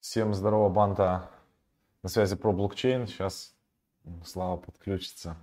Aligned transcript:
Всем 0.00 0.32
здорово, 0.32 0.70
банда. 0.70 1.28
На 2.02 2.08
связи 2.08 2.34
про 2.34 2.52
блокчейн. 2.52 3.06
Сейчас 3.06 3.54
Слава 4.24 4.56
подключится. 4.56 5.36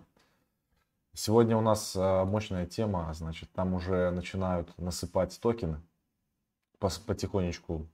Сегодня 1.13 1.55
у 1.55 1.61
нас 1.61 1.95
а, 1.95 2.25
мощная 2.25 2.65
тема. 2.65 3.13
Значит, 3.13 3.51
там 3.53 3.75
уже 3.75 4.09
начинают 4.09 4.75
насыпать 4.79 5.39
токены 5.39 5.79
потихонечку 6.79 7.87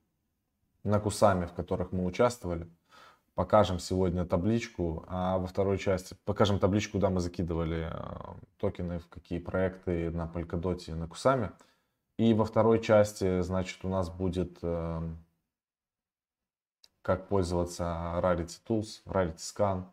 на 0.86 1.02
кусами, 1.02 1.48
в 1.48 1.52
которых 1.52 1.92
мы 1.92 2.06
участвовали. 2.06 2.70
Покажем 3.36 3.78
сегодня 3.78 4.26
табличку, 4.26 5.04
а 5.10 5.40
во 5.40 5.48
второй 5.48 5.78
части 5.78 6.16
покажем 6.24 6.60
табличку, 6.60 6.94
куда 6.94 7.10
мы 7.10 7.20
закидывали 7.20 7.90
а, 7.92 8.38
токены, 8.58 9.00
в 9.00 9.10
какие 9.10 9.40
проекты 9.40 10.12
на 10.12 10.32
Polkadot 10.34 10.96
на 10.96 11.10
кусами. 11.10 11.52
И 12.18 12.34
во 12.34 12.46
второй 12.46 12.80
части, 12.82 13.42
значит, 13.42 13.84
у 13.84 13.90
нас 13.90 14.10
будет 14.10 14.60
эм, 14.62 15.23
как 17.04 17.28
пользоваться 17.28 17.84
Rarity 17.84 18.60
Tools, 18.66 19.04
Rarity 19.06 19.36
Scan, 19.38 19.86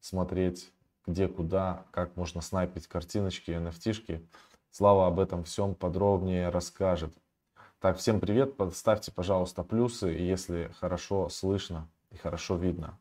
смотреть 0.00 0.72
где, 1.06 1.28
куда, 1.28 1.84
как 1.90 2.16
можно 2.16 2.40
снайпить 2.40 2.86
картиночки, 2.86 3.50
nft 3.50 4.22
Слава 4.70 5.06
об 5.08 5.18
этом 5.20 5.44
всем 5.44 5.74
подробнее 5.74 6.48
расскажет. 6.48 7.12
Так, 7.80 7.98
всем 7.98 8.20
привет, 8.20 8.54
ставьте, 8.72 9.12
пожалуйста, 9.12 9.64
плюсы, 9.64 10.06
если 10.06 10.72
хорошо 10.78 11.28
слышно 11.28 11.90
и 12.10 12.16
хорошо 12.16 12.56
видно. 12.56 12.98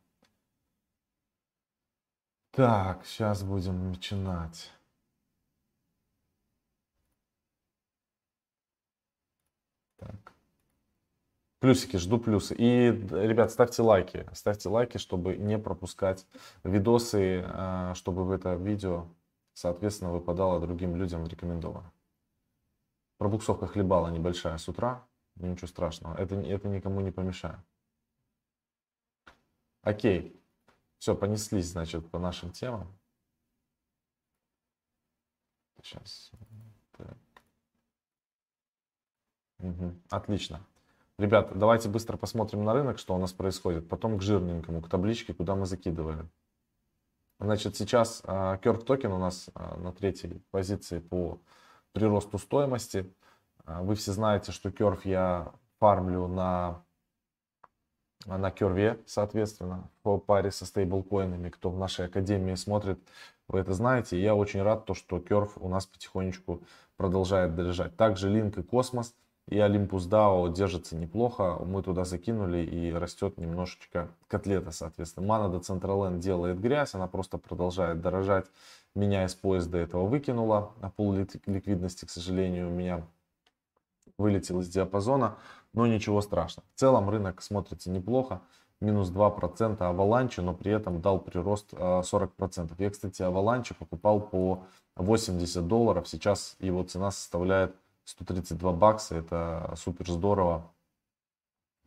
Так, 2.51 3.05
сейчас 3.05 3.43
будем 3.43 3.89
начинать. 3.91 4.71
Так. 9.97 10.30
Плюсики, 11.61 11.97
жду 11.97 12.17
плюсы. 12.17 12.55
И, 12.55 12.87
ребят, 12.89 13.51
ставьте 13.51 13.83
лайки. 13.83 14.27
Ставьте 14.33 14.67
лайки, 14.67 14.97
чтобы 14.97 15.37
не 15.37 15.59
пропускать 15.59 16.25
видосы, 16.63 17.43
а, 17.45 17.93
чтобы 17.93 18.33
это 18.33 18.55
видео, 18.55 19.05
соответственно, 19.53 20.11
выпадало 20.11 20.59
другим 20.59 20.95
людям 20.95 21.27
рекомендовано. 21.27 21.93
Пробуксовка 23.19 23.67
хлебала 23.67 24.07
небольшая 24.07 24.57
с 24.57 24.67
утра. 24.67 25.07
Ничего 25.35 25.67
страшного. 25.67 26.17
Это, 26.17 26.33
это 26.33 26.67
никому 26.67 26.99
не 27.01 27.11
помешает. 27.11 27.59
Окей. 29.83 30.35
Все, 30.97 31.15
понеслись, 31.15 31.67
значит, 31.67 32.09
по 32.09 32.17
нашим 32.17 32.51
темам. 32.51 32.91
Сейчас. 35.83 36.31
Так. 36.97 37.17
Угу. 39.59 39.93
Отлично. 40.09 40.65
Ребята, 41.21 41.53
давайте 41.53 41.87
быстро 41.87 42.17
посмотрим 42.17 42.63
на 42.63 42.73
рынок, 42.73 42.97
что 42.97 43.13
у 43.13 43.19
нас 43.19 43.31
происходит. 43.31 43.87
Потом 43.87 44.17
к 44.17 44.23
жирненькому, 44.23 44.81
к 44.81 44.89
табличке, 44.89 45.35
куда 45.35 45.53
мы 45.53 45.67
закидывали. 45.67 46.27
Значит, 47.39 47.77
сейчас 47.77 48.23
uh, 48.25 48.59
Curve 48.59 48.83
токен 48.83 49.11
у 49.11 49.19
нас 49.19 49.51
uh, 49.53 49.79
на 49.79 49.93
третьей 49.93 50.41
позиции 50.49 50.97
по 50.97 51.37
приросту 51.91 52.39
стоимости. 52.39 53.05
Uh, 53.65 53.83
вы 53.83 53.93
все 53.93 54.13
знаете, 54.13 54.51
что 54.51 54.69
Curve 54.69 55.01
я 55.03 55.51
фармлю 55.79 56.27
на, 56.27 56.81
на 58.25 58.49
Curve, 58.49 58.99
соответственно, 59.05 59.91
по 60.01 60.17
паре 60.17 60.49
со 60.49 60.65
стейблкоинами. 60.65 61.49
Кто 61.49 61.69
в 61.69 61.77
нашей 61.77 62.07
академии 62.07 62.55
смотрит, 62.55 62.97
вы 63.47 63.59
это 63.59 63.73
знаете. 63.73 64.19
Я 64.19 64.33
очень 64.33 64.63
рад, 64.63 64.87
то, 64.87 64.95
что 64.95 65.19
Curve 65.19 65.51
у 65.57 65.69
нас 65.69 65.85
потихонечку 65.85 66.63
продолжает 66.97 67.53
дорожать. 67.53 67.95
Также 67.95 68.35
Link 68.35 68.59
и 68.59 68.63
Космос– 68.63 69.13
и 69.51 69.57
Olympus 69.57 70.07
DAO 70.07 70.49
держится 70.51 70.95
неплохо. 70.95 71.57
Мы 71.65 71.83
туда 71.83 72.05
закинули 72.05 72.59
и 72.59 72.93
растет 72.93 73.37
немножечко 73.37 74.07
котлета, 74.29 74.71
соответственно. 74.71 75.27
Mana 75.27 75.51
Decentraland 75.53 76.19
делает 76.19 76.61
грязь, 76.61 76.95
она 76.95 77.07
просто 77.07 77.37
продолжает 77.37 77.99
дорожать. 77.99 78.45
Меня 78.95 79.25
из 79.25 79.35
поезда 79.35 79.77
этого 79.77 80.07
выкинула. 80.07 80.71
А 80.79 80.89
пол 80.89 81.13
ликвидности, 81.13 82.05
к 82.05 82.09
сожалению, 82.09 82.69
у 82.69 82.71
меня 82.71 83.05
вылетел 84.17 84.61
из 84.61 84.69
диапазона. 84.69 85.35
Но 85.73 85.85
ничего 85.85 86.21
страшного. 86.21 86.65
В 86.73 86.79
целом 86.79 87.09
рынок 87.09 87.41
смотрится 87.41 87.91
неплохо. 87.91 88.41
Минус 88.79 89.11
2% 89.11 89.77
Avalanche, 89.79 90.41
но 90.41 90.53
при 90.53 90.71
этом 90.71 91.01
дал 91.01 91.19
прирост 91.19 91.73
40%. 91.73 92.71
Я, 92.77 92.89
кстати, 92.89 93.21
Avalanche 93.21 93.75
покупал 93.77 94.21
по 94.21 94.63
80 94.95 95.67
долларов. 95.67 96.07
Сейчас 96.07 96.55
его 96.59 96.83
цена 96.83 97.11
составляет 97.11 97.75
132 98.05 98.71
бакса, 98.73 99.15
это 99.15 99.73
супер 99.77 100.09
здорово. 100.09 100.71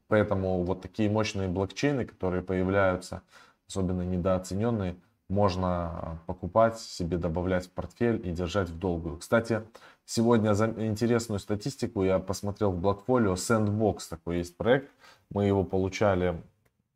Поэтому 0.08 0.62
вот 0.64 0.82
такие 0.82 1.10
мощные 1.10 1.48
блокчейны, 1.48 2.04
которые 2.04 2.42
появляются, 2.42 3.22
особенно 3.66 4.02
недооцененные, 4.02 4.96
можно 5.28 6.20
покупать, 6.26 6.78
себе 6.78 7.16
добавлять 7.16 7.66
в 7.66 7.70
портфель 7.70 8.26
и 8.26 8.32
держать 8.32 8.68
в 8.68 8.78
долгую. 8.78 9.18
Кстати, 9.18 9.62
сегодня 10.04 10.54
за 10.54 10.66
интересную 10.66 11.38
статистику 11.38 12.04
я 12.04 12.18
посмотрел 12.18 12.72
в 12.72 12.84
Blockfolio. 12.84 13.34
Sandbox 13.34 14.00
такой 14.10 14.38
есть 14.38 14.56
проект. 14.56 14.90
Мы 15.30 15.46
его 15.46 15.64
получали, 15.64 16.42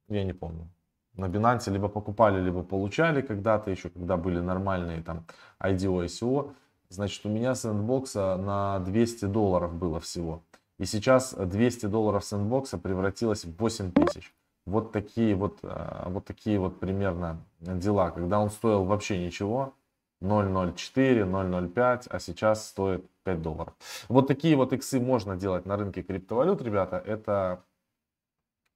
я 0.08 0.24
не 0.24 0.34
помню, 0.34 0.68
на 1.14 1.24
Binance 1.24 1.70
либо 1.70 1.88
покупали, 1.88 2.40
либо 2.40 2.62
получали 2.62 3.22
когда-то 3.22 3.70
еще, 3.70 3.88
когда 3.88 4.16
были 4.16 4.40
нормальные 4.40 5.02
там 5.02 5.24
IDO, 5.60 6.04
ICO. 6.04 6.52
Значит, 6.91 7.26
у 7.26 7.28
меня 7.28 7.54
сэндбокса 7.54 8.37
на 8.37 8.78
200 8.81 9.26
долларов 9.26 9.75
было 9.75 10.00
всего. 10.00 10.43
И 10.78 10.87
сейчас 10.87 11.34
200 11.34 11.87
долларов 11.87 12.25
сэндбокса 12.25 12.78
превратилось 12.78 13.44
в 13.44 13.56
8 13.56 13.93
тысяч. 13.93 14.34
Вот 14.65 14.93
такие 14.93 15.34
вот, 15.34 15.59
э, 15.62 16.03
вот 16.06 16.25
такие 16.25 16.59
вот 16.59 16.81
примерно 16.81 17.43
дела. 17.60 18.10
Когда 18.10 18.38
он 18.38 18.50
стоил 18.50 18.84
вообще 18.84 19.19
ничего, 19.19 19.75
0.04, 20.22 21.25
0.05, 21.25 22.06
а 22.09 22.19
сейчас 22.21 22.66
стоит 22.66 23.04
5 23.25 23.43
долларов. 23.43 23.75
Вот 24.09 24.27
такие 24.27 24.56
вот 24.56 24.72
иксы 24.72 24.98
можно 24.98 25.37
делать 25.37 25.66
на 25.66 25.77
рынке 25.77 26.03
криптовалют, 26.03 26.62
ребята. 26.62 26.97
Это, 26.97 27.65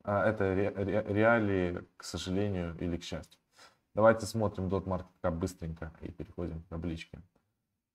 э, 0.04 0.12
это 0.12 0.54
реалии, 0.54 1.82
к 1.96 2.04
сожалению 2.04 2.76
или 2.78 2.96
к 2.98 3.04
счастью. 3.04 3.38
Давайте 3.94 4.26
смотрим 4.26 4.68
дот 4.68 4.86
market 4.86 5.30
быстренько 5.30 5.92
и 6.02 6.10
переходим 6.10 6.62
к 6.62 6.66
табличке 6.68 7.20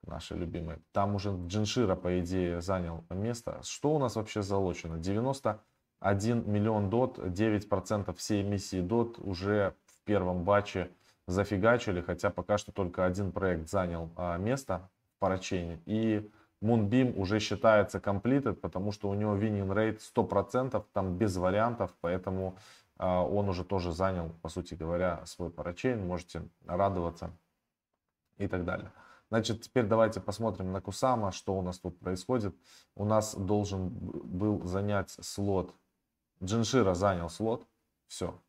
наши 0.05 0.35
любимые. 0.35 0.79
Там 0.91 1.15
уже 1.15 1.35
Джиншира, 1.47 1.95
по 1.95 2.19
идее, 2.19 2.61
занял 2.61 3.03
место. 3.09 3.59
Что 3.63 3.95
у 3.95 3.99
нас 3.99 4.15
вообще 4.15 4.41
залочено? 4.41 4.97
91 4.97 6.51
миллион 6.51 6.89
дот, 6.89 7.19
9% 7.19 8.15
всей 8.15 8.41
эмиссии 8.41 8.81
дот 8.81 9.19
уже 9.19 9.73
в 9.85 10.03
первом 10.03 10.43
батче 10.43 10.91
зафигачили, 11.27 12.01
хотя 12.01 12.29
пока 12.29 12.57
что 12.57 12.71
только 12.71 13.05
один 13.05 13.31
проект 13.31 13.69
занял 13.69 14.09
а, 14.15 14.37
место 14.37 14.89
в 15.15 15.19
парачейне. 15.19 15.81
И 15.85 16.31
Moonbeam 16.61 17.15
уже 17.17 17.39
считается 17.39 17.99
completed, 17.99 18.53
потому 18.53 18.91
что 18.91 19.09
у 19.09 19.13
него 19.13 19.35
winning 19.35 19.67
rate 19.67 19.99
100%, 20.15 20.83
там 20.93 21.17
без 21.17 21.35
вариантов, 21.35 21.93
поэтому 22.01 22.57
а, 22.97 23.23
он 23.23 23.49
уже 23.49 23.63
тоже 23.63 23.91
занял, 23.91 24.29
по 24.41 24.49
сути 24.49 24.73
говоря, 24.73 25.25
свой 25.25 25.49
парачейн. 25.49 26.05
Можете 26.05 26.43
радоваться 26.65 27.31
и 28.37 28.47
так 28.47 28.65
далее. 28.65 28.91
Значит, 29.29 29.61
теперь 29.61 29.85
давайте 29.85 30.21
посмотрим 30.21 30.71
на 30.71 30.81
Кусама, 30.81 31.31
что 31.31 31.57
у 31.57 31.61
нас 31.61 31.79
тут 31.79 31.99
происходит. 31.99 32.55
У 32.95 33.05
нас 33.05 33.35
должен 33.35 33.89
был 33.89 34.65
занять 34.65 35.11
слот. 35.21 35.73
Джиншира 36.41 36.93
занял 36.93 37.29
слот. 37.29 37.67
Все. 38.07 38.39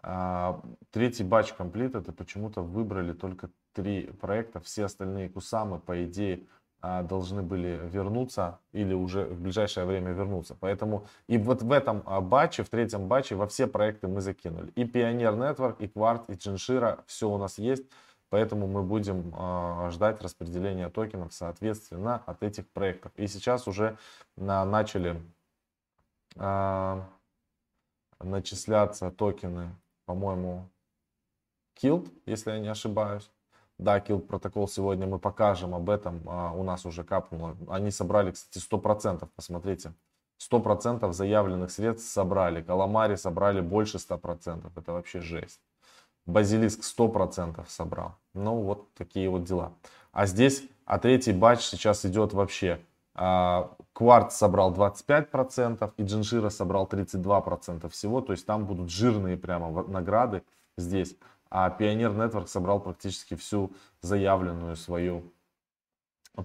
А, 0.00 0.60
третий 0.90 1.24
батч 1.24 1.52
комплит. 1.52 1.94
Это 1.94 2.12
почему-то 2.12 2.62
выбрали 2.62 3.12
только 3.12 3.50
три 3.72 4.06
проекта. 4.06 4.60
Все 4.60 4.84
остальные 4.84 5.28
Кусамы, 5.28 5.78
по 5.78 6.04
идее, 6.04 6.46
а, 6.80 7.02
должны 7.02 7.42
были 7.42 7.80
вернуться 7.84 8.60
или 8.72 8.94
уже 8.94 9.24
в 9.26 9.40
ближайшее 9.40 9.86
время 9.86 10.12
вернуться. 10.12 10.56
Поэтому 10.58 11.06
и 11.26 11.38
вот 11.38 11.62
в 11.62 11.72
этом 11.72 12.02
а, 12.06 12.20
батче, 12.20 12.62
в 12.62 12.68
третьем 12.68 13.08
батче, 13.08 13.34
во 13.34 13.46
все 13.46 13.66
проекты 13.66 14.08
мы 14.08 14.20
закинули. 14.20 14.70
И 14.76 14.84
Pioneer 14.84 15.36
Network, 15.36 15.76
и 15.80 15.86
Quart, 15.86 16.24
и 16.28 16.34
Джиншира, 16.34 17.04
все 17.06 17.28
у 17.28 17.38
нас 17.38 17.58
есть. 17.58 17.84
Поэтому 18.30 18.66
мы 18.66 18.82
будем 18.82 19.34
э, 19.34 19.90
ждать 19.90 20.20
распределения 20.20 20.90
токенов 20.90 21.32
соответственно 21.32 22.22
от 22.26 22.42
этих 22.42 22.68
проектов. 22.70 23.12
И 23.16 23.26
сейчас 23.26 23.66
уже 23.66 23.96
на, 24.36 24.64
начали 24.64 25.22
э, 26.36 27.02
начисляться 28.20 29.10
токены, 29.10 29.74
по-моему, 30.04 30.68
Kilt, 31.80 32.10
если 32.26 32.50
я 32.50 32.58
не 32.58 32.68
ошибаюсь. 32.68 33.30
Да, 33.78 33.98
Kilt 34.00 34.26
протокол 34.26 34.66
сегодня 34.66 35.06
мы 35.06 35.18
покажем 35.18 35.74
об 35.74 35.88
этом. 35.88 36.20
А, 36.26 36.52
у 36.52 36.64
нас 36.64 36.84
уже 36.84 37.04
капнуло. 37.04 37.56
Они 37.68 37.90
собрали, 37.90 38.32
кстати, 38.32 38.62
100%, 38.64 39.28
посмотрите. 39.36 39.94
100% 40.40 41.12
заявленных 41.12 41.70
средств 41.70 42.10
собрали. 42.10 42.62
Каламари 42.62 43.14
собрали 43.14 43.60
больше 43.60 43.98
100%. 43.98 44.72
Это 44.76 44.92
вообще 44.92 45.20
жесть. 45.20 45.60
Базилиск 46.28 46.80
100% 46.80 47.64
собрал. 47.68 48.14
Ну, 48.34 48.60
вот 48.60 48.92
такие 48.94 49.28
вот 49.28 49.44
дела. 49.44 49.72
А 50.12 50.26
здесь, 50.26 50.62
а 50.84 50.98
третий 50.98 51.32
батч 51.32 51.62
сейчас 51.62 52.04
идет 52.04 52.32
вообще 52.34 52.80
Кварт 53.14 54.32
собрал 54.32 54.72
25%, 54.72 55.92
и 55.96 56.02
Джиншира 56.04 56.50
собрал 56.50 56.86
32% 56.86 57.88
всего. 57.88 58.20
То 58.20 58.32
есть 58.32 58.46
там 58.46 58.64
будут 58.64 58.90
жирные 58.90 59.36
прямо 59.36 59.82
награды 59.88 60.44
здесь. 60.76 61.16
А 61.50 61.70
Pioneer 61.70 62.14
Network 62.14 62.46
собрал 62.46 62.78
практически 62.78 63.34
всю 63.34 63.72
заявленную 64.02 64.76
свою 64.76 65.32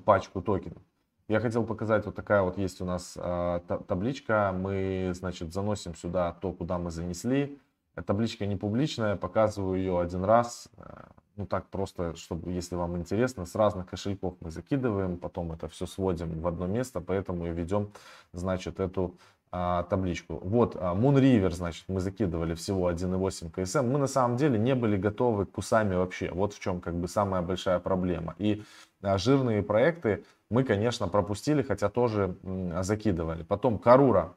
пачку 0.06 0.41
токенов. 0.41 0.81
Я 1.27 1.39
хотел 1.39 1.63
показать, 1.65 2.06
вот 2.06 2.15
такая 2.15 2.41
вот 2.41 2.57
есть 2.57 2.81
у 2.81 2.85
нас 2.85 3.13
э, 3.18 3.59
табличка. 3.88 4.51
Мы, 4.51 5.12
значит, 5.13 5.53
заносим 5.53 5.94
сюда 5.95 6.31
то, 6.31 6.53
куда 6.53 6.80
мы 6.80 6.89
занесли. 6.89 7.59
Табличка 8.01 8.45
не 8.45 8.56
публичная, 8.56 9.16
показываю 9.16 9.78
ее 9.78 10.00
один 10.00 10.24
раз. 10.24 10.69
Э, 10.78 11.06
ну 11.36 11.45
так 11.45 11.68
просто, 11.68 12.16
чтобы, 12.16 12.51
если 12.51 12.75
вам 12.75 12.98
интересно, 12.98 13.45
с 13.45 13.56
разных 13.56 13.88
кошельков 13.88 14.36
мы 14.40 14.51
закидываем, 14.51 15.18
потом 15.18 15.51
это 15.51 15.68
все 15.68 15.86
сводим 15.86 16.42
в 16.42 16.48
одно 16.48 16.68
место, 16.68 17.01
поэтому 17.01 17.48
и 17.48 17.51
ведем, 17.51 17.92
значит, 18.34 18.80
эту 18.80 19.16
а, 19.56 19.84
табличку. 19.84 20.40
Вот, 20.44 20.75
а, 20.80 20.95
Moon 20.95 21.22
River, 21.22 21.51
значит, 21.51 21.86
мы 21.88 22.00
закидывали 22.00 22.56
всего 22.56 22.90
1.8 22.90 23.51
КСМ. 23.51 23.86
Мы 23.86 24.00
на 24.00 24.07
самом 24.07 24.36
деле 24.36 24.57
не 24.57 24.74
были 24.74 24.98
готовы 24.98 25.45
к 25.45 25.56
усами 25.60 25.94
вообще. 25.94 26.31
Вот 26.31 26.54
в 26.54 26.60
чем 26.60 26.81
как 26.81 26.95
бы 26.95 27.07
самая 27.07 27.44
большая 27.44 27.78
проблема. 27.80 28.34
И 28.40 28.63
а, 29.04 29.19
жирные 29.19 29.62
проекты 29.62 30.25
мы, 30.50 30.63
конечно, 30.63 31.07
пропустили, 31.07 31.62
хотя 31.62 31.90
тоже 31.90 32.36
м, 32.42 32.84
закидывали. 32.84 33.44
Потом 33.44 33.78
Карура. 33.78 34.36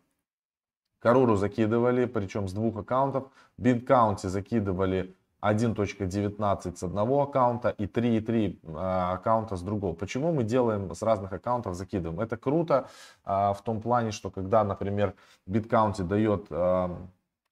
Каруру 1.06 1.36
закидывали, 1.36 2.04
причем 2.06 2.48
с 2.48 2.52
двух 2.52 2.78
аккаунтов. 2.78 3.30
Бинкаунти 3.58 4.26
закидывали 4.26 5.14
1.19 5.40 6.76
с 6.76 6.82
одного 6.82 7.22
аккаунта 7.22 7.68
и 7.68 7.86
3.3 7.86 8.58
а, 8.74 9.12
аккаунта 9.12 9.54
с 9.54 9.62
другого. 9.62 9.94
Почему 9.94 10.32
мы 10.32 10.42
делаем 10.42 10.92
с 10.92 11.02
разных 11.02 11.32
аккаунтов, 11.32 11.76
закидываем? 11.76 12.18
Это 12.18 12.36
круто 12.36 12.88
а, 13.24 13.52
в 13.52 13.62
том 13.62 13.80
плане, 13.80 14.10
что 14.10 14.30
когда, 14.30 14.64
например, 14.64 15.14
BitCounty 15.48 16.02
дает 16.02 16.46
а, 16.50 16.98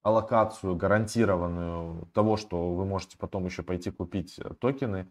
аллокацию 0.02 0.74
гарантированную 0.74 2.08
того, 2.12 2.36
что 2.36 2.74
вы 2.74 2.84
можете 2.84 3.16
потом 3.18 3.44
еще 3.44 3.62
пойти 3.62 3.92
купить 3.92 4.40
токены, 4.58 5.06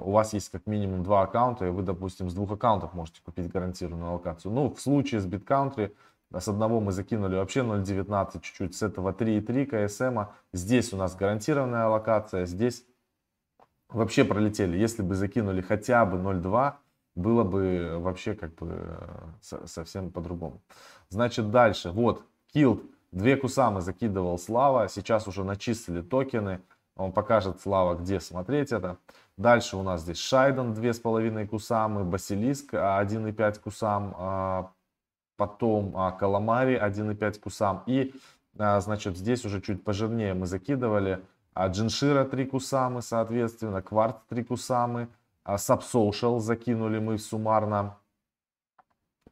у 0.00 0.12
вас 0.12 0.32
есть 0.32 0.48
как 0.48 0.66
минимум 0.66 1.02
два 1.02 1.20
аккаунта, 1.20 1.66
и 1.66 1.70
вы, 1.70 1.82
допустим, 1.82 2.30
с 2.30 2.32
двух 2.32 2.52
аккаунтов 2.52 2.94
можете 2.94 3.20
купить 3.22 3.52
гарантированную 3.52 4.12
аллокацию. 4.12 4.50
Ну, 4.50 4.72
в 4.72 4.80
случае 4.80 5.20
с 5.20 5.26
BitCountry 5.26 5.92
с 6.38 6.48
одного 6.48 6.80
мы 6.80 6.92
закинули 6.92 7.36
вообще 7.36 7.60
0.19 7.60 8.40
чуть-чуть, 8.40 8.76
с 8.76 8.82
этого 8.82 9.12
3.3 9.12 9.86
КСМ. 9.86 10.30
Здесь 10.52 10.92
у 10.92 10.96
нас 10.96 11.16
гарантированная 11.16 11.86
локация, 11.88 12.46
здесь 12.46 12.84
вообще 13.88 14.24
пролетели. 14.24 14.78
Если 14.78 15.02
бы 15.02 15.14
закинули 15.14 15.60
хотя 15.60 16.06
бы 16.06 16.18
0.2, 16.18 16.74
было 17.16 17.44
бы 17.44 17.96
вообще 17.98 18.34
как 18.34 18.54
бы 18.54 18.96
э, 19.42 19.66
совсем 19.66 20.10
по-другому. 20.10 20.60
Значит, 21.08 21.50
дальше. 21.50 21.90
Вот, 21.90 22.22
Killed. 22.54 22.82
Две 23.12 23.36
кусамы 23.36 23.80
закидывал 23.80 24.38
Слава. 24.38 24.88
Сейчас 24.88 25.26
уже 25.26 25.42
начислили 25.42 26.00
токены. 26.00 26.60
Он 26.96 27.12
покажет 27.12 27.60
Слава, 27.60 27.96
где 27.96 28.20
смотреть 28.20 28.70
это. 28.72 28.98
Дальше 29.36 29.76
у 29.76 29.82
нас 29.82 30.02
здесь 30.02 30.18
Шайден 30.18 30.74
2,5 30.74 31.46
кусамы, 31.46 32.04
Басилиск 32.04 32.74
1,5 32.74 33.58
кусам, 33.58 34.14
а, 34.16 34.70
потом 35.40 35.96
а, 35.96 36.12
каламари 36.12 36.78
1,5 36.78 37.40
кусам. 37.40 37.82
И, 37.86 38.14
а, 38.58 38.78
значит, 38.80 39.16
здесь 39.16 39.42
уже 39.46 39.62
чуть 39.62 39.82
пожирнее 39.82 40.34
мы 40.34 40.46
закидывали 40.46 41.24
а, 41.54 41.68
джиншира 41.68 42.26
3 42.26 42.44
кусамы, 42.44 43.00
соответственно, 43.00 43.80
кварт 43.80 44.18
3 44.28 44.44
кусамы, 44.44 45.08
а, 45.42 45.56
сабсоушал 45.56 46.40
закинули 46.40 46.98
мы 46.98 47.18
суммарно 47.18 47.96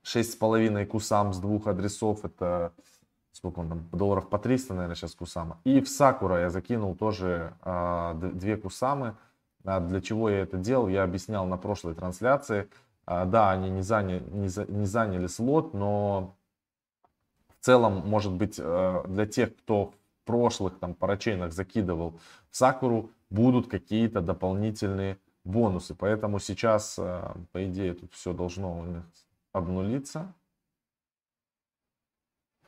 6,5 0.03 0.87
кусам 0.87 1.35
с 1.35 1.39
двух 1.39 1.67
адресов, 1.67 2.25
это 2.25 2.73
сколько 3.33 3.59
он 3.59 3.69
там, 3.69 3.89
долларов 3.93 4.31
по 4.31 4.39
300, 4.39 4.73
наверное, 4.73 4.97
сейчас 4.97 5.15
кусама. 5.15 5.59
И 5.65 5.83
в 5.83 5.91
Сакура 5.91 6.41
я 6.41 6.49
закинул 6.49 6.95
тоже 6.95 7.53
а, 7.61 8.15
2 8.15 8.57
кусамы. 8.57 9.15
А 9.65 9.81
для 9.81 10.01
чего 10.01 10.31
я 10.31 10.39
это 10.39 10.57
делал, 10.57 10.89
я 10.89 11.03
объяснял 11.03 11.45
на 11.45 11.59
прошлой 11.59 11.95
трансляции. 11.95 12.71
А, 13.11 13.25
да, 13.25 13.53
они 13.53 13.71
не 13.71 13.81
заняли, 13.81 14.23
не, 14.33 14.49
за, 14.49 14.67
не 14.67 14.85
заняли 14.85 15.29
слот, 15.29 15.73
но 15.73 16.37
в 17.59 17.65
целом, 17.65 18.07
может 18.07 18.35
быть, 18.35 18.57
э, 18.59 19.05
для 19.09 19.25
тех, 19.25 19.57
кто 19.57 19.87
в 19.87 19.95
прошлых 20.27 20.79
там 20.79 20.93
парачейнах 20.93 21.55
закидывал 21.55 22.21
в 22.51 22.57
Сакуру, 22.57 23.11
будут 23.31 23.67
какие-то 23.67 24.21
дополнительные 24.21 25.17
бонусы. 25.45 25.95
Поэтому 25.95 26.39
сейчас, 26.39 26.99
э, 26.99 27.35
по 27.53 27.65
идее, 27.65 27.95
тут 27.95 28.13
все 28.13 28.35
должно 28.35 29.03
обнулиться. 29.53 30.35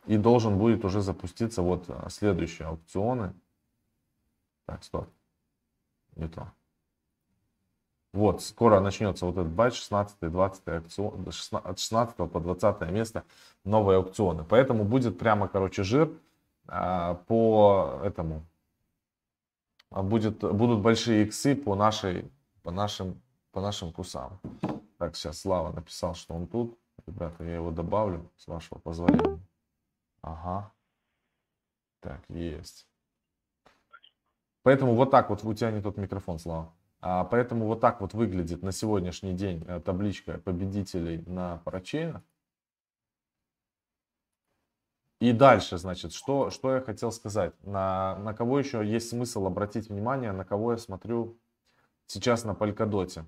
И 0.07 0.17
должен 0.17 0.57
будет 0.57 0.87
уже 0.87 1.03
запуститься 1.03 1.61
вот 1.61 1.85
э, 1.89 2.09
следующие 2.09 2.67
аукционы. 2.67 3.35
Так, 4.65 4.85
стоп. 4.85 5.07
Не 6.17 6.29
то. 6.29 6.51
Вот, 8.13 8.43
скоро 8.43 8.81
начнется 8.81 9.25
вот 9.25 9.37
этот 9.37 9.53
батч, 9.53 9.81
16-20 9.89 10.77
аукцион, 10.77 11.29
от 11.65 11.79
16 11.79 12.17
по 12.17 12.41
20 12.41 12.91
место 12.91 13.25
новые 13.65 13.99
аукционы. 13.99 14.45
Поэтому 14.45 14.85
будет 14.85 15.19
прямо, 15.19 15.47
короче, 15.47 15.85
жир 15.85 16.11
а, 16.67 17.15
по 17.15 18.01
этому. 18.03 18.45
А 19.91 20.03
будет, 20.03 20.39
будут 20.41 20.81
большие 20.81 21.25
иксы 21.25 21.55
по, 21.55 21.77
нашей, 21.77 22.31
по, 22.63 22.73
нашим, 22.73 23.21
по 23.53 23.61
нашим 23.61 23.93
кусам. 23.93 24.41
Так, 24.99 25.15
сейчас 25.15 25.41
Слава 25.41 25.73
написал, 25.73 26.15
что 26.15 26.35
он 26.35 26.47
тут. 26.49 26.77
Ребята, 27.07 27.45
я 27.45 27.55
его 27.55 27.71
добавлю, 27.71 28.29
с 28.37 28.47
вашего 28.49 28.79
позволения. 28.79 29.41
Ага. 30.21 30.73
Так, 32.01 32.21
есть. 32.29 32.87
Поэтому 34.63 34.95
вот 34.95 35.11
так 35.11 35.31
вот 35.31 35.45
у 35.45 35.55
тебя 35.55 35.71
не 35.71 35.81
тот 35.81 35.97
микрофон, 35.97 36.39
Слава. 36.39 36.73
А, 37.03 37.25
поэтому 37.25 37.67
вот 37.67 37.81
так 37.81 38.01
вот 38.01 38.13
выглядит 38.13 38.63
на 38.63 38.73
сегодняшний 38.73 39.33
день 39.33 39.65
э, 39.67 39.81
табличка 39.81 40.39
победителей 40.39 41.23
на 41.27 41.59
парачейнах. 41.59 42.23
И 45.21 45.33
дальше, 45.33 45.77
значит, 45.79 46.13
что, 46.13 46.51
что 46.51 46.75
я 46.75 46.81
хотел 46.81 47.13
сказать. 47.13 47.55
На, 47.65 48.17
на 48.19 48.35
кого 48.35 48.59
еще 48.59 48.85
есть 48.85 49.11
смысл 49.11 49.47
обратить 49.47 49.89
внимание, 49.89 50.33
на 50.33 50.45
кого 50.45 50.73
я 50.73 50.79
смотрю 50.79 51.39
сейчас 52.07 52.45
на 52.45 52.53
Polkadot. 52.53 53.25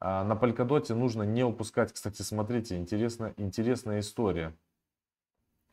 А, 0.00 0.24
на 0.24 0.32
Polkadot 0.32 0.92
нужно 0.94 1.22
не 1.22 1.44
упускать, 1.44 1.92
кстати, 1.92 2.22
смотрите, 2.22 2.76
интересная, 2.76 3.34
интересная 3.36 4.00
история. 4.00 4.56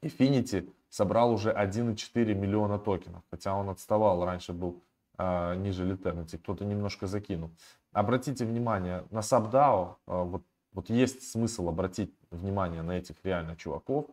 Infinity 0.02 0.74
собрал 0.90 1.32
уже 1.34 1.52
1,4 1.52 2.34
миллиона 2.34 2.78
токенов, 2.78 3.24
хотя 3.32 3.56
он 3.56 3.70
отставал, 3.70 4.24
раньше 4.26 4.54
был 4.54 4.84
ниже 5.20 5.84
Literity, 5.92 6.38
кто-то 6.38 6.64
немножко 6.66 7.08
закинул. 7.08 7.50
Обратите 7.92 8.46
внимание, 8.46 9.04
на 9.10 9.20
SubDAO 9.20 9.96
а, 10.06 10.24
вот, 10.24 10.44
вот 10.74 10.90
есть 10.90 11.32
смысл 11.32 11.70
обратить 11.70 12.14
внимание 12.30 12.84
на 12.84 12.92
этих 12.92 13.16
реально 13.24 13.56
чуваков. 13.56 14.06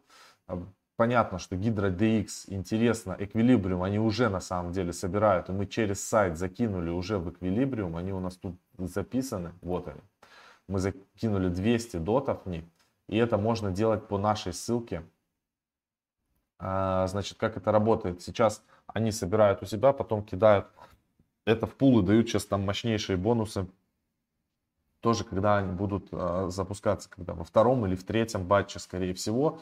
А, 0.47 0.63
понятно, 0.97 1.39
что 1.39 1.57
Hydra 1.57 1.95
DX 1.95 2.45
интересно, 2.47 3.13
Equilibrium 3.13 3.85
они 3.85 3.99
уже 3.99 4.31
на 4.31 4.41
самом 4.41 4.73
деле 4.73 4.95
собирают, 4.95 5.51
и 5.51 5.53
мы 5.53 5.67
через 5.67 6.03
сайт 6.03 6.39
закинули 6.39 6.89
уже 6.89 7.19
в 7.19 7.29
Equilibrium, 7.29 7.99
они 7.99 8.13
у 8.13 8.21
нас 8.21 8.37
тут 8.37 8.57
записаны, 8.79 9.53
вот 9.61 9.89
они. 9.89 10.01
Мы 10.67 10.79
закинули 10.79 11.49
200 11.49 11.99
дотов 11.99 12.47
в 12.47 12.49
них, 12.49 12.65
и 13.11 13.19
это 13.19 13.37
можно 13.37 13.71
делать 13.71 14.09
по 14.09 14.17
нашей 14.17 14.55
ссылке. 14.55 15.03
Значит, 16.59 17.37
как 17.37 17.59
это 17.59 17.71
работает? 17.73 18.23
Сейчас 18.23 18.63
они 18.87 19.13
собирают 19.13 19.63
у 19.63 19.67
себя, 19.67 19.93
потом 19.93 20.25
кидают 20.25 20.67
это 21.45 21.67
в 21.67 21.75
пулы 21.75 22.03
дают 22.03 22.29
сейчас 22.29 22.47
там 22.47 22.63
мощнейшие 22.63 23.17
бонусы. 23.17 23.67
Тоже, 25.01 25.25
когда 25.25 25.59
они 25.59 25.73
будут 25.73 26.09
э, 26.13 26.47
запускаться, 26.49 27.11
когда 27.11 27.35
во 27.35 27.45
втором 27.45 27.85
или 27.85 27.95
в 27.95 28.05
третьем 28.05 28.47
батче, 28.47 28.79
скорее 28.79 29.13
всего, 29.13 29.61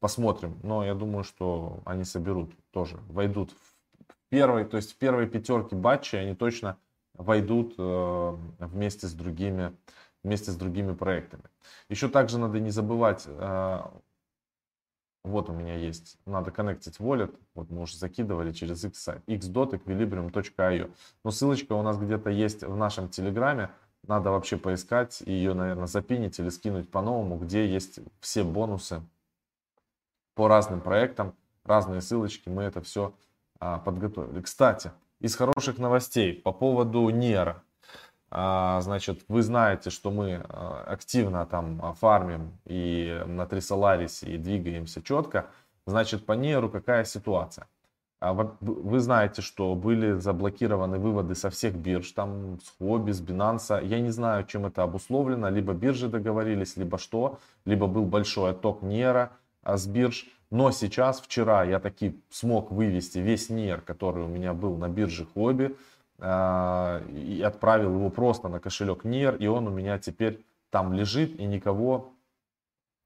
посмотрим. 0.00 0.58
Но 0.62 0.84
я 0.84 0.94
думаю, 0.94 1.24
что 1.24 1.80
они 1.86 2.04
соберут 2.04 2.50
тоже, 2.72 2.98
войдут 3.08 3.52
в 3.52 4.14
первой, 4.28 4.66
то 4.66 4.76
есть 4.76 4.92
в 4.92 4.96
первой 4.96 5.26
пятерке 5.26 5.76
батчей 5.76 6.20
они 6.20 6.34
точно 6.34 6.76
войдут 7.14 7.74
э, 7.78 8.36
вместе 8.58 9.06
с 9.06 9.12
другими 9.12 9.74
вместе 10.22 10.50
с 10.52 10.56
другими 10.56 10.94
проектами. 10.94 11.42
Еще 11.88 12.08
также 12.08 12.38
надо 12.38 12.60
не 12.60 12.70
забывать 12.70 13.24
э, 13.26 13.80
вот 15.24 15.48
у 15.48 15.52
меня 15.52 15.76
есть, 15.76 16.18
надо 16.26 16.50
коннектить 16.50 16.98
wallet, 16.98 17.34
вот 17.54 17.70
мы 17.70 17.82
уже 17.82 17.96
закидывали 17.96 18.52
через 18.52 18.84
X 18.84 19.08
x.equilibrium.io. 19.26 20.92
Но 21.24 21.30
ссылочка 21.30 21.72
у 21.74 21.82
нас 21.82 21.98
где-то 21.98 22.30
есть 22.30 22.62
в 22.64 22.76
нашем 22.76 23.08
телеграме, 23.08 23.70
надо 24.06 24.30
вообще 24.30 24.56
поискать 24.56 25.22
и 25.24 25.32
ее, 25.32 25.54
наверное, 25.54 25.86
запинить 25.86 26.38
или 26.40 26.48
скинуть 26.48 26.90
по-новому, 26.90 27.36
где 27.36 27.66
есть 27.66 28.00
все 28.20 28.42
бонусы 28.42 29.02
по 30.34 30.48
разным 30.48 30.80
проектам, 30.80 31.34
разные 31.64 32.00
ссылочки, 32.00 32.48
мы 32.48 32.64
это 32.64 32.80
все 32.80 33.14
а, 33.60 33.78
подготовили. 33.78 34.40
Кстати, 34.40 34.90
из 35.20 35.36
хороших 35.36 35.78
новостей 35.78 36.34
по 36.34 36.52
поводу 36.52 37.08
Нера. 37.10 37.62
А, 38.34 38.80
значит, 38.80 39.24
вы 39.28 39.42
знаете, 39.42 39.90
что 39.90 40.10
мы 40.10 40.42
а, 40.48 40.84
активно 40.86 41.44
там 41.44 41.94
фармим 42.00 42.52
и 42.64 43.22
на 43.26 43.44
Трисоларисе 43.44 44.34
и 44.34 44.38
двигаемся 44.38 45.02
четко, 45.02 45.48
значит, 45.86 46.24
по 46.24 46.32
Неру 46.32 46.70
какая 46.70 47.04
ситуация? 47.04 47.66
А 48.20 48.32
вы 48.32 49.00
знаете, 49.00 49.42
что 49.42 49.74
были 49.74 50.12
заблокированы 50.12 50.98
выводы 50.98 51.34
со 51.34 51.50
всех 51.50 51.74
бирж, 51.74 52.12
там 52.12 52.60
с 52.60 52.72
Хобби, 52.78 53.10
с 53.10 53.20
Binance. 53.20 53.84
Я 53.84 54.00
не 54.00 54.10
знаю, 54.10 54.46
чем 54.46 54.64
это 54.64 54.84
обусловлено. 54.84 55.50
Либо 55.50 55.74
биржи 55.74 56.08
договорились, 56.08 56.76
либо 56.76 56.98
что. 56.98 57.40
Либо 57.64 57.88
был 57.88 58.04
большой 58.04 58.52
отток 58.52 58.80
Нера 58.82 59.32
с 59.64 59.88
бирж. 59.88 60.26
Но 60.52 60.70
сейчас, 60.70 61.20
вчера, 61.20 61.64
я 61.64 61.80
таки 61.80 62.16
смог 62.30 62.70
вывести 62.70 63.18
весь 63.18 63.50
Нер, 63.50 63.80
который 63.80 64.22
у 64.22 64.28
меня 64.28 64.54
был 64.54 64.76
на 64.76 64.88
бирже 64.88 65.26
Хобби. 65.34 65.76
И 66.22 67.42
отправил 67.44 67.94
его 67.96 68.08
просто 68.10 68.48
на 68.48 68.60
кошелек 68.60 69.04
Нер. 69.04 69.34
И 69.36 69.48
он 69.48 69.66
у 69.66 69.70
меня 69.70 69.98
теперь 69.98 70.44
там 70.70 70.92
лежит 70.92 71.38
и 71.40 71.44
никого 71.44 72.12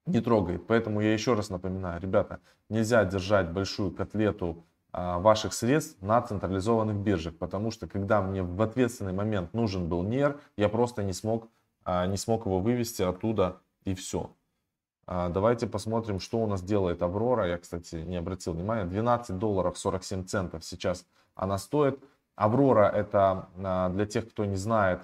не 0.07 0.21
трогает. 0.21 0.65
Поэтому 0.67 1.01
я 1.01 1.13
еще 1.13 1.33
раз 1.33 1.49
напоминаю, 1.49 2.01
ребята, 2.01 2.39
нельзя 2.69 3.03
держать 3.05 3.51
большую 3.51 3.91
котлету 3.91 4.65
а, 4.91 5.19
ваших 5.19 5.53
средств 5.53 6.01
на 6.01 6.21
централизованных 6.21 6.95
биржах, 6.95 7.37
потому 7.37 7.71
что 7.71 7.87
когда 7.87 8.21
мне 8.21 8.41
в 8.41 8.61
ответственный 8.61 9.13
момент 9.13 9.53
нужен 9.53 9.89
был 9.89 10.01
НЕР, 10.03 10.39
я 10.55 10.69
просто 10.69 11.03
не 11.03 11.13
смог, 11.13 11.49
а, 11.83 12.07
не 12.07 12.17
смог 12.17 12.45
его 12.45 12.59
вывести 12.59 13.01
оттуда 13.01 13.57
и 13.83 13.93
все. 13.93 14.31
А, 15.05 15.29
давайте 15.29 15.67
посмотрим, 15.67 16.19
что 16.19 16.39
у 16.39 16.47
нас 16.47 16.61
делает 16.61 17.01
Аврора. 17.01 17.47
Я, 17.47 17.57
кстати, 17.57 17.95
не 17.95 18.15
обратил 18.15 18.53
внимания. 18.53 18.85
12 18.85 19.37
долларов 19.37 19.77
47 19.77 20.25
центов 20.25 20.63
сейчас 20.63 21.05
она 21.35 21.57
стоит. 21.57 21.99
Аврора 22.37 22.87
это, 22.87 23.49
для 23.93 24.05
тех, 24.05 24.29
кто 24.29 24.45
не 24.45 24.55
знает, 24.55 25.01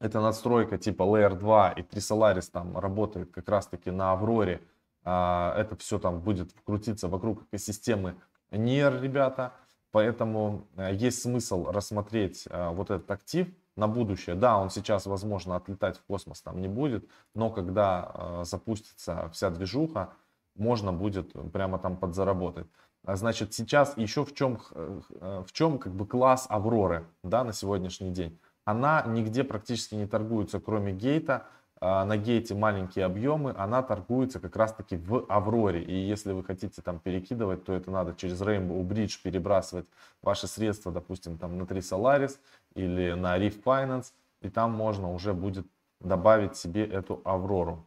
это 0.00 0.20
надстройка 0.20 0.78
типа 0.78 1.02
Layer 1.02 1.36
2 1.36 1.72
и 1.72 1.82
3 1.82 2.00
Solaris 2.00 2.50
там 2.50 2.76
работает 2.78 3.30
как 3.30 3.48
раз 3.48 3.66
таки 3.66 3.90
на 3.90 4.12
Авроре. 4.12 4.62
Это 5.02 5.76
все 5.78 5.98
там 5.98 6.20
будет 6.20 6.52
крутиться 6.64 7.08
вокруг 7.08 7.42
экосистемы 7.44 8.16
NIR, 8.50 9.00
ребята. 9.00 9.52
Поэтому 9.92 10.66
э, 10.76 10.94
есть 10.94 11.22
смысл 11.22 11.70
рассмотреть 11.70 12.46
вот 12.50 12.90
этот 12.90 13.10
актив 13.10 13.48
на 13.76 13.86
будущее. 13.88 14.34
Да, 14.34 14.58
он 14.58 14.68
сейчас, 14.68 15.06
возможно, 15.06 15.56
отлетать 15.56 15.98
в 15.98 16.04
космос 16.04 16.42
там 16.42 16.60
не 16.60 16.68
будет, 16.68 17.08
но 17.34 17.50
когда 17.50 18.42
запустится 18.44 19.30
вся 19.32 19.50
движуха, 19.50 20.12
можно 20.54 20.92
будет 20.92 21.32
прямо 21.52 21.78
там 21.78 21.96
подзаработать. 21.96 22.66
А 23.06 23.14
значит, 23.14 23.54
сейчас 23.54 23.96
еще 23.96 24.24
в 24.24 24.34
чем, 24.34 24.58
в 24.72 25.52
чем 25.52 25.78
как 25.78 25.94
бы 25.94 26.06
класс 26.06 26.46
Авроры 26.48 27.06
да, 27.22 27.44
на 27.44 27.52
сегодняшний 27.52 28.10
день. 28.10 28.38
Она 28.64 29.04
нигде 29.06 29.44
практически 29.44 29.94
не 29.94 30.06
торгуется, 30.06 30.58
кроме 30.58 30.92
гейта. 30.92 31.46
А, 31.78 32.04
на 32.04 32.16
Gate 32.16 32.54
маленькие 32.56 33.04
объемы, 33.04 33.54
она 33.56 33.82
торгуется 33.82 34.40
как 34.40 34.56
раз 34.56 34.72
таки 34.72 34.96
в 34.96 35.24
Авроре. 35.28 35.84
И 35.84 35.94
если 35.94 36.32
вы 36.32 36.42
хотите 36.42 36.82
там 36.82 36.98
перекидывать, 36.98 37.64
то 37.64 37.72
это 37.74 37.92
надо 37.92 38.14
через 38.14 38.40
Rainbow 38.40 38.82
Bridge 38.82 39.20
перебрасывать 39.22 39.86
ваши 40.20 40.48
средства, 40.48 40.90
допустим, 40.90 41.38
там 41.38 41.58
на 41.58 41.66
Trisolaris 41.66 42.38
или 42.74 43.12
на 43.12 43.38
Ref 43.38 43.62
Finance. 43.62 44.06
И 44.40 44.48
там 44.48 44.72
можно 44.72 45.12
уже 45.12 45.32
будет 45.32 45.66
добавить 46.00 46.56
себе 46.56 46.84
эту 46.84 47.20
Аврору. 47.24 47.86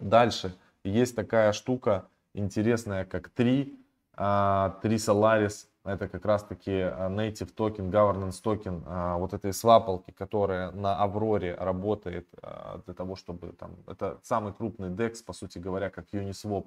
Дальше 0.00 0.56
есть 0.82 1.14
такая 1.14 1.52
штука 1.52 2.08
интересная, 2.34 3.04
как 3.04 3.28
Tri, 3.28 3.78
Trisolaris 4.18 5.68
это 5.88 6.06
как 6.08 6.24
раз-таки 6.26 6.72
а, 6.72 7.08
native 7.08 7.52
токен, 7.54 7.90
governance 7.90 8.40
токен, 8.42 8.82
а, 8.86 9.16
вот 9.16 9.32
этой 9.32 9.52
свапалки, 9.52 10.10
которая 10.10 10.70
на 10.72 11.02
Авроре 11.02 11.54
работает 11.54 12.28
а, 12.42 12.80
для 12.84 12.94
того, 12.94 13.16
чтобы 13.16 13.52
там, 13.52 13.76
это 13.86 14.18
самый 14.22 14.52
крупный 14.52 14.90
DEX, 14.90 15.24
по 15.24 15.32
сути 15.32 15.58
говоря, 15.58 15.88
как 15.88 16.06
Uniswap 16.12 16.66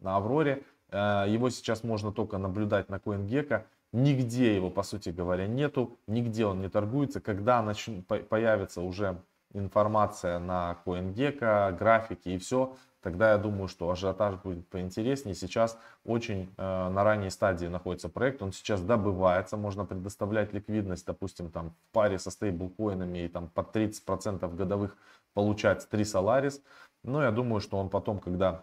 на 0.00 0.16
Авроре. 0.16 0.64
Его 0.90 1.48
сейчас 1.48 1.84
можно 1.84 2.12
только 2.12 2.36
наблюдать 2.36 2.90
на 2.90 2.96
CoinGecko. 2.96 3.62
Нигде 3.92 4.54
его, 4.54 4.68
по 4.68 4.82
сути 4.82 5.08
говоря, 5.08 5.46
нету, 5.46 5.98
нигде 6.06 6.44
он 6.44 6.60
не 6.60 6.68
торгуется. 6.68 7.20
Когда 7.20 7.62
нач... 7.62 7.88
появится 8.28 8.82
уже 8.82 9.16
информация 9.54 10.38
на 10.38 10.76
CoinGecko, 10.84 11.78
графики 11.78 12.28
и 12.28 12.38
все, 12.38 12.76
тогда 13.02 13.32
я 13.32 13.38
думаю, 13.38 13.68
что 13.68 13.90
ажиотаж 13.90 14.36
будет 14.36 14.66
поинтереснее. 14.68 15.34
Сейчас 15.34 15.78
очень 16.04 16.52
э, 16.56 16.88
на 16.88 17.04
ранней 17.04 17.30
стадии 17.30 17.66
находится 17.66 18.08
проект, 18.08 18.42
он 18.42 18.52
сейчас 18.52 18.80
добывается, 18.80 19.56
можно 19.56 19.84
предоставлять 19.84 20.52
ликвидность, 20.52 21.06
допустим, 21.06 21.50
там 21.50 21.70
в 21.70 21.92
паре 21.92 22.18
со 22.18 22.30
стейблкоинами 22.30 23.24
и 23.24 23.28
там 23.28 23.48
под 23.48 23.74
30% 23.76 24.54
годовых 24.54 24.96
получать 25.34 25.88
3 25.88 26.02
Solaris. 26.04 26.62
Но 27.02 27.22
я 27.22 27.32
думаю, 27.32 27.60
что 27.60 27.78
он 27.78 27.90
потом, 27.90 28.20
когда 28.20 28.62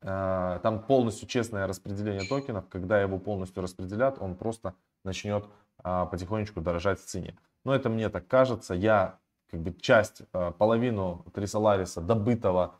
э, 0.00 0.60
там 0.62 0.82
полностью 0.82 1.28
честное 1.28 1.66
распределение 1.66 2.26
токенов, 2.26 2.68
когда 2.68 3.00
его 3.00 3.18
полностью 3.18 3.62
распределят, 3.62 4.20
он 4.20 4.34
просто 4.34 4.74
начнет 5.04 5.44
э, 5.84 6.06
потихонечку 6.10 6.60
дорожать 6.60 7.00
в 7.00 7.04
цене. 7.04 7.36
Но 7.64 7.74
это 7.74 7.90
мне 7.90 8.08
так 8.08 8.26
кажется, 8.26 8.74
я 8.74 9.18
как 9.50 9.60
бы 9.60 9.72
часть, 9.72 10.22
э, 10.32 10.52
половину 10.58 11.24
3 11.34 11.44
Solaris 11.44 12.00
добытого 12.00 12.74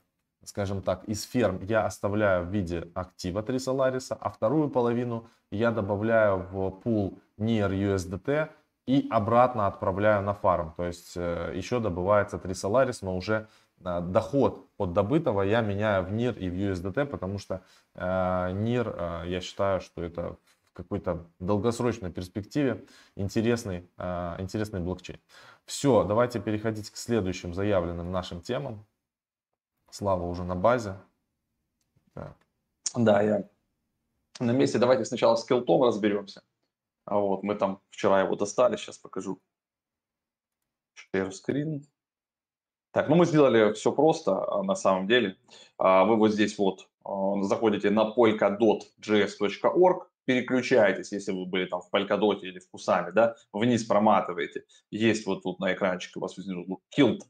скажем 0.47 0.83
так, 0.83 1.05
из 1.05 1.25
ферм 1.25 1.61
я 1.62 1.85
оставляю 1.85 2.45
в 2.47 2.50
виде 2.50 2.88
актива 2.95 3.43
3 3.43 3.57
Solaris, 3.59 4.17
а 4.19 4.31
вторую 4.31 4.71
половину 4.71 5.29
я 5.50 5.71
добавляю 5.71 6.38
в 6.38 6.71
пул 6.71 7.21
NIR 7.38 7.71
USDT 7.71 8.49
и 8.87 9.07
обратно 9.11 9.67
отправляю 9.67 10.23
на 10.23 10.35
фарм. 10.35 10.73
То 10.76 10.85
есть 10.85 11.17
э, 11.17 11.53
еще 11.55 11.81
добывается 11.81 12.38
3 12.38 12.53
Solaris, 12.53 12.99
но 13.03 13.17
уже 13.17 13.49
э, 13.85 14.00
доход 14.00 14.69
от 14.79 14.93
добытого 14.93 15.43
я 15.43 15.61
меняю 15.61 16.05
в 16.05 16.12
NIR 16.12 16.38
и 16.38 16.49
в 16.49 16.55
USDT, 16.55 17.07
потому 17.07 17.38
что 17.38 17.62
NIR, 17.97 19.25
э, 19.25 19.29
я 19.29 19.41
считаю, 19.41 19.81
что 19.81 20.03
это 20.03 20.37
в 20.71 20.73
какой-то 20.73 21.26
долгосрочной 21.41 22.12
перспективе 22.12 22.85
интересный, 23.15 23.88
интересный 24.38 24.81
блокчейн. 24.81 25.19
Все, 25.65 26.05
давайте 26.05 26.38
переходить 26.38 26.91
к 26.91 26.97
следующим 26.99 27.55
заявленным 27.55 28.12
нашим 28.12 28.43
темам. 28.43 28.85
Слава 29.97 30.25
уже 30.26 30.45
на 30.45 30.55
базе. 30.55 30.95
Так. 32.12 32.37
Да, 32.95 33.23
я 33.23 33.49
на 34.41 34.50
месте. 34.50 34.79
Давайте 34.79 35.07
сначала 35.07 35.37
с 35.37 35.45
килтом 35.47 35.85
разберемся. 35.85 36.43
А 37.07 37.19
вот 37.19 37.43
мы 37.43 37.55
там 37.55 37.81
вчера 37.88 38.21
его 38.21 38.37
достали, 38.37 38.76
сейчас 38.76 38.99
покажу. 38.99 39.41
Share 41.15 41.31
screen. 41.31 41.87
Так, 42.91 43.09
ну 43.09 43.17
мы 43.17 43.25
сделали 43.25 43.73
все 43.73 43.91
просто 43.91 44.33
а, 44.33 44.62
на 44.62 44.75
самом 44.75 45.09
деле. 45.09 45.38
А, 45.79 46.05
вы 46.05 46.17
вот 46.17 46.33
здесь 46.33 46.59
вот 46.59 46.91
а, 47.03 47.43
заходите 47.45 47.88
на 47.88 48.15
polkadot.js.org, 48.15 50.11
переключаетесь, 50.26 51.12
если 51.12 51.33
вы 51.33 51.47
были 51.47 51.65
там 51.65 51.81
в 51.81 51.88
Polkadot 51.91 52.41
или 52.41 52.59
в 52.59 52.69
Кусами, 52.69 53.12
да, 53.12 53.35
вниз 53.50 53.85
проматываете. 53.85 54.67
Есть 54.91 55.25
вот 55.25 55.43
тут 55.43 55.59
на 55.59 55.73
экранчике 55.73 56.19
у 56.19 56.21
вас 56.21 56.37
внизу 56.37 56.83
Kilt 56.95 57.23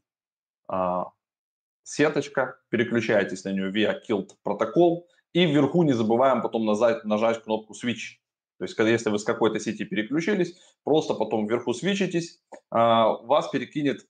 сеточка, 1.87 2.59
переключаетесь 2.69 3.45
на 3.45 3.53
нее 3.53 3.71
via 3.71 3.95
Kilt 4.07 4.31
протокол, 4.43 5.07
и 5.33 5.45
вверху 5.45 5.83
не 5.83 5.93
забываем 5.93 6.41
потом 6.41 6.65
нажать, 6.65 7.05
нажать 7.05 7.43
кнопку 7.43 7.73
Switch. 7.73 8.17
То 8.57 8.65
есть, 8.65 8.75
когда, 8.75 8.91
если 8.91 9.09
вы 9.09 9.19
с 9.19 9.23
какой-то 9.23 9.59
сети 9.59 9.85
переключились, 9.85 10.57
просто 10.83 11.13
потом 11.13 11.47
вверху 11.47 11.73
свечитесь, 11.73 12.39
а, 12.71 13.09
вас 13.23 13.47
перекинет 13.49 14.05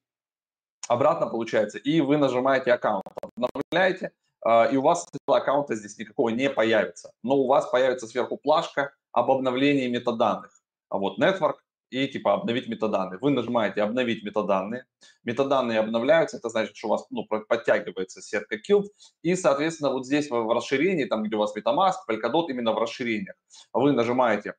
обратно, 0.88 1.28
получается, 1.28 1.78
и 1.78 2.02
вы 2.02 2.18
нажимаете 2.18 2.72
аккаунт, 2.72 3.06
обновляете, 3.22 4.12
а, 4.42 4.66
и 4.72 4.78
у 4.78 4.82
вас 4.82 5.08
аккаунта 5.28 5.76
здесь 5.76 5.98
никакого 5.98 6.30
не 6.30 6.50
появится. 6.50 7.12
Но 7.24 7.36
у 7.36 7.48
вас 7.48 7.70
появится 7.70 8.08
сверху 8.08 8.38
плашка 8.38 8.94
об 9.12 9.30
обновлении 9.30 9.88
метаданных. 9.88 10.52
А 10.90 10.98
вот 10.98 11.20
Network 11.20 11.58
и 11.90 12.08
типа 12.08 12.34
обновить 12.34 12.68
метаданные. 12.68 13.20
Вы 13.20 13.32
нажимаете 13.32 13.82
обновить 13.82 14.24
метаданные, 14.24 14.86
метаданные 15.24 15.80
обновляются, 15.80 16.38
это 16.38 16.50
значит, 16.50 16.76
что 16.76 16.88
у 16.88 16.92
вас 16.92 17.06
ну, 17.10 17.26
подтягивается 17.26 18.22
сетка 18.22 18.58
Kilt, 18.58 18.86
и, 19.22 19.36
соответственно, 19.36 19.92
вот 19.92 20.06
здесь 20.06 20.30
в 20.30 20.54
расширении, 20.54 21.06
там, 21.06 21.24
где 21.24 21.36
у 21.36 21.40
вас 21.40 21.56
MetaMask, 21.56 21.94
Polkadot, 22.10 22.46
именно 22.50 22.74
в 22.74 22.78
расширениях, 22.78 23.36
вы 23.74 23.92
нажимаете 23.92 24.56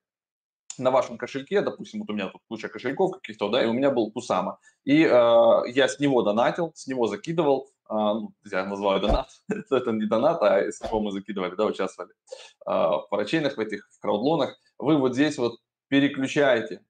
на 0.79 0.91
вашем 0.91 1.19
кошельке, 1.19 1.61
допустим, 1.61 2.01
вот 2.01 2.11
у 2.11 2.13
меня 2.13 2.29
тут 2.29 2.41
куча 2.49 2.69
кошельков 2.69 3.17
каких-то, 3.17 3.49
да, 3.51 3.63
и 3.63 3.67
у 3.67 3.73
меня 3.73 3.91
был 3.91 4.11
Кусама, 4.13 4.59
и 4.85 5.03
э, 5.03 5.09
я 5.09 5.89
с 5.89 5.99
него 5.99 6.23
донатил, 6.23 6.73
с 6.75 6.87
него 6.87 7.07
закидывал, 7.09 7.69
э, 7.91 7.95
ну, 7.95 8.33
я 8.51 8.65
называю 8.65 9.01
донат, 9.01 9.29
это 9.71 9.91
не 9.91 10.07
донат, 10.07 10.41
а 10.43 10.71
с 10.71 10.81
него 10.81 11.01
мы 11.01 11.11
закидывали, 11.11 11.55
да, 11.57 11.67
участвовали 11.67 12.13
э, 12.13 12.71
в 12.71 13.07
парачейнах, 13.11 13.57
в 13.57 13.61
этих, 13.61 13.89
в 13.91 14.01
краудлонах, 14.01 14.57
вы 14.79 14.97
вот 14.97 15.15
здесь 15.15 15.37
вот 15.39 15.59
переключаете 15.89 16.83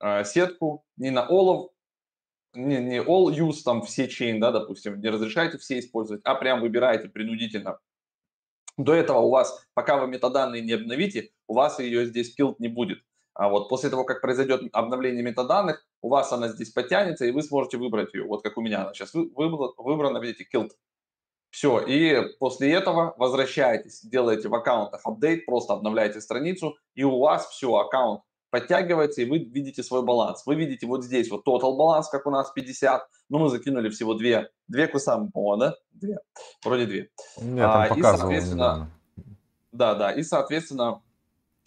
э, 0.00 0.24
сетку 0.24 0.84
не 0.96 1.10
на 1.10 1.26
all 1.28 1.70
не, 2.54 2.78
не 2.78 2.98
all 2.98 3.26
use, 3.26 3.62
там 3.64 3.82
все 3.82 4.06
chain, 4.06 4.38
да, 4.38 4.50
допустим, 4.52 5.00
не 5.00 5.08
разрешаете 5.08 5.58
все 5.58 5.78
использовать, 5.78 6.22
а 6.24 6.34
прям 6.34 6.60
выбираете 6.60 7.08
принудительно. 7.08 7.78
До 8.76 8.94
этого 8.94 9.18
у 9.18 9.30
вас, 9.30 9.66
пока 9.74 9.98
вы 9.98 10.06
метаданные 10.06 10.62
не 10.62 10.72
обновите, 10.72 11.30
у 11.46 11.54
вас 11.54 11.78
ее 11.80 12.06
здесь 12.06 12.34
килт 12.34 12.60
не 12.60 12.68
будет. 12.68 13.00
А 13.34 13.48
вот 13.48 13.68
после 13.68 13.90
того, 13.90 14.04
как 14.04 14.20
произойдет 14.20 14.62
обновление 14.72 15.22
метаданных, 15.22 15.84
у 16.02 16.08
вас 16.08 16.32
она 16.32 16.48
здесь 16.48 16.70
потянется, 16.70 17.24
и 17.24 17.30
вы 17.30 17.42
сможете 17.42 17.76
выбрать 17.76 18.14
ее, 18.14 18.24
вот 18.24 18.42
как 18.42 18.56
у 18.56 18.60
меня 18.60 18.82
она 18.82 18.94
сейчас 18.94 19.14
выбрана, 19.14 20.18
видите, 20.18 20.46
Kilt. 20.52 20.70
Все, 21.50 21.80
и 21.80 22.36
после 22.38 22.72
этого 22.72 23.14
возвращаетесь, 23.16 24.02
делаете 24.02 24.48
в 24.48 24.54
аккаунтах 24.54 25.00
апдейт, 25.04 25.46
просто 25.46 25.72
обновляете 25.72 26.20
страницу, 26.20 26.76
и 26.94 27.04
у 27.04 27.18
вас 27.18 27.48
все, 27.48 27.74
аккаунт 27.74 28.22
подтягивается, 28.50 29.22
и 29.22 29.24
вы 29.24 29.38
видите 29.38 29.82
свой 29.82 30.02
баланс. 30.02 30.44
Вы 30.46 30.54
видите 30.56 30.86
вот 30.86 31.04
здесь 31.04 31.30
вот 31.30 31.46
total 31.46 31.76
баланс, 31.76 32.08
как 32.08 32.26
у 32.26 32.30
нас 32.30 32.50
50, 32.52 33.08
но 33.28 33.38
мы 33.38 33.48
закинули 33.48 33.88
всего 33.88 34.14
две, 34.14 34.50
две 34.68 34.86
кусам, 34.86 35.30
по-моему, 35.30 35.56
да? 35.60 35.74
Две, 35.92 36.18
вроде 36.64 36.86
две. 36.86 37.10
Я 37.38 37.72
там 37.72 37.82
а, 37.82 37.86
и, 37.88 38.02
соответственно, 38.02 38.54
недавно. 38.54 38.90
да, 39.72 39.94
да, 39.94 40.12
и, 40.12 40.22
соответственно, 40.22 41.02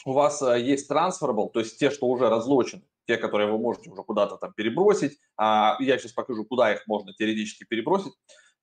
у 0.06 0.14
вас 0.14 0.42
э, 0.42 0.60
есть 0.62 0.90
transferable, 0.90 1.50
то 1.52 1.60
есть 1.60 1.78
те, 1.78 1.92
что 1.92 2.08
уже 2.08 2.30
разлочены, 2.30 2.84
те, 3.08 3.18
которые 3.18 3.52
вы 3.52 3.58
можете 3.58 3.90
уже 3.90 4.04
куда-то 4.04 4.38
там 4.38 4.54
перебросить. 4.54 5.18
А 5.38 5.78
я 5.80 5.98
сейчас 5.98 6.14
покажу, 6.14 6.46
куда 6.46 6.74
их 6.74 6.88
можно 6.88 7.14
теоретически 7.14 7.66
перебросить. 7.66 8.14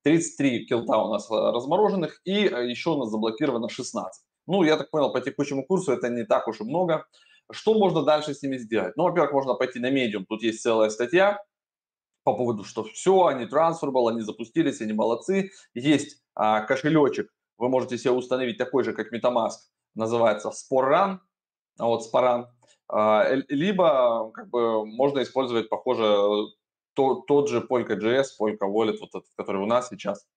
33 0.03 0.65
килта 0.65 0.97
у 0.97 1.11
нас 1.11 1.29
э, 1.29 1.33
размороженных 1.33 2.21
и 2.23 2.47
э, 2.47 2.69
еще 2.69 2.91
у 2.91 2.97
нас 2.97 3.09
заблокировано 3.09 3.69
16. 3.69 4.23
Ну, 4.47 4.63
я 4.63 4.77
так 4.77 4.89
понял, 4.89 5.11
по 5.11 5.21
текущему 5.21 5.65
курсу 5.65 5.91
это 5.91 6.09
не 6.09 6.23
так 6.23 6.47
уж 6.47 6.61
и 6.61 6.63
много. 6.63 7.05
Что 7.51 7.73
можно 7.73 8.03
дальше 8.03 8.33
с 8.33 8.41
ними 8.41 8.57
сделать? 8.57 8.95
Ну, 8.95 9.03
во-первых, 9.03 9.33
можно 9.33 9.53
пойти 9.55 9.79
на 9.79 9.91
Medium, 9.91 10.25
тут 10.27 10.43
есть 10.43 10.61
целая 10.61 10.89
статья 10.89 11.43
по 12.23 12.35
поводу, 12.35 12.63
что 12.63 12.83
все, 12.83 13.25
они 13.25 13.45
transferable, 13.45 14.09
они 14.09 14.21
запустились, 14.21 14.81
они 14.81 14.93
молодцы. 14.93 15.51
Есть 15.73 16.21
а, 16.35 16.61
кошелечек, 16.61 17.31
вы 17.57 17.69
можете 17.69 17.97
себе 17.97 18.11
установить 18.11 18.57
такой 18.57 18.83
же, 18.83 18.93
как 18.93 19.13
MetaMask, 19.13 19.57
называется 19.95 20.49
Sporran, 20.49 21.19
вот 21.77 22.03
Sporan. 22.05 22.47
А, 22.87 23.27
либо 23.47 24.31
как 24.31 24.49
бы 24.49 24.85
можно 24.85 25.23
использовать, 25.23 25.69
похоже, 25.69 26.47
то, 26.93 27.15
тот 27.27 27.49
же 27.49 27.59
Polka.js, 27.61 28.25
Polka 28.39 28.67
Wallet, 28.67 28.97
вот 28.99 29.09
этот, 29.09 29.25
который 29.35 29.61
у 29.61 29.65
нас 29.65 29.89
сейчас, 29.89 30.27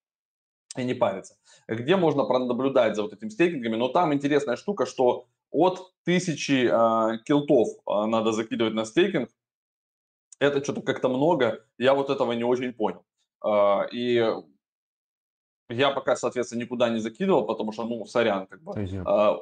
и 0.77 0.85
не 0.85 0.95
париться. 0.95 1.37
Где 1.69 1.97
можно 1.97 2.25
пронаблюдать 2.25 2.97
за 2.97 3.03
вот 3.03 3.13
этими 3.13 3.29
стейкингами? 3.29 3.77
Но 3.77 3.89
там 3.89 4.15
интересная 4.15 4.57
штука, 4.57 4.87
что 4.87 5.27
от 5.53 5.93
тысячи 6.05 6.67
э, 6.67 7.19
килтов 7.25 7.69
э, 7.87 8.07
надо 8.07 8.33
закидывать 8.33 8.75
на 8.75 8.85
стейкинг. 8.85 9.31
Это 10.41 10.63
что-то 10.63 10.83
как-то 10.83 11.09
много. 11.09 11.65
Я 11.79 11.95
вот 11.95 12.11
этого 12.11 12.33
не 12.33 12.45
очень 12.45 12.73
понял. 12.73 13.05
Э, 13.45 13.89
и 13.93 14.25
я 15.69 15.91
пока, 15.91 16.17
соответственно, 16.17 16.63
никуда 16.63 16.89
не 16.89 16.99
закидывал, 16.99 17.47
потому 17.47 17.73
что, 17.73 17.85
ну, 17.85 18.05
сорян, 18.07 18.47
как 18.47 18.63
бы. 18.63 18.73
Э, 18.77 19.37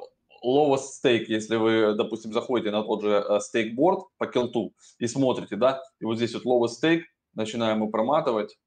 lowest 0.45 0.85
stake, 1.03 1.25
если 1.27 1.55
вы, 1.55 1.93
допустим, 1.95 2.33
заходите 2.33 2.71
на 2.71 2.83
тот 2.83 3.03
же 3.03 3.39
стейкборд 3.39 4.05
по 4.17 4.27
килту 4.27 4.73
и 4.97 5.07
смотрите, 5.07 5.55
да, 5.55 5.83
и 5.99 6.05
вот 6.05 6.17
здесь 6.17 6.33
вот 6.33 6.45
lowest 6.45 6.81
stake, 6.83 7.03
начинаем 7.33 7.79
мы 7.79 7.89
проматывать. 7.91 8.57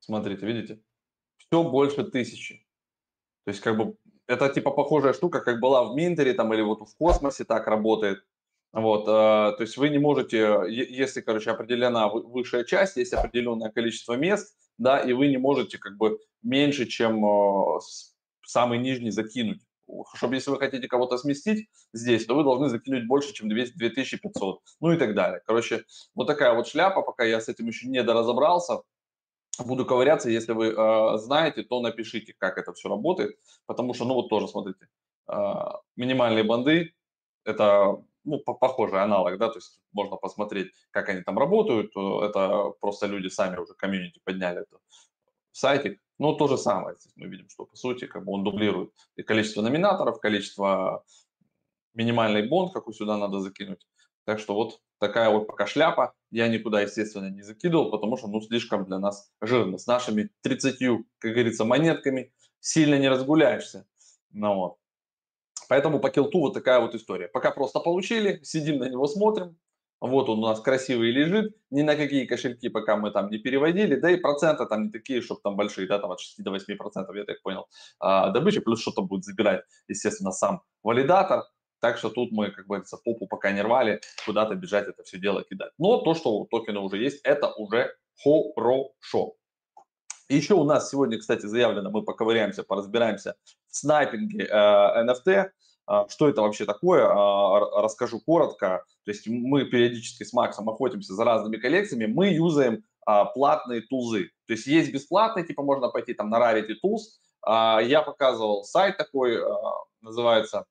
Смотрите, 0.00 0.46
видите? 0.46 0.80
Все 1.38 1.62
больше 1.62 2.04
тысячи. 2.04 2.66
То 3.44 3.50
есть, 3.50 3.60
как 3.60 3.76
бы, 3.76 3.96
это 4.26 4.48
типа 4.48 4.70
похожая 4.70 5.12
штука, 5.12 5.40
как 5.40 5.60
была 5.60 5.84
в 5.84 5.94
Минтере 5.94 6.32
там 6.34 6.52
или 6.54 6.62
вот 6.62 6.80
в 6.88 6.96
космосе 6.96 7.44
так 7.44 7.66
работает. 7.66 8.24
Вот, 8.72 9.02
э, 9.02 9.06
то 9.06 9.56
есть 9.60 9.76
вы 9.76 9.88
не 9.88 9.98
можете, 9.98 10.62
если, 10.68 11.20
короче, 11.20 11.50
определена 11.50 12.08
высшая 12.08 12.64
часть, 12.64 12.96
есть 12.96 13.12
определенное 13.12 13.70
количество 13.70 14.14
мест, 14.14 14.56
да, 14.78 14.98
и 14.98 15.12
вы 15.12 15.28
не 15.28 15.36
можете 15.36 15.78
как 15.78 15.96
бы 15.96 16.18
меньше, 16.42 16.86
чем 16.86 17.24
э, 17.24 17.78
самый 18.44 18.78
нижний 18.80 19.12
закинуть. 19.12 19.60
Чтобы 20.14 20.34
если 20.34 20.50
вы 20.50 20.58
хотите 20.58 20.88
кого-то 20.88 21.18
сместить 21.18 21.68
здесь, 21.92 22.26
то 22.26 22.34
вы 22.34 22.42
должны 22.42 22.68
закинуть 22.68 23.06
больше, 23.06 23.32
чем 23.32 23.48
200, 23.48 23.76
2500, 23.76 24.60
ну 24.80 24.92
и 24.92 24.96
так 24.96 25.14
далее. 25.14 25.40
Короче, 25.46 25.84
вот 26.14 26.26
такая 26.26 26.54
вот 26.54 26.66
шляпа, 26.66 27.02
пока 27.02 27.24
я 27.24 27.40
с 27.40 27.48
этим 27.48 27.66
еще 27.66 27.86
не 27.86 28.02
доразобрался 28.02 28.80
буду 29.58 29.84
ковыряться. 29.86 30.30
Если 30.30 30.52
вы 30.52 30.68
э, 30.68 31.18
знаете, 31.18 31.62
то 31.62 31.80
напишите, 31.80 32.34
как 32.38 32.58
это 32.58 32.72
все 32.72 32.88
работает, 32.88 33.38
потому 33.66 33.94
что, 33.94 34.04
ну 34.04 34.14
вот 34.14 34.28
тоже, 34.28 34.48
смотрите, 34.48 34.88
э, 35.28 35.34
минимальные 35.96 36.44
банды– 36.44 36.94
это 37.44 38.02
ну, 38.24 38.38
похожий 38.38 39.02
аналог, 39.02 39.38
да, 39.38 39.48
то 39.48 39.58
есть 39.58 39.80
можно 39.92 40.16
посмотреть, 40.16 40.72
как 40.90 41.08
они 41.10 41.22
там 41.22 41.38
работают. 41.38 41.90
Это 41.96 42.72
просто 42.80 43.06
люди 43.06 43.28
сами 43.28 43.58
уже 43.58 43.74
комьюнити 43.74 44.20
подняли 44.24 44.62
это 44.62 44.78
сайтик. 45.52 46.00
Ну, 46.18 46.34
то 46.36 46.48
же 46.48 46.56
самое. 46.56 46.96
Здесь 46.96 47.12
мы 47.16 47.26
видим, 47.26 47.48
что 47.48 47.66
по 47.66 47.76
сути 47.76 48.06
как 48.06 48.24
бы 48.24 48.32
он 48.32 48.44
дублирует 48.44 48.92
и 49.16 49.22
количество 49.22 49.62
номинаторов, 49.62 50.20
количество 50.20 51.04
минимальный 51.92 52.48
бонд, 52.48 52.72
какой 52.72 52.94
сюда 52.94 53.16
надо 53.16 53.40
закинуть. 53.40 53.86
Так 54.24 54.38
что 54.38 54.54
вот 54.54 54.80
такая 54.98 55.30
вот 55.30 55.46
пока 55.46 55.66
шляпа. 55.66 56.14
Я 56.30 56.48
никуда, 56.48 56.80
естественно, 56.80 57.30
не 57.30 57.42
закидывал, 57.42 57.90
потому 57.90 58.16
что, 58.16 58.28
ну, 58.28 58.40
слишком 58.40 58.84
для 58.86 58.98
нас 58.98 59.30
жирно. 59.40 59.78
С 59.78 59.86
нашими 59.86 60.30
30, 60.42 60.78
как 61.18 61.32
говорится, 61.32 61.64
монетками 61.64 62.32
сильно 62.60 62.98
не 62.98 63.08
разгуляешься. 63.08 63.86
Ну 64.32 64.54
вот. 64.54 64.76
Поэтому 65.68 66.00
по 66.00 66.10
килту 66.10 66.40
вот 66.40 66.54
такая 66.54 66.80
вот 66.80 66.94
история. 66.94 67.28
Пока 67.28 67.50
просто 67.50 67.80
получили, 67.80 68.40
сидим 68.42 68.78
на 68.78 68.88
него, 68.88 69.06
смотрим. 69.06 69.56
Вот 70.00 70.28
он 70.28 70.40
у 70.40 70.42
нас 70.46 70.60
красивый 70.60 71.12
лежит, 71.12 71.56
ни 71.70 71.80
на 71.80 71.96
какие 71.96 72.26
кошельки 72.26 72.68
пока 72.68 72.96
мы 72.96 73.10
там 73.10 73.30
не 73.30 73.38
переводили, 73.38 73.94
да 73.94 74.10
и 74.10 74.16
проценты 74.16 74.66
там 74.66 74.82
не 74.82 74.90
такие, 74.90 75.22
чтобы 75.22 75.40
там 75.42 75.56
большие, 75.56 75.86
да, 75.86 75.98
там 75.98 76.10
от 76.10 76.20
6 76.20 76.42
до 76.42 76.50
8 76.50 76.76
процентов, 76.76 77.16
я 77.16 77.24
так 77.24 77.40
понял, 77.40 77.68
а, 78.00 78.28
добычи, 78.30 78.60
плюс 78.60 78.82
что-то 78.82 79.00
будет 79.00 79.24
забирать, 79.24 79.62
естественно, 79.88 80.30
сам 80.30 80.60
валидатор, 80.82 81.44
так 81.84 81.98
что 81.98 82.08
тут 82.08 82.32
мы, 82.32 82.50
как 82.50 82.64
говорится, 82.64 82.96
попу 82.96 83.26
пока 83.26 83.52
не 83.52 83.60
рвали, 83.60 84.00
куда-то 84.24 84.54
бежать 84.54 84.88
это 84.88 85.02
все 85.02 85.18
дело 85.18 85.44
кидать. 85.44 85.70
Но 85.76 85.98
то, 85.98 86.14
что 86.14 86.30
у 86.30 86.46
токена 86.46 86.80
уже 86.80 86.96
есть, 86.96 87.20
это 87.24 87.52
уже 87.52 87.94
хорошо. 88.22 89.34
Еще 90.30 90.54
у 90.54 90.64
нас 90.64 90.88
сегодня, 90.88 91.18
кстати, 91.18 91.44
заявлено, 91.44 91.90
мы 91.90 92.02
поковыряемся, 92.02 92.62
поразбираемся 92.62 93.36
в 93.68 93.76
снайпинге 93.76 94.46
э, 94.46 95.04
NFT. 95.04 95.50
Э, 95.90 96.04
что 96.08 96.26
это 96.26 96.40
вообще 96.40 96.64
такое? 96.64 97.02
Э, 97.04 97.82
расскажу 97.82 98.18
коротко. 98.24 98.86
То 99.04 99.10
есть 99.10 99.28
мы 99.28 99.66
периодически 99.66 100.22
с 100.24 100.32
Максом 100.32 100.70
охотимся 100.70 101.12
за 101.12 101.22
разными 101.22 101.58
коллекциями. 101.58 102.06
Мы 102.06 102.28
юзаем 102.28 102.82
э, 103.06 103.24
платные 103.34 103.82
тулзы. 103.82 104.30
То 104.46 104.54
есть 104.54 104.66
есть 104.66 104.90
бесплатные, 104.90 105.44
типа 105.44 105.62
можно 105.62 105.90
пойти 105.90 106.14
там 106.14 106.30
на 106.30 106.38
Rarity 106.38 106.76
Tools. 106.82 107.20
Я 107.46 108.00
показывал 108.00 108.64
сайт 108.64 108.96
такой, 108.96 109.38
называется 110.00 110.64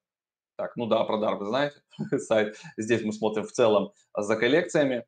так, 0.56 0.76
ну 0.76 0.86
да, 0.86 1.04
Продар, 1.04 1.36
вы 1.36 1.46
знаете, 1.46 1.82
сайт. 2.20 2.58
Здесь 2.78 3.04
мы 3.04 3.14
смотрим 3.14 3.46
в 3.46 3.52
целом 3.52 3.92
за 4.16 4.36
коллекциями, 4.36 5.06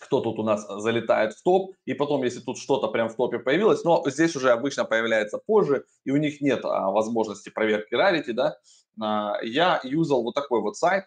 кто 0.00 0.20
тут 0.20 0.38
у 0.38 0.42
нас 0.42 0.66
залетает 0.68 1.34
в 1.34 1.42
топ, 1.42 1.74
и 1.84 1.94
потом, 1.94 2.22
если 2.22 2.40
тут 2.40 2.58
что-то 2.58 2.88
прям 2.88 3.08
в 3.08 3.16
топе 3.16 3.38
появилось, 3.38 3.84
но 3.84 4.02
здесь 4.06 4.36
уже 4.36 4.50
обычно 4.50 4.84
появляется 4.84 5.38
позже, 5.38 5.84
и 6.04 6.10
у 6.10 6.16
них 6.16 6.40
нет 6.40 6.64
а, 6.64 6.90
возможности 6.90 7.48
проверки 7.48 7.94
rarity, 7.94 8.32
да, 8.32 8.58
а, 9.00 9.38
я 9.42 9.80
юзал 9.84 10.22
вот 10.22 10.34
такой 10.34 10.60
вот 10.60 10.76
сайт, 10.76 11.04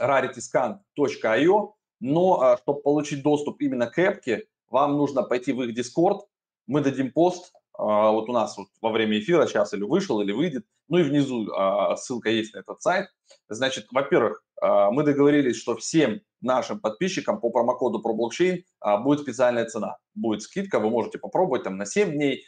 rarityscan.io, 0.00 1.72
но 2.00 2.40
а, 2.40 2.58
чтобы 2.58 2.82
получить 2.82 3.22
доступ 3.22 3.60
именно 3.60 3.86
к 3.86 3.98
эпке, 3.98 4.46
вам 4.68 4.96
нужно 4.96 5.22
пойти 5.22 5.52
в 5.52 5.62
их 5.62 5.76
Discord, 5.76 6.20
мы 6.66 6.82
дадим 6.82 7.10
пост, 7.12 7.52
а, 7.54 7.57
вот 7.78 8.28
у 8.28 8.32
нас 8.32 8.56
вот 8.58 8.68
во 8.82 8.90
время 8.90 9.20
эфира 9.20 9.46
сейчас 9.46 9.72
или 9.72 9.84
вышел, 9.84 10.20
или 10.20 10.32
выйдет, 10.32 10.66
ну 10.88 10.98
и 10.98 11.02
внизу 11.02 11.48
а, 11.52 11.96
ссылка 11.96 12.28
есть 12.28 12.52
на 12.54 12.58
этот 12.58 12.82
сайт. 12.82 13.08
Значит, 13.48 13.86
во-первых, 13.92 14.42
а, 14.60 14.90
мы 14.90 15.04
договорились, 15.04 15.56
что 15.56 15.76
всем 15.76 16.20
нашим 16.40 16.80
подписчикам 16.80 17.40
по 17.40 17.50
промокоду 17.50 18.02
ProBlockchain 18.02 18.62
будет 19.02 19.20
специальная 19.20 19.66
цена. 19.66 19.96
Будет 20.14 20.42
скидка, 20.42 20.80
вы 20.80 20.90
можете 20.90 21.18
попробовать 21.18 21.64
там 21.64 21.76
на 21.76 21.86
7 21.86 22.12
дней 22.12 22.44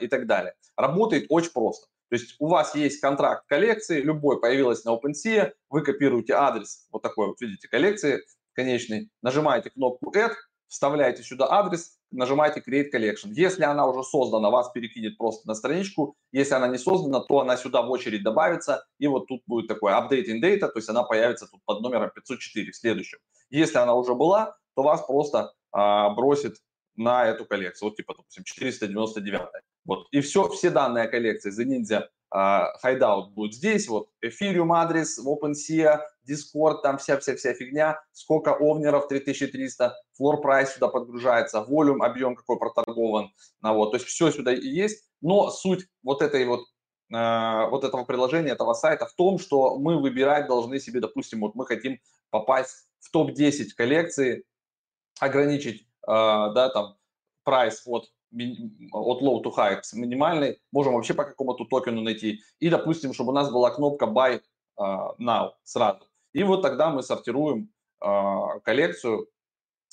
и 0.00 0.06
так 0.08 0.26
далее. 0.26 0.54
Работает 0.76 1.26
очень 1.30 1.52
просто. 1.52 1.86
То 2.10 2.16
есть 2.16 2.36
у 2.38 2.48
вас 2.48 2.74
есть 2.74 3.00
контракт 3.00 3.46
коллекции, 3.46 4.02
любой 4.02 4.40
появилась 4.40 4.84
на 4.84 4.90
OpenSea, 4.90 5.52
вы 5.70 5.82
копируете 5.82 6.34
адрес 6.34 6.86
вот 6.90 7.02
такой 7.02 7.28
вот, 7.28 7.40
видите, 7.40 7.68
коллекции 7.68 8.22
конечный, 8.52 9.10
нажимаете 9.22 9.70
кнопку 9.70 10.12
Add, 10.14 10.32
вставляете 10.70 11.22
сюда 11.22 11.50
адрес, 11.50 11.98
нажимаете 12.12 12.62
Create 12.66 12.90
Collection. 12.94 13.30
Если 13.32 13.64
она 13.64 13.86
уже 13.86 14.02
создана, 14.02 14.50
вас 14.50 14.70
перекинет 14.70 15.18
просто 15.18 15.46
на 15.46 15.54
страничку. 15.54 16.16
Если 16.32 16.54
она 16.54 16.68
не 16.68 16.78
создана, 16.78 17.20
то 17.20 17.40
она 17.40 17.56
сюда 17.56 17.82
в 17.82 17.90
очередь 17.90 18.22
добавится. 18.22 18.86
И 18.98 19.06
вот 19.08 19.26
тут 19.26 19.42
будет 19.46 19.66
такой 19.66 19.92
Updating 19.92 20.40
Data, 20.40 20.68
то 20.68 20.76
есть 20.76 20.88
она 20.88 21.02
появится 21.02 21.46
тут 21.46 21.60
под 21.64 21.80
номером 21.82 22.10
504 22.14 22.70
в 22.70 22.76
следующем. 22.76 23.18
Если 23.50 23.78
она 23.78 23.94
уже 23.94 24.14
была, 24.14 24.56
то 24.76 24.82
вас 24.82 25.02
просто 25.02 25.52
а, 25.72 26.10
бросит 26.10 26.56
на 26.96 27.26
эту 27.26 27.44
коллекцию. 27.44 27.88
Вот 27.88 27.96
типа, 27.96 28.14
допустим, 28.16 28.44
499. 28.44 29.42
Вот. 29.84 30.06
И 30.12 30.20
все, 30.20 30.48
все 30.50 30.70
данные 30.70 31.08
коллекции 31.08 31.50
The 31.50 31.66
Ninja 31.66 32.04
а, 32.30 32.72
Hideout 32.84 33.30
будет 33.30 33.54
здесь, 33.54 33.88
вот 33.88 34.08
Ethereum 34.24 34.72
адрес, 34.72 35.18
OpenSea, 35.18 36.00
Discord, 36.28 36.82
там 36.82 36.98
вся-вся-вся 36.98 37.54
фигня, 37.54 38.00
сколько 38.12 38.54
овнеров, 38.54 39.08
3300, 39.08 39.96
floor 40.20 40.42
price 40.42 40.66
сюда 40.74 40.88
подгружается, 40.88 41.62
волюм, 41.62 42.02
объем 42.02 42.36
какой 42.36 42.58
проторгован, 42.58 43.32
ну, 43.62 43.74
вот, 43.74 43.92
то 43.92 43.96
есть 43.96 44.06
все 44.06 44.30
сюда 44.30 44.52
есть, 44.52 45.04
но 45.20 45.50
суть 45.50 45.86
вот 46.02 46.20
этой 46.22 46.44
вот 46.44 46.60
вот 47.12 47.84
этого 47.84 48.04
приложения, 48.04 48.52
этого 48.52 48.74
сайта 48.74 49.06
в 49.06 49.14
том, 49.14 49.38
что 49.38 49.76
мы 49.78 50.00
выбирать 50.00 50.46
должны 50.46 50.78
себе, 50.78 51.00
допустим, 51.00 51.40
вот 51.40 51.56
мы 51.56 51.66
хотим 51.66 51.98
попасть 52.30 52.86
в 53.00 53.10
топ-10 53.10 53.70
коллекции, 53.76 54.44
ограничить, 55.18 55.88
да, 56.06 56.68
там, 56.68 56.96
прайс 57.42 57.82
от 57.86 58.12
от 58.32 59.22
low 59.22 59.42
to 59.42 59.52
high 59.56 59.80
минимальный, 59.94 60.60
можем 60.70 60.94
вообще 60.94 61.14
по 61.14 61.24
какому-то 61.24 61.64
токену 61.64 62.00
найти. 62.00 62.40
И, 62.60 62.68
допустим, 62.68 63.12
чтобы 63.12 63.30
у 63.30 63.34
нас 63.34 63.50
была 63.50 63.70
кнопка 63.70 64.06
buy 64.06 64.40
now 64.78 65.50
сразу. 65.64 66.06
И 66.32 66.44
вот 66.44 66.62
тогда 66.62 66.90
мы 66.90 67.02
сортируем 67.02 67.72
коллекцию 68.62 69.28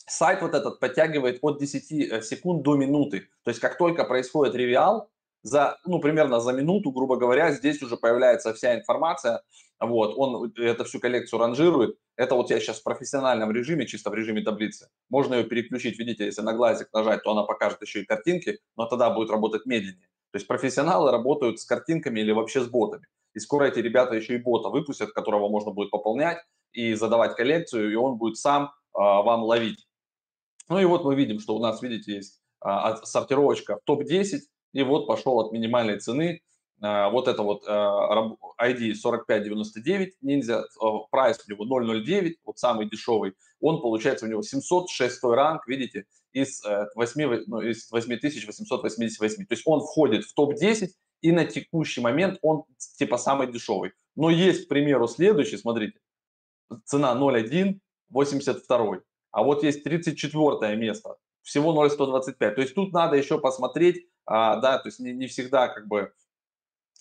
сайт 0.07 0.41
вот 0.41 0.53
этот 0.53 0.79
подтягивает 0.79 1.39
от 1.41 1.59
10 1.59 1.91
э, 1.91 2.21
секунд 2.21 2.63
до 2.63 2.75
минуты. 2.75 3.27
То 3.43 3.51
есть 3.51 3.59
как 3.59 3.77
только 3.77 4.03
происходит 4.03 4.55
ревиал, 4.55 5.09
за, 5.43 5.77
ну, 5.85 5.99
примерно 5.99 6.39
за 6.39 6.51
минуту, 6.51 6.91
грубо 6.91 7.15
говоря, 7.15 7.51
здесь 7.51 7.81
уже 7.81 7.95
появляется 7.95 8.53
вся 8.53 8.75
информация. 8.75 9.43
Вот, 9.79 10.15
он 10.17 10.51
эту 10.57 10.85
всю 10.85 10.99
коллекцию 10.99 11.39
ранжирует. 11.39 11.97
Это 12.15 12.35
вот 12.35 12.49
я 12.49 12.59
сейчас 12.59 12.79
в 12.79 12.83
профессиональном 12.83 13.51
режиме, 13.51 13.85
чисто 13.85 14.09
в 14.09 14.15
режиме 14.15 14.41
таблицы. 14.41 14.89
Можно 15.09 15.35
ее 15.35 15.43
переключить, 15.43 15.99
видите, 15.99 16.25
если 16.25 16.41
на 16.41 16.53
глазик 16.53 16.89
нажать, 16.91 17.23
то 17.23 17.31
она 17.31 17.43
покажет 17.43 17.81
еще 17.81 18.01
и 18.01 18.05
картинки, 18.05 18.59
но 18.75 18.87
тогда 18.87 19.11
будет 19.11 19.29
работать 19.29 19.65
медленнее. 19.65 20.09
То 20.31 20.37
есть 20.37 20.47
профессионалы 20.47 21.11
работают 21.11 21.59
с 21.59 21.65
картинками 21.65 22.19
или 22.19 22.31
вообще 22.31 22.61
с 22.61 22.67
ботами. 22.67 23.05
И 23.33 23.39
скоро 23.39 23.65
эти 23.65 23.79
ребята 23.79 24.15
еще 24.15 24.33
и 24.33 24.41
бота 24.41 24.69
выпустят, 24.69 25.11
которого 25.11 25.47
можно 25.47 25.71
будет 25.71 25.91
пополнять 25.91 26.39
и 26.73 26.95
задавать 26.95 27.35
коллекцию, 27.35 27.91
и 27.91 27.95
он 27.95 28.17
будет 28.17 28.37
сам 28.37 28.71
а, 28.93 29.21
вам 29.21 29.43
ловить. 29.43 29.87
Ну 30.69 30.79
и 30.79 30.85
вот 30.85 31.05
мы 31.05 31.15
видим, 31.15 31.39
что 31.39 31.55
у 31.55 31.59
нас, 31.59 31.81
видите, 31.81 32.15
есть 32.15 32.41
а, 32.59 32.97
сортировочка 32.97 33.79
топ-10, 33.85 34.39
и 34.73 34.83
вот 34.83 35.07
пошел 35.07 35.39
от 35.39 35.51
минимальной 35.51 35.99
цены 35.99 36.41
а, 36.81 37.09
вот 37.09 37.27
это 37.27 37.41
вот 37.43 37.63
а, 37.67 38.35
ID 38.61 38.93
4599 38.93 40.15
Ninja, 40.23 40.63
прайс 41.09 41.39
у 41.47 41.51
него 41.51 41.65
009, 41.65 42.37
вот 42.45 42.59
самый 42.59 42.89
дешевый, 42.89 43.33
он 43.59 43.81
получается 43.81 44.25
у 44.25 44.29
него 44.29 44.41
706 44.41 45.23
ранг, 45.23 45.67
видите, 45.67 46.05
из, 46.33 46.63
8, 46.95 47.21
э, 47.21 47.43
ну, 47.47 47.61
из 47.61 47.89
8888. 47.91 49.45
То 49.45 49.53
есть 49.53 49.63
он 49.65 49.79
входит 49.81 50.23
в 50.25 50.33
топ-10, 50.33 50.89
и 51.21 51.31
на 51.31 51.45
текущий 51.45 52.01
момент 52.01 52.37
он 52.41 52.63
типа 52.97 53.17
самый 53.17 53.51
дешевый. 53.51 53.93
Но 54.15 54.29
есть, 54.29 54.65
к 54.65 54.67
примеру, 54.67 55.07
следующий, 55.07 55.57
смотрите, 55.57 55.99
цена 56.85 57.15
0.1, 57.15 57.79
82. 58.09 59.01
А 59.37 59.43
вот 59.43 59.61
есть 59.61 59.83
34 59.83 60.75
место, 60.77 61.17
всего 61.43 61.71
0,125. 61.71 62.55
То 62.55 62.61
есть 62.61 62.73
тут 62.73 62.91
надо 62.91 63.17
еще 63.17 63.39
посмотреть, 63.39 64.07
а, 64.25 64.55
да, 64.55 64.79
то 64.79 64.87
есть 64.87 64.99
не, 64.99 65.13
не 65.13 65.27
всегда 65.27 65.67
как 65.67 65.87
бы 65.87 66.11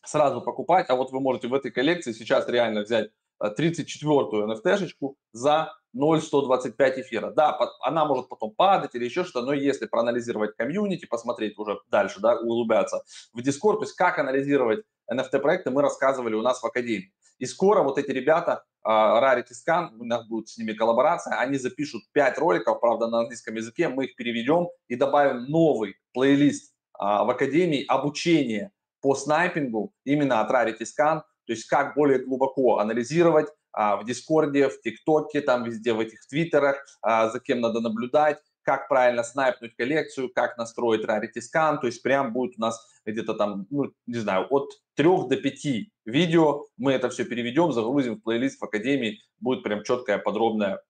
сразу 0.05 0.42
покупать, 0.42 0.90
а 0.90 0.96
вот 0.96 1.12
вы 1.12 1.20
можете 1.20 1.49
в 1.49 1.55
этой 1.55 1.70
коллекции 1.70 2.12
сейчас 2.12 2.46
реально 2.46 2.83
взять 2.83 3.11
34-ю 3.42 4.51
э, 4.51 4.55
NFT-шечку 4.55 5.14
за 5.33 5.72
0,125 5.94 6.99
эфира. 6.99 7.31
Да, 7.31 7.59
она 7.81 8.05
может 8.05 8.29
потом 8.29 8.55
падать 8.55 8.94
или 8.94 9.07
еще 9.07 9.25
что-то, 9.25 9.46
но 9.46 9.55
если 9.55 9.87
проанализировать 9.87 10.57
комьюнити, 10.57 11.07
посмотреть 11.07 11.59
уже 11.59 11.81
дальше, 11.90 12.20
да, 12.20 12.38
углубляться 12.38 13.03
в 13.33 13.38
Discord, 13.38 13.79
то 13.79 13.85
есть 13.85 13.94
как 13.94 14.18
анализировать 14.18 14.85
NFT-проекты, 15.12 15.71
мы 15.71 15.83
рассказывали 15.83 16.35
у 16.35 16.42
нас 16.42 16.62
в 16.62 16.66
Академии. 16.66 17.12
И 17.38 17.47
скоро 17.47 17.83
вот 17.83 17.99
эти 17.99 18.11
ребята, 18.11 18.64
а, 18.83 19.21
Rarity 19.21 19.53
Scan, 19.53 19.90
у 19.99 20.05
нас 20.05 20.27
будет 20.27 20.49
с 20.49 20.57
ними 20.57 20.73
коллаборация, 20.73 21.38
они 21.38 21.59
запишут 21.59 22.03
5 22.12 22.38
роликов, 22.38 22.81
правда, 22.81 23.09
на 23.09 23.21
английском 23.21 23.55
языке, 23.57 23.88
мы 23.88 24.07
их 24.07 24.16
переведем 24.16 24.69
и 24.88 24.97
добавим 24.97 25.45
новый 25.45 25.97
плейлист 26.12 26.73
а, 26.95 27.25
в 27.25 27.31
Академии 27.31 27.85
обучения 27.87 28.73
по 29.03 29.14
снайпингу 29.14 29.92
именно 30.05 30.40
от 30.40 30.51
Rarity 30.51 30.83
Scan, 30.83 31.23
то 31.47 31.53
есть 31.53 31.66
как 31.66 31.95
более 31.95 32.21
глубоко 32.21 32.79
анализировать 32.79 33.49
а, 33.73 33.97
в 33.97 34.07
Дискорде, 34.07 34.69
в 34.69 34.81
ТикТоке, 34.81 35.42
там 35.42 35.64
везде 35.64 35.92
в 35.92 36.01
этих 36.01 36.27
Твиттерах, 36.27 36.85
за 37.03 37.38
кем 37.45 37.61
надо 37.61 37.81
наблюдать, 37.81 38.38
как 38.66 38.88
правильно 38.88 39.22
снайпнуть 39.22 39.76
коллекцию, 39.76 40.31
как 40.35 40.59
настроить 40.59 41.05
Rarity 41.05 41.40
Scan, 41.40 41.79
то 41.81 41.87
есть 41.87 42.02
прям 42.02 42.33
будет 42.33 42.59
у 42.59 42.61
нас 42.61 42.87
где-то 43.07 43.35
там, 43.35 43.66
ну, 43.70 43.92
не 44.07 44.18
знаю, 44.18 44.46
от 44.50 44.70
3 44.96 45.07
до 45.29 45.37
5 45.37 45.66
видео, 46.05 46.66
мы 46.76 46.92
это 46.92 47.09
все 47.09 47.24
переведем, 47.24 47.72
загрузим 47.72 48.16
в 48.16 48.22
плейлист 48.22 48.61
в 48.61 48.64
Академии, 48.64 49.20
будет 49.38 49.62
прям 49.62 49.83
четкая, 49.85 50.18
подробная 50.18 50.83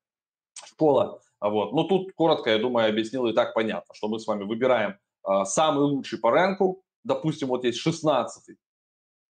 школа. 0.65 1.21
Вот. 1.41 1.73
Ну, 1.73 1.85
тут 1.85 2.13
коротко, 2.15 2.51
я 2.51 2.59
думаю, 2.59 2.89
объяснил 2.89 3.27
и 3.27 3.35
так 3.35 3.55
понятно, 3.55 3.95
что 3.95 4.09
мы 4.09 4.19
с 4.19 4.27
вами 4.27 4.45
выбираем 4.45 4.97
э, 5.29 5.45
самый 5.45 5.85
лучший 5.85 6.19
по 6.19 6.31
рынку, 6.31 6.83
допустим, 7.05 7.49
вот 7.49 7.65
есть 7.65 7.79
16 7.79 8.57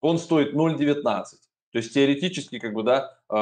он 0.00 0.18
стоит 0.18 0.54
0,19. 0.54 1.02
То 1.02 1.78
есть 1.78 1.94
теоретически, 1.94 2.58
как 2.58 2.72
бы, 2.72 2.82
да, 2.82 3.16
э, 3.28 3.36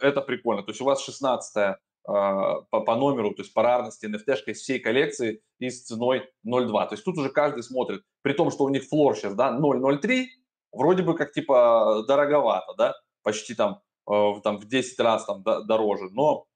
это 0.00 0.22
прикольно. 0.22 0.62
То 0.62 0.70
есть 0.70 0.80
у 0.80 0.84
вас 0.84 1.02
16 1.02 1.56
а, 1.56 1.78
по, 2.06 2.66
по 2.70 2.94
номеру, 2.94 3.34
то 3.34 3.42
есть 3.42 3.52
по 3.52 3.62
рарности 3.62 4.06
NFT 4.06 4.52
из 4.52 4.60
всей 4.60 4.78
коллекции 4.78 5.42
и 5.58 5.70
с 5.70 5.84
ценой 5.84 6.28
0.2. 6.46 6.88
То 6.88 6.94
есть 6.94 7.04
тут 7.04 7.18
уже 7.18 7.30
каждый 7.30 7.62
смотрит, 7.62 8.02
при 8.22 8.32
том, 8.32 8.50
что 8.50 8.64
у 8.64 8.68
них 8.68 8.84
флор 8.84 9.16
сейчас, 9.16 9.34
да, 9.34 9.56
0.03, 9.58 10.26
вроде 10.72 11.02
бы 11.02 11.14
как 11.14 11.32
типа 11.32 12.04
дороговато, 12.06 12.74
да, 12.78 12.94
почти 13.22 13.54
там, 13.54 13.80
э, 14.08 14.32
там 14.44 14.58
в 14.58 14.66
10 14.66 15.00
раз 15.00 15.24
там 15.24 15.42
дороже, 15.42 16.08
но 16.12 16.46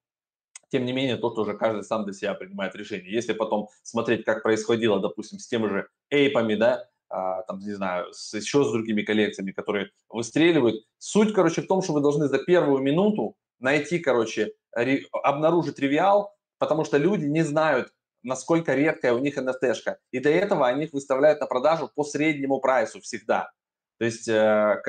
тем 0.70 0.84
не 0.84 0.92
менее, 0.92 1.16
тут 1.16 1.36
уже 1.36 1.54
каждый 1.54 1.82
сам 1.82 2.04
для 2.04 2.14
себя 2.14 2.34
принимает 2.34 2.76
решение. 2.76 3.12
Если 3.12 3.32
потом 3.32 3.68
смотреть, 3.82 4.24
как 4.24 4.44
происходило, 4.44 5.00
допустим, 5.00 5.40
с 5.40 5.48
теми 5.48 5.66
же 5.66 5.88
эйпами, 6.10 6.54
да, 6.54 6.88
а, 7.08 7.42
там, 7.42 7.58
не 7.58 7.72
знаю, 7.72 8.12
с, 8.12 8.32
еще 8.34 8.62
с 8.62 8.70
другими 8.70 9.02
коллекциями, 9.02 9.50
которые 9.50 9.90
выстреливают. 10.08 10.84
Суть, 10.98 11.34
короче, 11.34 11.62
в 11.62 11.66
том, 11.66 11.82
что 11.82 11.92
вы 11.92 12.00
должны 12.00 12.28
за 12.28 12.38
первую 12.38 12.80
минуту 12.82 13.34
найти, 13.58 13.98
короче, 13.98 14.52
обнаружить 15.22 15.76
тривиал, 15.76 16.34
потому 16.58 16.84
что 16.84 16.98
люди 16.98 17.24
не 17.24 17.42
знают, 17.42 17.92
насколько 18.22 18.74
редкая 18.74 19.14
у 19.14 19.18
них 19.18 19.38
NFT-шка. 19.38 19.96
И 20.12 20.20
до 20.20 20.30
этого 20.30 20.66
они 20.66 20.84
их 20.84 20.92
выставляют 20.92 21.40
на 21.40 21.46
продажу 21.46 21.90
по 21.94 22.04
среднему 22.04 22.60
прайсу 22.60 23.00
всегда. 23.00 23.50
То 23.98 24.06
есть 24.06 24.28
э, 24.28 24.82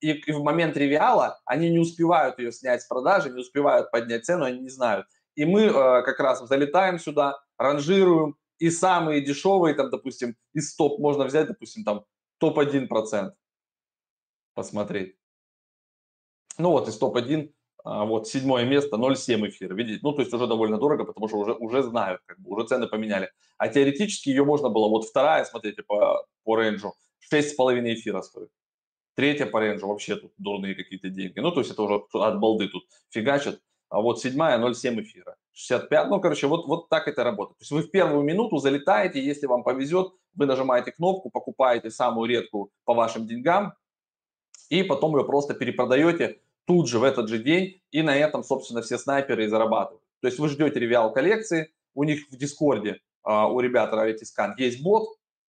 и, 0.00 0.30
в 0.30 0.42
момент 0.42 0.76
ревиала 0.76 1.40
они 1.46 1.70
не 1.70 1.78
успевают 1.78 2.38
ее 2.38 2.52
снять 2.52 2.82
с 2.82 2.86
продажи, 2.86 3.30
не 3.30 3.40
успевают 3.40 3.90
поднять 3.90 4.26
цену, 4.26 4.44
они 4.44 4.60
не 4.60 4.68
знают. 4.68 5.06
И 5.34 5.44
мы 5.44 5.62
э, 5.62 5.72
как 6.02 6.20
раз 6.20 6.46
залетаем 6.46 6.98
сюда, 6.98 7.38
ранжируем, 7.56 8.36
и 8.58 8.70
самые 8.70 9.22
дешевые, 9.22 9.74
там, 9.74 9.88
допустим, 9.88 10.36
из 10.52 10.74
топ 10.74 10.98
можно 10.98 11.24
взять, 11.24 11.46
допустим, 11.46 11.84
там 11.84 12.04
топ-1%, 12.38 13.32
посмотреть. 14.54 15.16
Ну 16.58 16.72
вот 16.72 16.88
из 16.88 16.98
топ-1 16.98 17.52
а, 17.84 18.04
вот 18.04 18.28
седьмое 18.28 18.64
место 18.64 18.96
0,7 18.96 19.48
эфира, 19.48 19.74
видите, 19.74 20.00
ну 20.02 20.12
то 20.12 20.22
есть 20.22 20.32
уже 20.32 20.46
довольно 20.46 20.78
дорого, 20.78 21.04
потому 21.04 21.28
что 21.28 21.38
уже, 21.38 21.52
уже 21.52 21.82
знают, 21.82 22.20
как 22.26 22.38
бы, 22.40 22.50
уже 22.50 22.66
цены 22.66 22.86
поменяли. 22.86 23.30
А 23.56 23.68
теоретически 23.68 24.30
ее 24.30 24.44
можно 24.44 24.68
было, 24.68 24.88
вот 24.88 25.04
вторая, 25.04 25.44
смотрите, 25.44 25.82
по, 25.82 26.26
по 26.44 26.56
range 26.56 26.83
у, 26.83 26.94
6,5 27.32 27.94
эфира 27.94 28.22
стоит. 28.22 28.50
Третья 29.14 29.46
по 29.46 29.60
range 29.60 29.83
у 29.83 29.88
вообще 29.88 30.16
тут 30.16 30.32
дурные 30.38 30.74
какие-то 30.74 31.08
деньги. 31.08 31.40
Ну 31.40 31.50
то 31.50 31.60
есть 31.60 31.72
это 31.72 31.82
уже 31.82 32.02
от 32.12 32.38
балды 32.38 32.68
тут 32.68 32.84
фигачат. 33.10 33.60
А 33.90 34.00
вот 34.00 34.20
седьмая 34.20 34.58
0,7 34.58 35.00
эфира. 35.02 35.36
65, 35.52 36.08
ну, 36.08 36.20
короче, 36.20 36.46
вот, 36.46 36.66
вот 36.66 36.88
так 36.88 37.08
это 37.08 37.24
работает. 37.24 37.58
То 37.58 37.62
есть 37.62 37.72
вы 37.72 37.82
в 37.82 37.90
первую 37.90 38.22
минуту 38.22 38.58
залетаете, 38.58 39.20
если 39.20 39.46
вам 39.46 39.64
повезет, 39.64 40.12
вы 40.34 40.46
нажимаете 40.46 40.92
кнопку, 40.92 41.30
покупаете 41.30 41.90
самую 41.90 42.28
редкую 42.28 42.70
по 42.84 42.94
вашим 42.94 43.26
деньгам, 43.26 43.72
и 44.68 44.82
потом 44.84 45.16
ее 45.16 45.24
просто 45.24 45.54
перепродаете 45.54 46.40
тут 46.68 46.86
же, 46.86 46.98
в 46.98 47.02
этот 47.02 47.28
же 47.28 47.38
день, 47.38 47.80
и 47.90 48.02
на 48.02 48.14
этом, 48.14 48.44
собственно, 48.44 48.82
все 48.82 48.98
снайперы 48.98 49.46
и 49.46 49.48
зарабатывают. 49.48 50.02
То 50.20 50.28
есть 50.28 50.38
вы 50.38 50.48
ждете 50.48 50.78
ревиал 50.78 51.12
коллекции, 51.12 51.72
у 51.94 52.04
них 52.04 52.26
в 52.30 52.36
Дискорде, 52.36 53.00
а, 53.24 53.48
у 53.48 53.58
ребят 53.60 53.92
Rarity 53.92 54.54
есть 54.58 54.82
бот, 54.82 55.08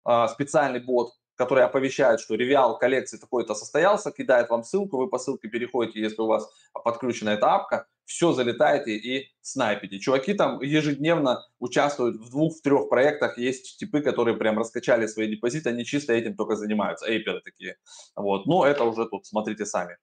а, 0.05 0.29
специальный 0.29 0.79
бот, 0.79 1.13
который 1.35 1.65
оповещает, 1.65 2.21
что 2.21 2.37
ревиал 2.37 2.79
коллекции 2.79 3.19
такой-то 3.19 3.55
состоялся, 3.55 4.13
кидает 4.13 4.51
вам 4.51 4.63
ссылку, 4.63 4.99
вы 4.99 5.09
по 5.09 5.19
ссылке 5.19 5.49
переходите, 5.49 6.01
если 6.01 6.23
у 6.23 6.27
вас 6.27 6.49
подключена 6.85 7.31
эта 7.31 7.55
апка, 7.55 7.87
все 8.05 8.33
залетаете 8.33 8.93
и 8.93 9.31
снайпите. 9.41 9.99
Чуваки 9.99 10.35
там 10.35 10.61
ежедневно 10.61 11.47
участвуют 11.59 12.17
в 12.17 12.31
двух, 12.31 12.59
в 12.59 12.61
трех 12.61 12.89
проектах. 12.89 13.39
Есть 13.39 13.79
типы, 13.79 14.01
которые 14.01 14.37
прям 14.37 14.59
раскачали 14.59 15.07
свои 15.07 15.29
депозиты, 15.29 15.71
они 15.71 15.85
чисто 15.85 16.13
этим 16.13 16.35
только 16.35 16.57
занимаются, 16.57 17.07
эйперы 17.07 17.41
такие. 17.41 17.77
Вот. 18.17 18.47
Но 18.47 18.67
это 18.67 18.83
уже 18.85 19.07
тут 19.07 19.27
смотрите 19.27 19.65
сами 19.65 19.97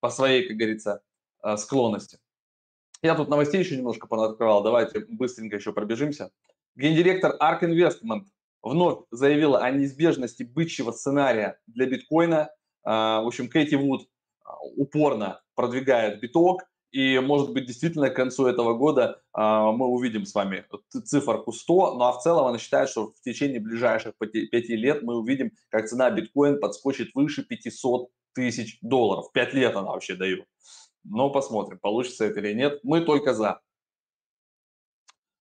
по 0.00 0.10
своей, 0.10 0.48
как 0.48 0.56
говорится, 0.56 1.02
э, 1.42 1.56
склонности. 1.56 2.18
Я 3.02 3.14
тут 3.14 3.28
новостей 3.28 3.60
еще 3.60 3.76
немножко 3.76 4.06
понаткрывал, 4.06 4.62
давайте 4.62 5.00
быстренько 5.08 5.56
еще 5.56 5.72
пробежимся. 5.72 6.30
Гендиректор 6.74 7.36
ARK 7.40 7.62
Investment 7.62 8.24
вновь 8.62 9.04
заявила 9.10 9.60
о 9.60 9.70
неизбежности 9.70 10.42
бычьего 10.42 10.92
сценария 10.92 11.58
для 11.66 11.86
биткоина. 11.86 12.50
Э, 12.84 12.90
в 13.22 13.26
общем, 13.26 13.48
Кэти 13.48 13.76
Вуд 13.76 14.02
э, 14.02 14.48
упорно 14.76 15.42
продвигает 15.54 16.20
биток 16.20 16.62
и, 16.90 17.20
может 17.20 17.52
быть, 17.52 17.66
действительно 17.66 18.10
к 18.10 18.16
концу 18.16 18.46
этого 18.46 18.74
года 18.74 19.22
мы 19.32 19.86
увидим 19.86 20.26
с 20.26 20.34
вами 20.34 20.64
циферку 20.88 21.52
100, 21.52 21.94
ну 21.94 22.02
а 22.02 22.10
в 22.10 22.20
целом 22.20 22.46
она 22.46 22.58
считает, 22.58 22.88
что 22.88 23.12
в 23.12 23.20
течение 23.20 23.60
ближайших 23.60 24.14
5 24.18 24.50
лет 24.70 25.02
мы 25.02 25.16
увидим, 25.16 25.52
как 25.68 25.86
цена 25.86 26.10
биткоин 26.10 26.58
подскочит 26.58 27.14
выше 27.14 27.44
500 27.44 28.10
тысяч 28.34 28.78
долларов. 28.82 29.32
5 29.32 29.54
лет 29.54 29.76
она 29.76 29.90
вообще 29.90 30.14
дает. 30.14 30.46
Но 31.04 31.30
посмотрим, 31.30 31.78
получится 31.78 32.24
это 32.24 32.40
или 32.40 32.52
нет. 32.52 32.80
Мы 32.82 33.00
только 33.00 33.34
за. 33.34 33.60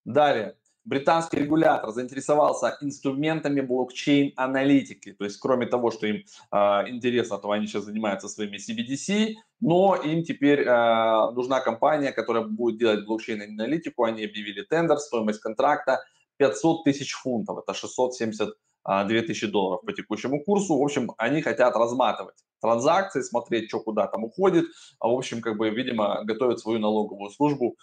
Далее 0.05 0.55
британский 0.89 1.37
регулятор 1.37 1.91
заинтересовался 1.91 2.77
инструментами 2.81 3.61
блокчейн-аналитики. 3.61 5.13
То 5.13 5.25
есть, 5.25 5.37
кроме 5.39 5.67
того, 5.67 5.91
что 5.91 6.07
им 6.07 6.23
э, 6.51 6.57
интересно, 6.89 7.37
то 7.37 7.51
они 7.51 7.67
сейчас 7.67 7.83
занимаются 7.83 8.27
своими 8.27 8.57
CBDC, 8.57 9.35
но 9.61 9.95
им 9.95 10.23
теперь 10.23 10.61
э, 10.61 11.31
нужна 11.31 11.59
компания, 11.59 12.11
которая 12.11 12.43
будет 12.43 12.79
делать 12.79 13.05
блокчейн-аналитику. 13.05 14.03
Они 14.03 14.25
объявили 14.25 14.63
тендер, 14.63 14.97
стоимость 14.97 15.41
контракта 15.41 16.03
500 16.37 16.83
тысяч 16.83 17.13
фунтов, 17.13 17.59
это 17.59 17.73
672 17.73 19.21
тысячи 19.21 19.47
долларов 19.47 19.81
по 19.85 19.93
текущему 19.93 20.43
курсу. 20.43 20.77
В 20.77 20.81
общем, 20.81 21.11
они 21.17 21.41
хотят 21.41 21.75
разматывать 21.75 22.37
транзакции, 22.61 23.21
смотреть, 23.21 23.69
что 23.69 23.79
куда 23.79 24.07
там 24.07 24.23
уходит. 24.23 24.65
А 24.99 25.07
в 25.07 25.13
общем, 25.13 25.41
как 25.41 25.57
бы, 25.57 25.69
видимо, 25.69 26.23
готовят 26.23 26.59
свою 26.59 26.79
налоговую 26.79 27.29
службу, 27.29 27.77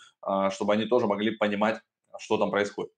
чтобы 0.50 0.72
они 0.72 0.86
тоже 0.86 1.06
могли 1.06 1.30
понимать, 1.36 1.80
что 2.18 2.38
там 2.38 2.50
происходит. 2.50 2.92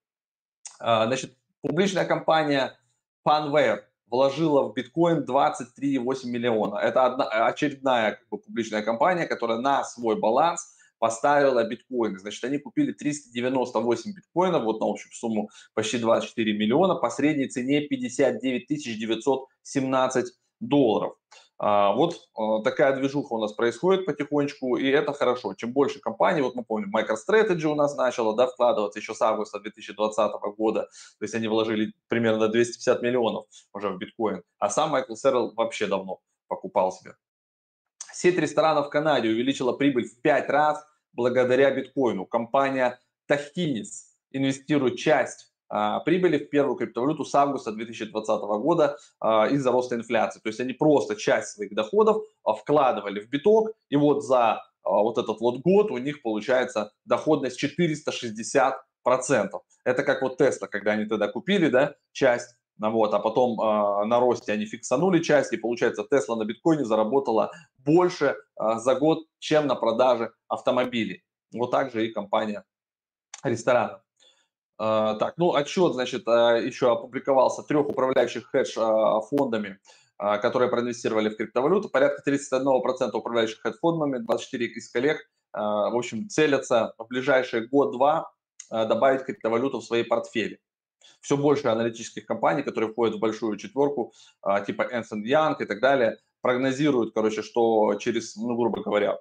А, 0.80 1.06
значит, 1.06 1.36
публичная 1.60 2.04
компания 2.04 2.78
Panware 3.26 3.80
вложила 4.06 4.68
в 4.68 4.74
биткоин 4.74 5.24
23,8 5.24 6.26
миллиона. 6.26 6.76
Это 6.78 7.04
одна, 7.04 7.24
очередная 7.46 8.12
как 8.12 8.28
бы, 8.30 8.38
публичная 8.38 8.82
компания, 8.82 9.26
которая 9.26 9.58
на 9.58 9.84
свой 9.84 10.18
баланс 10.18 10.74
поставила 10.98 11.62
биткоины. 11.64 12.18
Значит, 12.18 12.42
они 12.44 12.58
купили 12.58 12.92
398 12.92 14.14
биткоинов, 14.14 14.64
вот 14.64 14.80
на 14.80 14.86
общую 14.86 15.12
сумму 15.12 15.50
почти 15.74 15.98
24 15.98 16.52
миллиона, 16.56 16.94
по 16.94 17.10
средней 17.10 17.48
цене 17.48 17.82
59 17.82 18.66
917 18.68 20.26
долларов. 20.60 21.16
А, 21.58 21.92
вот 21.92 22.28
а, 22.36 22.62
такая 22.62 22.94
движуха 22.94 23.32
у 23.32 23.40
нас 23.40 23.52
происходит 23.52 24.06
потихонечку, 24.06 24.76
и 24.76 24.88
это 24.88 25.12
хорошо. 25.12 25.54
Чем 25.54 25.72
больше 25.72 25.98
компаний, 25.98 26.40
вот 26.40 26.54
мы 26.54 26.64
помним, 26.64 26.94
MicroStrategy 26.94 27.64
у 27.64 27.74
нас 27.74 27.96
начала 27.96 28.36
да, 28.36 28.46
вкладываться 28.46 29.00
еще 29.00 29.12
с 29.12 29.20
августа 29.20 29.58
2020 29.58 30.32
года, 30.56 30.82
то 30.82 31.24
есть 31.24 31.34
они 31.34 31.48
вложили 31.48 31.92
примерно 32.06 32.48
250 32.48 33.02
миллионов 33.02 33.46
уже 33.72 33.88
в 33.88 33.98
биткоин, 33.98 34.42
а 34.58 34.70
сам 34.70 34.90
Майкл 34.90 35.14
Серл 35.14 35.52
вообще 35.54 35.88
давно 35.88 36.20
покупал 36.46 36.92
себе. 36.92 37.14
Сеть 38.12 38.38
ресторанов 38.38 38.86
в 38.86 38.90
Канаде 38.90 39.28
увеличила 39.28 39.72
прибыль 39.72 40.04
в 40.04 40.20
5 40.20 40.48
раз 40.50 40.84
благодаря 41.12 41.72
биткоину. 41.72 42.24
Компания 42.24 43.00
Tahinis 43.28 44.08
инвестирует 44.30 44.96
часть 44.96 45.47
прибыли 45.68 46.38
в 46.38 46.50
первую 46.50 46.76
криптовалюту 46.76 47.24
с 47.24 47.34
августа 47.34 47.72
2020 47.72 48.40
года 48.40 48.96
а, 49.20 49.46
из-за 49.48 49.70
роста 49.70 49.96
инфляции. 49.96 50.40
То 50.40 50.48
есть 50.48 50.60
они 50.60 50.72
просто 50.72 51.16
часть 51.16 51.48
своих 51.48 51.74
доходов 51.74 52.22
а, 52.44 52.54
вкладывали 52.54 53.20
в 53.20 53.28
биток, 53.28 53.72
и 53.90 53.96
вот 53.96 54.24
за 54.24 54.62
вот 54.84 55.18
этот 55.18 55.40
вот 55.40 55.60
год 55.60 55.90
у 55.90 55.98
них 55.98 56.22
получается 56.22 56.92
доходность 57.04 57.62
460%. 57.62 58.72
Это 59.84 60.02
как 60.02 60.22
вот 60.22 60.38
Тесла, 60.38 60.66
когда 60.66 60.92
они 60.92 61.04
тогда 61.04 61.28
купили, 61.28 61.68
да, 61.68 61.94
часть, 62.12 62.56
ну 62.78 62.90
вот, 62.90 63.12
а 63.12 63.18
потом 63.18 63.60
э, 63.60 64.04
на 64.06 64.20
росте 64.20 64.52
они 64.52 64.66
фиксанули 64.66 65.22
часть, 65.22 65.52
и 65.52 65.56
получается 65.56 66.04
Тесла 66.04 66.36
на 66.36 66.44
биткоине 66.44 66.84
заработала 66.84 67.50
больше 67.78 68.36
э, 68.60 68.78
за 68.78 68.94
год, 68.94 69.26
чем 69.38 69.66
на 69.66 69.74
продаже 69.74 70.32
автомобилей. 70.46 71.22
Вот 71.52 71.70
так 71.70 71.92
же 71.92 72.06
и 72.06 72.12
компания 72.12 72.64
ресторанов. 73.42 74.00
А, 74.78 75.14
так, 75.14 75.34
ну 75.36 75.54
отчет, 75.54 75.94
значит, 75.94 76.26
а, 76.28 76.56
еще 76.56 76.92
опубликовался 76.92 77.62
трех 77.62 77.88
управляющих 77.88 78.48
хедж 78.50 78.78
а, 78.78 80.38
которые 80.38 80.70
проинвестировали 80.70 81.28
в 81.28 81.36
криптовалюту. 81.36 81.88
Порядка 81.88 82.28
31% 82.28 83.10
управляющих 83.12 83.60
хедж-фондами, 83.60 84.18
24 84.18 84.66
из 84.66 84.90
коллег, 84.90 85.18
в 85.52 85.96
общем, 85.96 86.28
целятся 86.28 86.92
в 86.98 87.06
ближайшие 87.06 87.68
год-два 87.68 88.30
добавить 88.68 89.22
криптовалюту 89.22 89.78
в 89.78 89.84
свои 89.84 90.02
портфели. 90.02 90.58
Все 91.20 91.36
больше 91.36 91.68
аналитических 91.68 92.26
компаний, 92.26 92.62
которые 92.62 92.90
входят 92.90 93.14
в 93.14 93.20
большую 93.20 93.56
четверку, 93.56 94.12
типа 94.66 94.82
Ernst 94.92 95.22
Young 95.24 95.56
и 95.60 95.64
так 95.64 95.80
далее, 95.80 96.18
прогнозируют, 96.42 97.14
короче, 97.14 97.42
что 97.42 97.94
через, 97.94 98.36
ну, 98.36 98.56
грубо 98.56 98.82
говоря, 98.82 99.18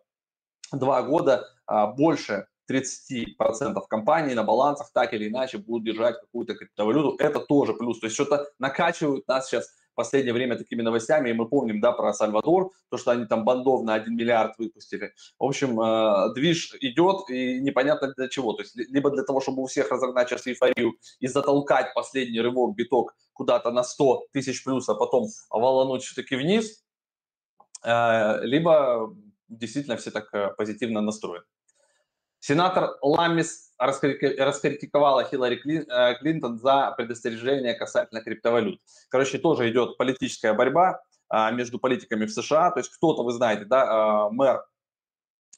два 0.71 1.03
года 1.03 1.47
больше 1.95 2.47
30% 2.69 3.81
компаний 3.89 4.33
на 4.33 4.43
балансах 4.43 4.91
так 4.93 5.13
или 5.13 5.29
иначе 5.29 5.57
будут 5.57 5.85
держать 5.85 6.19
какую-то 6.19 6.55
криптовалюту. 6.55 7.15
Это 7.19 7.39
тоже 7.39 7.73
плюс. 7.73 7.99
То 7.99 8.07
есть 8.07 8.15
что-то 8.15 8.47
накачивают 8.59 9.27
нас 9.27 9.47
сейчас 9.47 9.67
в 9.67 9.95
последнее 9.95 10.33
время 10.33 10.57
такими 10.57 10.81
новостями. 10.81 11.29
И 11.29 11.33
мы 11.33 11.47
помним, 11.47 11.79
да, 11.81 11.91
про 11.91 12.13
Сальвадор, 12.13 12.71
то, 12.89 12.97
что 12.97 13.11
они 13.11 13.25
там 13.25 13.45
бандов 13.45 13.83
на 13.83 13.95
1 13.95 14.15
миллиард 14.15 14.57
выпустили. 14.57 15.13
В 15.39 15.45
общем, 15.45 15.79
э, 15.81 16.33
движ 16.35 16.75
идет 16.81 17.29
и 17.29 17.59
непонятно 17.61 18.13
для 18.15 18.27
чего. 18.27 18.53
То 18.53 18.61
есть 18.61 18.75
либо 18.75 19.09
для 19.09 19.23
того, 19.23 19.41
чтобы 19.41 19.63
у 19.63 19.65
всех 19.65 19.91
разогнать 19.91 20.29
сейчас 20.29 20.47
эйфорию 20.47 20.93
и 21.19 21.27
затолкать 21.27 21.93
последний 21.93 22.41
рывок, 22.41 22.75
биток 22.75 23.15
куда-то 23.33 23.71
на 23.71 23.83
100 23.83 24.27
тысяч 24.31 24.63
плюс, 24.63 24.87
а 24.89 24.95
потом 24.95 25.27
валануть 25.49 26.03
все-таки 26.03 26.35
вниз, 26.35 26.83
э, 27.83 28.45
либо 28.45 29.15
действительно 29.47 29.97
все 29.97 30.11
так 30.11 30.33
э, 30.33 30.53
позитивно 30.57 31.01
настроены. 31.01 31.45
Сенатор 32.39 32.97
Ламис 33.01 33.73
раскритиковала 33.77 35.23
Хиллари 35.25 35.59
э, 35.65 36.15
Клинтон 36.19 36.57
за 36.59 36.93
предостережение 36.97 37.73
касательно 37.73 38.21
криптовалют. 38.21 38.81
Короче, 39.09 39.37
тоже 39.37 39.69
идет 39.69 39.97
политическая 39.97 40.53
борьба 40.53 41.01
а, 41.29 41.51
между 41.51 41.79
политиками 41.79 42.25
в 42.25 42.31
США. 42.31 42.71
То 42.71 42.79
есть 42.79 42.89
кто-то, 42.89 43.23
вы 43.23 43.33
знаете, 43.33 43.65
да, 43.65 43.85
а, 43.87 44.29
мэр 44.29 44.63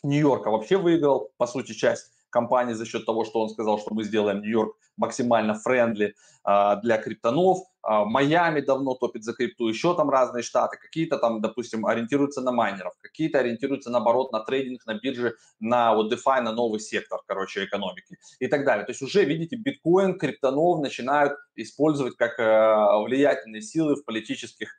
Нью-Йорка 0.04 0.50
вообще 0.50 0.78
выиграл, 0.78 1.32
по 1.38 1.48
сути, 1.48 1.74
часть 1.74 2.12
кампании 2.30 2.74
за 2.74 2.86
счет 2.86 3.06
того, 3.06 3.26
что 3.26 3.42
он 3.42 3.50
сказал, 3.50 3.80
что 3.80 3.94
мы 3.94 4.04
сделаем 4.04 4.42
Нью-Йорк 4.42 4.76
максимально 4.98 5.54
friendly 5.56 6.14
а, 6.44 6.76
для 6.76 6.98
криптанов. 6.98 7.60
А, 7.82 8.06
Майами 8.06 8.60
давно 8.60 8.96
топит 8.96 9.24
за 9.24 9.34
крипту, 9.34 9.68
еще 9.68 9.96
там 9.96 10.10
разные 10.10 10.44
штаты. 10.44 10.78
Какие-то 10.78 11.18
там, 11.18 11.42
допустим, 11.42 11.86
ориентируются 11.86 12.42
на 12.42 12.52
майнеров, 12.52 12.94
какие-то 13.02 13.40
ориентируются 13.40 13.90
наоборот 13.90 14.32
на 14.32 14.42
трейдинг, 14.42 14.86
на 14.86 14.96
бирже, 14.96 15.36
на 15.60 15.96
вот 15.96 16.14
DeFi, 16.14 16.42
на 16.42 16.52
новый 16.52 16.80
сектор, 16.80 17.22
короче, 17.26 17.64
экономики 17.64 18.18
и 18.40 18.48
так 18.48 18.66
далее. 18.66 18.86
То 18.86 18.92
есть 18.92 19.02
уже, 19.02 19.24
видите, 19.24 19.56
биткоин, 19.56 20.18
криптанов 20.20 20.82
начинают 20.82 21.34
использовать 21.56 22.18
как 22.18 22.40
э, 22.40 23.04
влиятельные 23.06 23.62
силы 23.62 23.96
в 23.96 24.04
политических 24.04 24.76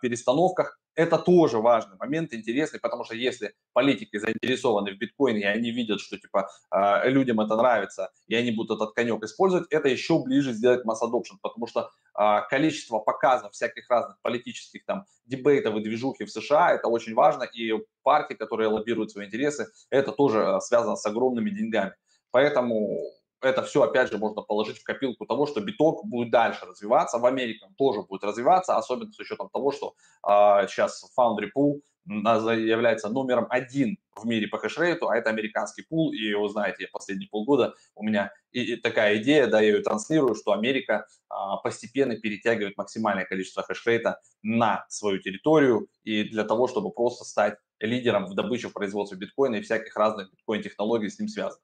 перестановках. 0.00 0.78
Это 0.94 1.18
тоже 1.18 1.58
важный 1.58 1.96
момент, 1.98 2.32
интересный, 2.32 2.80
потому 2.80 3.04
что 3.04 3.14
если 3.14 3.54
политики 3.74 4.16
заинтересованы 4.16 4.92
в 4.92 4.98
биткоине, 4.98 5.40
и 5.40 5.44
они 5.44 5.70
видят, 5.70 6.00
что 6.00 6.16
типа 6.16 6.48
а, 6.70 7.06
людям 7.06 7.40
это 7.40 7.54
нравится, 7.56 8.10
и 8.28 8.34
они 8.34 8.50
будут 8.50 8.76
этот 8.76 8.94
конек 8.94 9.22
использовать, 9.22 9.66
это 9.70 9.88
еще 9.88 10.22
ближе 10.22 10.52
сделать 10.52 10.84
масс 10.84 11.02
adoption, 11.02 11.36
потому 11.42 11.66
что 11.66 11.90
а, 12.14 12.40
количество 12.42 12.98
показов 12.98 13.52
всяких 13.52 13.90
разных 13.90 14.16
политических 14.22 14.86
там 14.86 15.04
дебейтов 15.26 15.76
и 15.76 15.80
движухи 15.80 16.24
в 16.24 16.30
США, 16.30 16.72
это 16.72 16.88
очень 16.88 17.14
важно, 17.14 17.42
и 17.42 17.74
партии, 18.02 18.34
которые 18.34 18.68
лоббируют 18.68 19.10
свои 19.10 19.26
интересы, 19.26 19.66
это 19.90 20.12
тоже 20.12 20.58
связано 20.62 20.96
с 20.96 21.04
огромными 21.04 21.50
деньгами. 21.50 21.94
Поэтому 22.30 23.00
это 23.46 23.62
все, 23.62 23.82
опять 23.82 24.10
же, 24.10 24.18
можно 24.18 24.42
положить 24.42 24.78
в 24.78 24.84
копилку 24.84 25.26
того, 25.26 25.46
что 25.46 25.60
биток 25.60 26.04
будет 26.04 26.30
дальше 26.30 26.66
развиваться, 26.66 27.18
в 27.18 27.26
Америке 27.26 27.66
тоже 27.76 28.02
будет 28.02 28.24
развиваться, 28.24 28.76
особенно 28.76 29.12
с 29.12 29.18
учетом 29.18 29.48
того, 29.50 29.72
что 29.72 29.94
э, 30.26 30.66
сейчас 30.68 31.04
Foundry 31.18 31.48
Pool 31.56 31.80
является 32.06 33.08
номером 33.08 33.46
один 33.50 33.98
в 34.14 34.24
мире 34.26 34.46
по 34.46 34.58
хешрейту, 34.58 35.08
а 35.08 35.16
это 35.16 35.30
американский 35.30 35.82
пул, 35.82 36.12
и 36.12 36.32
вы 36.34 36.48
знаете, 36.48 36.88
последние 36.92 37.28
полгода 37.28 37.74
у 37.94 38.04
меня 38.04 38.32
и, 38.52 38.62
и 38.62 38.76
такая 38.76 39.18
идея, 39.18 39.48
да, 39.48 39.60
я 39.60 39.72
ее 39.72 39.82
транслирую, 39.82 40.34
что 40.34 40.52
Америка 40.52 41.06
а, 41.28 41.56
постепенно 41.56 42.16
перетягивает 42.16 42.76
максимальное 42.76 43.24
количество 43.24 43.62
хешрейта 43.62 44.20
на 44.42 44.86
свою 44.88 45.18
территорию, 45.18 45.88
и 46.04 46.24
для 46.24 46.44
того, 46.44 46.68
чтобы 46.68 46.90
просто 46.90 47.24
стать 47.24 47.58
лидером 47.80 48.26
в 48.26 48.34
добыче, 48.34 48.68
в 48.68 48.72
производстве 48.72 49.18
биткоина 49.18 49.56
и 49.56 49.62
всяких 49.62 49.94
разных 49.96 50.30
биткоин-технологий 50.30 51.10
с 51.10 51.18
ним 51.18 51.28
связанных. 51.28 51.60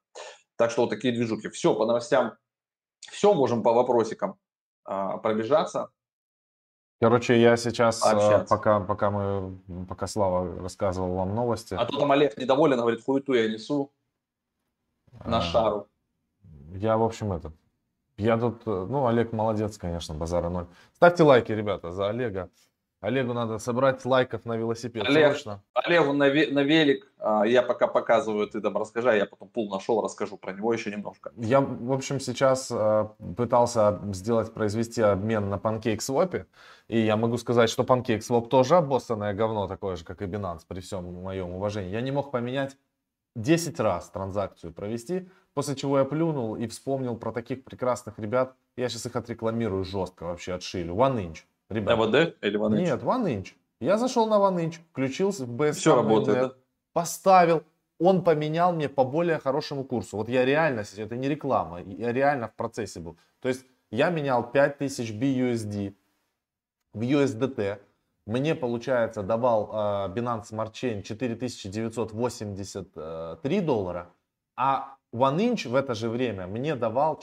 Так 0.55 0.71
что 0.71 0.81
вот 0.81 0.89
такие 0.89 1.13
движухи. 1.13 1.49
Все, 1.49 1.75
по 1.75 1.85
новостям 1.85 2.37
все, 3.11 3.33
можем 3.33 3.63
по 3.63 3.73
вопросикам 3.73 4.37
а, 4.85 5.17
пробежаться. 5.17 5.89
Короче, 7.01 7.39
я 7.41 7.57
сейчас, 7.57 8.01
а, 8.05 8.45
пока, 8.45 8.79
пока 8.79 9.11
мы, 9.11 9.59
пока 9.87 10.07
Слава 10.07 10.61
рассказывал 10.61 11.15
вам 11.15 11.35
новости. 11.35 11.73
А 11.73 11.85
то 11.85 11.99
там 11.99 12.11
Олег 12.11 12.37
недоволен, 12.37 12.77
говорит, 12.77 13.03
хуету 13.03 13.33
я 13.33 13.49
несу 13.49 13.91
на 15.25 15.39
а, 15.39 15.41
шару. 15.41 15.89
Я, 16.75 16.97
в 16.97 17.03
общем, 17.03 17.33
этот, 17.33 17.53
я 18.17 18.37
тут, 18.37 18.65
ну, 18.65 19.05
Олег 19.05 19.33
молодец, 19.33 19.77
конечно, 19.77 20.15
базара 20.15 20.49
ноль. 20.49 20.67
Ставьте 20.93 21.23
лайки, 21.23 21.51
ребята, 21.51 21.91
за 21.91 22.09
Олега. 22.09 22.49
Олегу 23.03 23.33
надо 23.33 23.59
собрать 23.59 24.05
лайков 24.05 24.45
на 24.45 24.55
велосипед. 24.55 25.03
Олег, 25.05 25.33
Срочно. 25.33 25.61
Олегу 25.73 26.13
на, 26.13 26.27
на 26.27 26.63
велик, 26.63 27.11
а, 27.19 27.45
я 27.45 27.61
пока 27.61 27.87
показываю, 27.87 28.47
ты 28.47 28.61
там 28.61 28.77
расскажи, 28.77 29.09
а 29.11 29.13
я 29.13 29.25
потом 29.25 29.49
пул 29.49 29.69
нашел, 29.69 30.01
расскажу 30.01 30.37
про 30.37 30.53
него 30.53 30.71
еще 30.71 30.89
немножко. 30.89 31.33
Я, 31.35 31.59
в 31.59 31.91
общем, 31.91 32.21
сейчас 32.21 32.71
э, 32.71 33.07
пытался 33.35 33.99
сделать, 34.13 34.53
произвести 34.53 35.01
обмен 35.01 35.49
на 35.49 35.55
PancakeSwap, 35.55 36.45
и 36.87 36.99
я 36.99 37.17
могу 37.17 37.37
сказать, 37.37 37.69
что 37.69 37.83
PancakeSwap 37.83 38.47
тоже 38.47 38.77
обоссанное 38.77 39.33
говно, 39.33 39.67
такое 39.67 39.97
же, 39.97 40.05
как 40.05 40.21
и 40.21 40.25
Binance, 40.25 40.61
при 40.65 40.79
всем 40.79 41.03
моем 41.23 41.49
уважении. 41.55 41.91
Я 41.91 41.99
не 41.99 42.11
мог 42.11 42.31
поменять 42.31 42.77
10 43.35 43.81
раз 43.81 44.11
транзакцию 44.11 44.73
провести, 44.73 45.29
после 45.53 45.75
чего 45.75 45.99
я 45.99 46.05
плюнул 46.05 46.55
и 46.55 46.67
вспомнил 46.67 47.17
про 47.17 47.33
таких 47.33 47.65
прекрасных 47.65 48.17
ребят. 48.17 48.55
Я 48.77 48.87
сейчас 48.87 49.07
их 49.07 49.15
отрекламирую 49.17 49.83
жестко 49.83 50.23
вообще, 50.23 50.53
отшилю. 50.53 50.95
OneInch. 50.95 51.39
Ребят. 51.73 51.97
МВД 51.97 52.35
или 52.41 52.59
OneInch? 52.59 52.81
Нет, 52.81 53.01
OneInch. 53.01 53.53
Я 53.79 53.97
зашел 53.97 54.27
на 54.27 54.35
OneInch, 54.35 54.75
включился 54.91 55.45
в 55.45 55.49
BSC. 55.49 55.71
Все 55.73 55.95
работает, 55.95 56.39
да? 56.39 56.51
Поставил. 56.93 57.63
Он 57.99 58.23
поменял 58.23 58.73
мне 58.73 58.89
по 58.89 59.03
более 59.03 59.37
хорошему 59.39 59.83
курсу. 59.83 60.17
Вот 60.17 60.29
я 60.29 60.45
реально, 60.45 60.83
это 60.97 61.15
не 61.15 61.29
реклама, 61.29 61.79
я 61.81 62.11
реально 62.11 62.47
в 62.47 62.55
процессе 62.55 62.99
был. 62.99 63.17
То 63.39 63.49
есть 63.49 63.65
я 63.91 64.09
менял 64.09 64.51
5000 64.51 65.13
BUSD 65.13 65.93
в 66.93 67.01
USDT. 67.01 67.77
Мне, 68.25 68.55
получается, 68.55 69.21
давал 69.21 69.69
э, 69.69 69.73
Binance 70.13 70.49
Smart 70.51 70.71
Chain 70.71 71.03
4983 71.03 73.61
доллара, 73.61 74.09
а 74.55 74.95
OneInch 75.13 75.67
в 75.67 75.75
это 75.75 75.93
же 75.93 76.09
время 76.09 76.47
мне 76.47 76.75
давал 76.75 77.19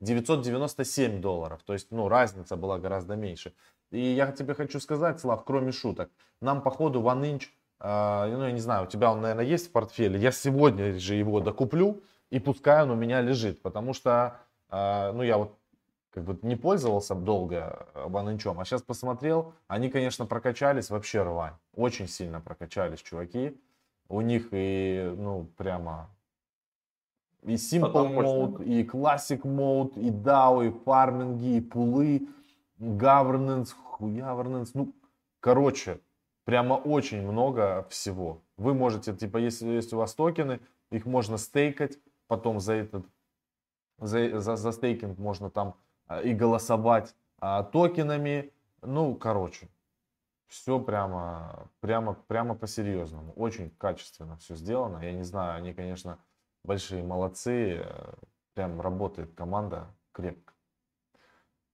4997 0.00 1.20
долларов. 1.20 1.60
То 1.64 1.72
есть, 1.72 1.88
ну, 1.90 2.08
разница 2.08 2.56
была 2.56 2.78
гораздо 2.78 3.16
меньше. 3.16 3.52
И 3.90 4.00
я 4.00 4.30
тебе 4.32 4.54
хочу 4.54 4.80
сказать, 4.80 5.20
Слав, 5.20 5.44
кроме 5.44 5.72
шуток, 5.72 6.10
нам, 6.40 6.62
походу, 6.62 7.00
OneInch, 7.00 7.44
э, 7.80 8.36
ну, 8.36 8.44
я 8.44 8.52
не 8.52 8.60
знаю, 8.60 8.84
у 8.84 8.86
тебя 8.86 9.10
он, 9.12 9.20
наверное, 9.20 9.44
есть 9.44 9.68
в 9.68 9.72
портфеле. 9.72 10.18
Я 10.20 10.30
сегодня 10.30 10.98
же 10.98 11.14
его 11.14 11.40
докуплю, 11.40 12.02
и 12.30 12.38
пускай 12.38 12.82
он 12.82 12.90
у 12.90 12.94
меня 12.94 13.20
лежит. 13.22 13.62
Потому 13.62 13.94
что, 13.94 14.38
э, 14.70 15.12
ну, 15.12 15.22
я 15.22 15.38
вот 15.38 15.58
как 16.10 16.24
бы 16.24 16.38
не 16.42 16.56
пользовался 16.56 17.14
долго 17.14 17.86
OneInch, 17.94 18.54
а 18.56 18.64
сейчас 18.64 18.82
посмотрел, 18.82 19.54
они, 19.66 19.90
конечно, 19.90 20.26
прокачались 20.26 20.90
вообще 20.90 21.22
рвань. 21.22 21.54
Очень 21.74 22.08
сильно 22.08 22.40
прокачались 22.40 23.00
чуваки. 23.00 23.60
У 24.08 24.20
них 24.20 24.48
и, 24.52 25.14
ну, 25.16 25.44
прямо 25.56 26.08
и 27.42 27.54
Simple 27.54 28.14
Mode, 28.14 28.64
и 28.64 28.84
Classic 28.84 29.40
Mode, 29.42 29.98
и 29.98 30.10
DAO, 30.10 30.66
и 30.66 30.70
фарминги, 30.84 31.56
и 31.56 31.60
пулы, 31.60 32.28
governance, 32.78 33.74
governance. 34.00 34.70
Ну, 34.74 34.94
короче, 35.40 36.00
прямо 36.44 36.74
очень 36.74 37.22
много 37.22 37.86
всего. 37.90 38.42
Вы 38.56 38.74
можете, 38.74 39.14
типа, 39.14 39.38
если 39.38 39.68
есть 39.68 39.92
у 39.92 39.98
вас 39.98 40.14
токены, 40.14 40.60
их 40.90 41.06
можно 41.06 41.36
стейкать, 41.36 41.98
потом 42.26 42.60
за 42.60 42.74
этот, 42.74 43.06
за, 43.98 44.40
за, 44.40 44.56
за 44.56 44.72
стейкинг 44.72 45.18
можно 45.18 45.50
там 45.50 45.74
а, 46.06 46.20
и 46.20 46.34
голосовать 46.34 47.14
а, 47.40 47.62
токенами. 47.62 48.52
Ну, 48.82 49.14
короче, 49.14 49.68
все 50.46 50.80
прямо, 50.80 51.68
прямо, 51.80 52.14
прямо 52.14 52.54
по-серьезному. 52.54 53.32
Очень 53.34 53.70
качественно 53.70 54.36
все 54.36 54.54
сделано. 54.54 55.02
Я 55.02 55.12
не 55.12 55.24
знаю, 55.24 55.56
они, 55.58 55.74
конечно, 55.74 56.18
большие 56.68 57.02
молодцы, 57.02 57.82
э, 57.82 58.14
прям 58.54 58.80
работает 58.80 59.34
команда 59.34 59.88
крепко. 60.12 60.52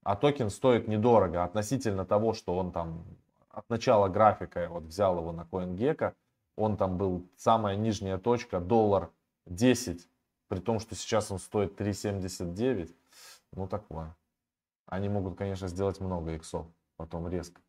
А 0.03 0.15
токен 0.15 0.49
стоит 0.49 0.87
недорого 0.87 1.43
относительно 1.43 2.05
того, 2.05 2.33
что 2.33 2.55
он 2.57 2.71
там 2.71 3.03
от 3.49 3.69
начала 3.69 4.07
графика, 4.07 4.61
я 4.61 4.69
вот 4.69 4.83
взял 4.83 5.19
его 5.19 5.31
на 5.33 5.41
CoinGecko, 5.41 6.13
он 6.55 6.77
там 6.77 6.97
был 6.97 7.27
самая 7.35 7.75
нижняя 7.75 8.17
точка, 8.17 8.59
доллар 8.61 9.11
10, 9.47 10.07
при 10.47 10.59
том, 10.59 10.79
что 10.79 10.95
сейчас 10.95 11.29
он 11.29 11.39
стоит 11.39 11.79
3,79. 11.79 12.95
Ну 13.51 13.67
такое. 13.67 14.15
Они 14.85 15.09
могут, 15.09 15.37
конечно, 15.37 15.67
сделать 15.67 15.99
много 15.99 16.31
иксов, 16.31 16.67
потом 16.95 17.27
резко. 17.27 17.59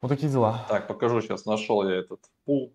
Вот 0.00 0.08
такие 0.08 0.32
дела. 0.32 0.64
Так, 0.68 0.86
покажу 0.86 1.20
сейчас, 1.20 1.44
нашел 1.44 1.86
я 1.86 1.96
этот 1.96 2.20
пул 2.44 2.72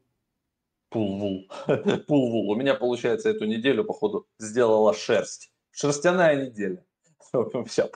Пулвул. 0.89 1.49
Пулвул. 2.07 2.49
У 2.49 2.55
меня, 2.55 2.75
получается, 2.75 3.29
эту 3.29 3.45
неделю, 3.45 3.83
походу, 3.83 4.27
сделала 4.39 4.93
шерсть. 4.93 5.51
Шерстяная 5.71 6.47
неделя. 6.47 6.83
Вся 7.67 7.87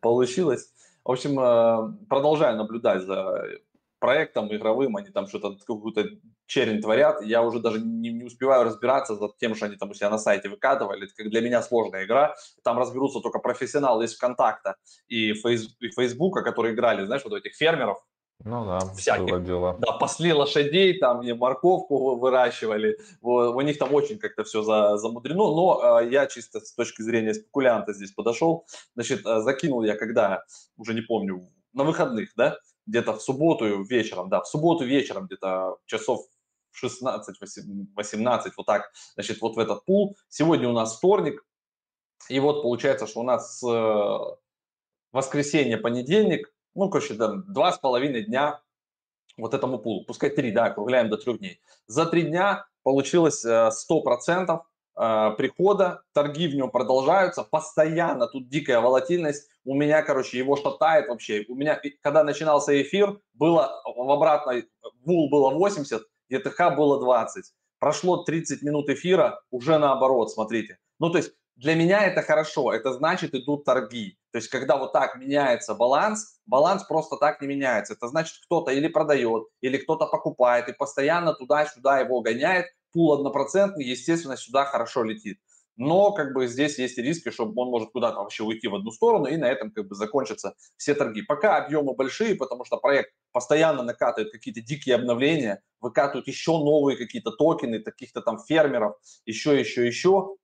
получилось. 0.00 0.72
В 1.04 1.10
общем, 1.10 1.38
э, 1.38 2.06
продолжаю 2.08 2.56
наблюдать 2.56 3.02
за 3.02 3.44
проектом 4.02 4.52
игровым, 4.52 4.96
они 4.96 5.10
там 5.10 5.28
что-то, 5.28 5.56
какую-то 5.64 6.08
черень 6.46 6.82
творят, 6.82 7.22
я 7.22 7.40
уже 7.40 7.60
даже 7.60 7.78
не, 7.78 8.10
не 8.10 8.24
успеваю 8.24 8.64
разбираться 8.64 9.14
за 9.14 9.28
тем, 9.38 9.54
что 9.54 9.66
они 9.66 9.76
там 9.76 9.90
у 9.90 9.94
себя 9.94 10.10
на 10.10 10.18
сайте 10.18 10.48
выкатывали, 10.48 11.04
это 11.04 11.14
как 11.14 11.30
для 11.30 11.40
меня 11.40 11.62
сложная 11.62 12.04
игра, 12.04 12.34
там 12.64 12.78
разберутся 12.80 13.20
только 13.20 13.38
профессионалы 13.38 14.06
из 14.06 14.16
ВКонтакта 14.16 14.74
и, 15.06 15.34
Фейс, 15.34 15.76
и 15.78 15.88
Фейсбука, 15.90 16.42
которые 16.42 16.74
играли, 16.74 17.06
знаешь, 17.06 17.22
вот 17.24 17.34
этих 17.34 17.54
фермеров, 17.54 18.04
ну 18.44 18.64
да, 18.66 18.80
всяких. 18.94 19.26
было 19.26 19.40
дело. 19.40 19.76
Да, 19.78 19.92
пасли 19.92 20.32
лошадей, 20.32 20.98
там 20.98 21.22
и 21.22 21.32
морковку 21.32 22.16
выращивали. 22.16 22.98
Вот, 23.20 23.54
у 23.54 23.60
них 23.60 23.78
там 23.78 23.94
очень 23.94 24.18
как-то 24.18 24.44
все 24.44 24.62
за, 24.62 24.96
замудрено. 24.96 25.54
Но 25.54 26.00
э, 26.00 26.10
я 26.10 26.26
чисто 26.26 26.60
с 26.60 26.72
точки 26.74 27.02
зрения 27.02 27.34
спекулянта 27.34 27.92
здесь 27.92 28.12
подошел. 28.12 28.66
Значит, 28.94 29.24
э, 29.26 29.40
закинул 29.40 29.82
я 29.82 29.96
когда, 29.96 30.44
уже 30.76 30.94
не 30.94 31.02
помню, 31.02 31.48
на 31.72 31.84
выходных, 31.84 32.30
да, 32.36 32.58
где-то 32.86 33.14
в 33.14 33.22
субботу 33.22 33.82
вечером, 33.84 34.28
да, 34.28 34.40
в 34.40 34.48
субботу 34.48 34.84
вечером 34.84 35.26
где-то 35.26 35.76
часов 35.86 36.26
16, 36.72 37.36
18, 37.94 38.52
вот 38.56 38.66
так, 38.66 38.92
значит, 39.14 39.40
вот 39.40 39.56
в 39.56 39.58
этот 39.58 39.84
пул. 39.84 40.16
Сегодня 40.28 40.68
у 40.68 40.72
нас 40.72 40.96
вторник, 40.96 41.44
и 42.28 42.40
вот 42.40 42.62
получается, 42.62 43.06
что 43.06 43.20
у 43.20 43.24
нас 43.24 43.62
э, 43.62 44.18
воскресенье, 45.12 45.76
понедельник, 45.76 46.51
ну, 46.74 46.88
короче, 46.88 47.14
там, 47.14 47.44
два 47.52 47.72
с 47.72 47.78
половиной 47.78 48.24
дня 48.24 48.60
вот 49.36 49.54
этому 49.54 49.78
пулу, 49.78 50.04
пускай 50.04 50.30
три, 50.30 50.52
да, 50.52 50.66
округляем 50.66 51.08
до 51.08 51.16
трех 51.16 51.38
дней. 51.38 51.60
За 51.86 52.06
три 52.06 52.22
дня 52.22 52.66
получилось 52.82 53.44
100% 53.44 53.70
э, 53.78 54.58
э, 54.96 55.30
прихода, 55.36 56.02
торги 56.12 56.48
в 56.48 56.54
нем 56.54 56.70
продолжаются, 56.70 57.42
постоянно 57.42 58.26
тут 58.26 58.48
дикая 58.48 58.80
волатильность, 58.80 59.48
у 59.64 59.74
меня, 59.74 60.02
короче, 60.02 60.38
его 60.38 60.56
шатает 60.56 61.08
вообще. 61.08 61.44
У 61.48 61.54
меня, 61.54 61.80
когда 62.02 62.24
начинался 62.24 62.80
эфир, 62.82 63.20
было 63.32 63.80
в 63.84 64.10
обратной, 64.10 64.68
вул 65.04 65.30
было 65.30 65.50
80, 65.50 66.02
ЕТХ 66.28 66.76
было 66.76 67.00
20. 67.00 67.44
Прошло 67.78 68.22
30 68.24 68.62
минут 68.62 68.88
эфира, 68.90 69.40
уже 69.50 69.78
наоборот, 69.78 70.30
смотрите. 70.30 70.78
Ну, 70.98 71.10
то 71.10 71.18
есть 71.18 71.32
для 71.56 71.74
меня 71.74 72.04
это 72.04 72.22
хорошо, 72.22 72.72
это 72.72 72.92
значит 72.92 73.34
идут 73.34 73.64
торги. 73.64 74.18
То 74.32 74.38
есть, 74.38 74.48
когда 74.48 74.76
вот 74.76 74.92
так 74.92 75.16
меняется 75.16 75.74
баланс, 75.74 76.40
баланс 76.46 76.84
просто 76.84 77.16
так 77.16 77.40
не 77.40 77.46
меняется. 77.48 77.92
Это 77.92 78.08
значит, 78.08 78.36
кто-то 78.44 78.72
или 78.72 78.88
продает, 78.88 79.44
или 79.60 79.76
кто-то 79.76 80.06
покупает, 80.06 80.68
и 80.68 80.72
постоянно 80.72 81.34
туда-сюда 81.34 82.00
его 82.00 82.20
гоняет. 82.22 82.66
Пул 82.92 83.12
однопроцентный, 83.12 83.84
естественно, 83.84 84.36
сюда 84.36 84.64
хорошо 84.64 85.02
летит. 85.02 85.38
Но 85.76 86.12
как 86.12 86.34
бы 86.34 86.46
здесь 86.46 86.78
есть 86.78 86.98
риски, 86.98 87.30
что 87.30 87.44
он 87.44 87.68
может 87.68 87.90
куда-то 87.92 88.18
вообще 88.18 88.42
уйти 88.44 88.68
в 88.68 88.74
одну 88.74 88.90
сторону, 88.90 89.26
и 89.26 89.36
на 89.36 89.46
этом 89.46 89.70
как 89.70 89.88
бы 89.88 89.94
закончатся 89.94 90.54
все 90.76 90.94
торги. 90.94 91.22
Пока 91.22 91.56
объемы 91.56 91.94
большие, 91.94 92.34
потому 92.34 92.64
что 92.64 92.76
проект 92.76 93.10
постоянно 93.32 93.82
накатывает 93.82 94.32
какие-то 94.32 94.60
дикие 94.60 94.96
обновления, 94.96 95.62
выкатывают 95.80 96.28
еще 96.28 96.52
новые 96.52 96.98
какие-то 96.98 97.30
токены, 97.30 97.80
каких-то 97.80 98.20
там 98.20 98.38
фермеров, 98.38 98.96
еще, 99.24 99.58
еще, 99.58 99.86
еще. 99.86 100.36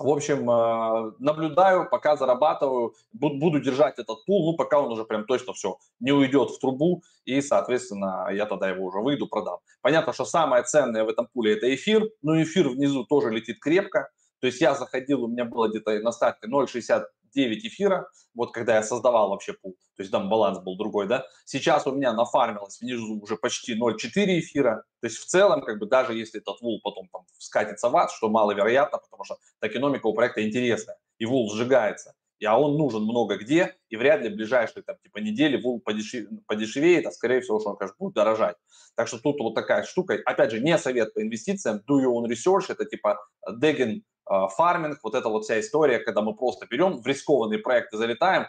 В 0.00 0.08
общем, 0.08 0.50
э, 0.50 1.12
наблюдаю, 1.18 1.86
пока 1.90 2.16
зарабатываю, 2.16 2.94
буду 3.12 3.60
держать 3.60 3.98
этот 3.98 4.24
пул, 4.24 4.50
ну, 4.50 4.56
пока 4.56 4.80
он 4.80 4.90
уже 4.90 5.04
прям 5.04 5.26
точно 5.26 5.52
все 5.52 5.76
не 6.00 6.10
уйдет 6.10 6.48
в 6.50 6.58
трубу, 6.58 7.02
и, 7.26 7.42
соответственно, 7.42 8.28
я 8.32 8.46
тогда 8.46 8.70
его 8.70 8.86
уже 8.86 9.00
выйду, 9.00 9.28
продам. 9.28 9.58
Понятно, 9.82 10.14
что 10.14 10.24
самое 10.24 10.62
ценное 10.62 11.04
в 11.04 11.10
этом 11.10 11.28
пуле– 11.30 11.52
это 11.56 11.72
эфир, 11.74 12.08
но 12.22 12.42
эфир 12.42 12.70
внизу 12.70 13.04
тоже 13.04 13.28
летит 13.28 13.60
крепко, 13.60 14.08
то 14.40 14.46
есть 14.46 14.58
я 14.62 14.74
заходил, 14.74 15.24
у 15.24 15.28
меня 15.28 15.44
было 15.44 15.68
где-то 15.68 15.98
на 16.00 16.12
старте 16.12 16.48
0,60 16.48 17.02
9 17.34 17.64
эфира, 17.64 18.08
вот 18.34 18.52
когда 18.52 18.76
я 18.76 18.82
создавал 18.82 19.30
вообще 19.30 19.52
пул, 19.52 19.76
то 19.96 20.02
есть 20.02 20.10
там 20.10 20.28
баланс 20.28 20.58
был 20.58 20.76
другой, 20.76 21.06
да, 21.06 21.26
сейчас 21.44 21.86
у 21.86 21.92
меня 21.92 22.12
нафармилось 22.12 22.80
внизу 22.80 23.20
уже 23.20 23.36
почти 23.36 23.78
0,4 23.78 24.38
эфира, 24.38 24.84
то 25.00 25.06
есть 25.06 25.18
в 25.18 25.26
целом, 25.26 25.62
как 25.62 25.78
бы 25.78 25.86
даже 25.86 26.14
если 26.14 26.40
этот 26.40 26.60
вул 26.60 26.80
потом 26.82 27.08
там 27.12 27.22
скатится 27.38 27.88
в 27.88 27.96
ад, 27.96 28.10
что 28.10 28.28
маловероятно, 28.28 28.98
потому 28.98 29.24
что 29.24 29.38
токеномика 29.60 30.06
у 30.06 30.14
проекта 30.14 30.46
интересная, 30.46 30.96
и 31.18 31.26
вул 31.26 31.50
сжигается, 31.50 32.14
и, 32.40 32.46
а 32.46 32.58
он 32.58 32.78
нужен 32.78 33.02
много 33.02 33.36
где, 33.36 33.76
и 33.90 33.96
вряд 33.96 34.22
ли 34.22 34.30
в 34.30 34.34
ближайшие 34.34 34.82
там, 34.82 34.96
типа, 35.02 35.18
недели 35.18 35.60
вул 35.60 35.78
подешев... 35.80 36.26
подешевеет, 36.46 37.06
а 37.06 37.12
скорее 37.12 37.42
всего, 37.42 37.60
что 37.60 37.70
он, 37.70 37.76
конечно, 37.76 37.96
будет 37.98 38.14
дорожать. 38.14 38.56
Так 38.96 39.08
что 39.08 39.18
тут 39.18 39.38
вот 39.40 39.54
такая 39.54 39.84
штука. 39.84 40.18
Опять 40.24 40.50
же, 40.50 40.60
не 40.60 40.76
совет 40.78 41.12
по 41.12 41.22
инвестициям, 41.22 41.82
do 41.88 42.00
your 42.02 42.14
own 42.14 42.26
research, 42.26 42.64
это 42.68 42.86
типа 42.86 43.18
Degen 43.46 44.00
а, 44.19 44.19
фарминг, 44.56 45.00
вот 45.02 45.14
эта 45.14 45.28
вот 45.28 45.44
вся 45.44 45.60
история, 45.60 45.98
когда 45.98 46.22
мы 46.22 46.34
просто 46.34 46.66
берем 46.66 47.00
в 47.00 47.06
рискованные 47.06 47.58
проекты 47.58 47.96
залетаем, 47.96 48.46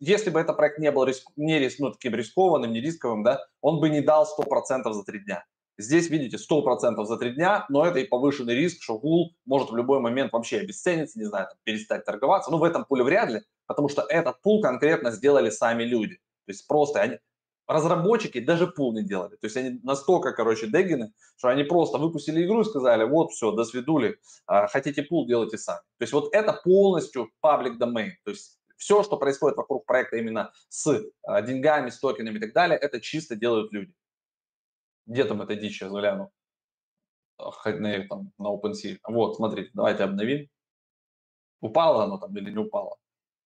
если 0.00 0.30
бы 0.30 0.40
этот 0.40 0.56
проект 0.56 0.78
не 0.78 0.90
был 0.90 1.04
риск, 1.04 1.30
не 1.36 1.58
риск, 1.58 1.78
ну, 1.78 1.92
таким 1.92 2.14
рискованным, 2.14 2.72
не 2.72 2.80
рисковым, 2.80 3.22
да, 3.22 3.44
он 3.60 3.80
бы 3.80 3.90
не 3.90 4.00
дал 4.00 4.26
100% 4.26 4.90
за 4.92 5.04
три 5.04 5.20
дня. 5.20 5.44
Здесь, 5.78 6.10
видите, 6.10 6.36
100% 6.36 7.04
за 7.04 7.16
три 7.16 7.32
дня, 7.32 7.64
но 7.68 7.86
это 7.86 8.00
и 8.00 8.04
повышенный 8.04 8.54
риск, 8.54 8.82
что 8.82 8.98
гул 8.98 9.34
может 9.46 9.70
в 9.70 9.76
любой 9.76 10.00
момент 10.00 10.32
вообще 10.32 10.58
обесцениться, 10.58 11.18
не 11.18 11.26
знаю, 11.26 11.46
там, 11.48 11.58
перестать 11.64 12.04
торговаться. 12.04 12.50
Ну, 12.50 12.58
в 12.58 12.64
этом 12.64 12.84
пуле 12.84 13.04
вряд 13.04 13.30
ли, 13.30 13.42
потому 13.66 13.88
что 13.88 14.02
этот 14.08 14.42
пул 14.42 14.60
конкретно 14.62 15.10
сделали 15.10 15.50
сами 15.50 15.84
люди. 15.84 16.16
То 16.46 16.52
есть 16.52 16.66
просто 16.66 17.00
они, 17.00 17.18
разработчики 17.70 18.40
даже 18.40 18.66
пул 18.66 18.92
не 18.92 19.04
делали. 19.04 19.36
То 19.36 19.46
есть 19.46 19.56
они 19.56 19.78
настолько, 19.84 20.32
короче, 20.32 20.66
дегины, 20.66 21.12
что 21.36 21.48
они 21.48 21.62
просто 21.62 21.98
выпустили 21.98 22.44
игру 22.44 22.62
и 22.62 22.64
сказали, 22.64 23.04
вот, 23.04 23.30
все, 23.30 23.52
до 23.52 23.64
свидули, 23.64 24.18
а, 24.46 24.66
хотите 24.66 25.04
пул, 25.04 25.26
делайте 25.26 25.56
сами. 25.56 25.80
То 25.98 26.02
есть 26.02 26.12
вот 26.12 26.34
это 26.34 26.52
полностью 26.64 27.30
public 27.44 27.78
domain. 27.78 28.10
То 28.24 28.32
есть 28.32 28.58
все, 28.76 29.04
что 29.04 29.16
происходит 29.16 29.56
вокруг 29.56 29.86
проекта 29.86 30.16
именно 30.16 30.52
с 30.68 31.00
а, 31.22 31.42
деньгами, 31.42 31.90
с 31.90 32.00
токенами 32.00 32.38
и 32.38 32.40
так 32.40 32.52
далее, 32.52 32.76
это 32.76 33.00
чисто 33.00 33.36
делают 33.36 33.72
люди. 33.72 33.94
Где 35.06 35.24
там 35.24 35.40
эта 35.40 35.54
дичь, 35.54 35.80
я 35.80 35.90
загляну? 35.90 36.32
На, 37.38 38.06
там, 38.08 38.32
на 38.36 38.48
OpenSea. 38.48 38.98
Вот, 39.06 39.36
смотрите, 39.36 39.70
давайте 39.74 40.02
обновим. 40.02 40.48
Упало 41.60 42.02
оно 42.02 42.18
там 42.18 42.36
или 42.36 42.50
не 42.50 42.58
упало? 42.58 42.96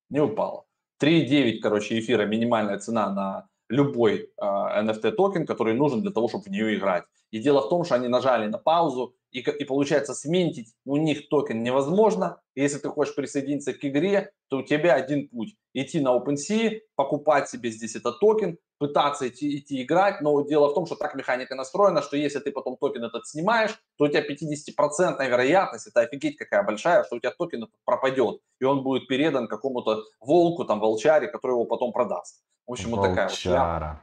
Не 0.08 0.20
упало. 0.20 0.64
3,9, 1.02 1.58
короче, 1.60 1.98
эфира 1.98 2.24
минимальная 2.24 2.78
цена 2.78 3.12
на 3.12 3.48
любой 3.68 4.14
э, 4.20 4.26
а, 4.38 4.82
NFT 4.82 5.12
токен, 5.12 5.46
который 5.46 5.74
нужен 5.74 6.02
для 6.02 6.10
того, 6.10 6.28
чтобы 6.28 6.44
в 6.44 6.48
нее 6.48 6.76
играть. 6.76 7.04
И 7.30 7.38
дело 7.38 7.62
в 7.62 7.68
том, 7.68 7.84
что 7.84 7.96
они 7.96 8.08
нажали 8.08 8.46
на 8.46 8.58
паузу, 8.58 9.16
и, 9.32 9.40
и 9.40 9.64
получается 9.64 10.14
сминтить 10.14 10.74
у 10.84 10.96
них 10.96 11.28
токен 11.28 11.62
невозможно. 11.62 12.40
Если 12.54 12.78
ты 12.78 12.88
хочешь 12.88 13.16
присоединиться 13.16 13.72
к 13.72 13.84
игре, 13.84 14.30
то 14.48 14.58
у 14.58 14.62
тебя 14.62 14.94
один 14.94 15.28
путь. 15.28 15.56
Идти 15.72 16.00
на 16.00 16.16
OpenSea, 16.16 16.80
покупать 16.94 17.48
себе 17.48 17.70
здесь 17.70 17.96
этот 17.96 18.20
токен, 18.20 18.58
пытаться 18.78 19.26
идти, 19.28 19.58
идти 19.58 19.82
играть, 19.82 20.20
но 20.20 20.42
дело 20.42 20.68
в 20.68 20.74
том, 20.74 20.86
что 20.86 20.94
так 20.94 21.16
механика 21.16 21.56
настроена, 21.56 22.02
что 22.02 22.16
если 22.16 22.38
ты 22.38 22.52
потом 22.52 22.76
токен 22.76 23.02
этот 23.02 23.26
снимаешь, 23.26 23.76
то 23.96 24.04
у 24.04 24.08
тебя 24.08 24.24
50% 24.24 25.28
вероятность, 25.28 25.88
это 25.88 26.02
офигеть 26.02 26.36
какая 26.36 26.62
большая, 26.62 27.02
что 27.02 27.16
у 27.16 27.18
тебя 27.18 27.32
токен 27.32 27.64
этот 27.64 27.74
пропадет, 27.84 28.40
и 28.60 28.64
он 28.64 28.84
будет 28.84 29.08
передан 29.08 29.48
какому-то 29.48 30.04
волку, 30.20 30.64
там, 30.64 30.78
волчаре, 30.78 31.26
который 31.26 31.52
его 31.52 31.64
потом 31.64 31.92
продаст. 31.92 32.44
В 32.66 32.72
общем, 32.72 32.90
Волчара. 32.90 33.00
вот 33.00 33.10
такая 33.10 33.28
вот 33.28 33.36
шляпа. 33.36 34.02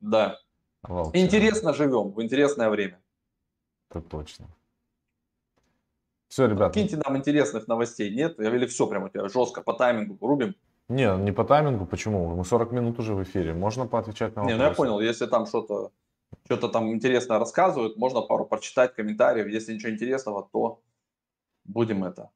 Да. 0.00 0.38
Волчара. 0.82 1.24
Интересно 1.24 1.74
живем, 1.74 2.10
в 2.10 2.22
интересное 2.22 2.70
время. 2.70 3.00
Это 3.90 4.00
точно. 4.00 4.48
Все, 6.28 6.46
ребята. 6.46 6.72
Киньте 6.72 6.96
нам 6.96 7.16
интересных 7.16 7.68
новостей, 7.68 8.14
нет? 8.14 8.40
Или 8.40 8.66
все 8.66 8.86
прямо 8.86 9.06
у 9.06 9.08
тебя 9.10 9.28
жестко 9.28 9.60
по 9.60 9.74
таймингу 9.74 10.26
рубим? 10.26 10.54
Не, 10.88 11.16
не 11.18 11.32
по 11.32 11.44
таймингу, 11.44 11.86
почему? 11.86 12.34
Мы 12.34 12.44
40 12.44 12.72
минут 12.72 12.98
уже 12.98 13.14
в 13.14 13.22
эфире, 13.22 13.52
можно 13.52 13.86
поотвечать 13.86 14.34
на 14.34 14.42
вопросы. 14.42 14.56
Не, 14.56 14.62
ну 14.62 14.68
я 14.68 14.74
понял, 14.74 15.00
если 15.00 15.26
там 15.26 15.46
что-то 15.46 15.92
что-то 16.44 16.68
там 16.68 16.92
интересно 16.92 17.38
рассказывают, 17.38 17.96
можно 17.96 18.22
пару 18.22 18.46
прочитать 18.46 18.94
комментариев. 18.94 19.46
Если 19.46 19.74
ничего 19.74 19.92
интересного, 19.92 20.48
то 20.52 20.80
будем 21.64 22.04
это 22.04 22.30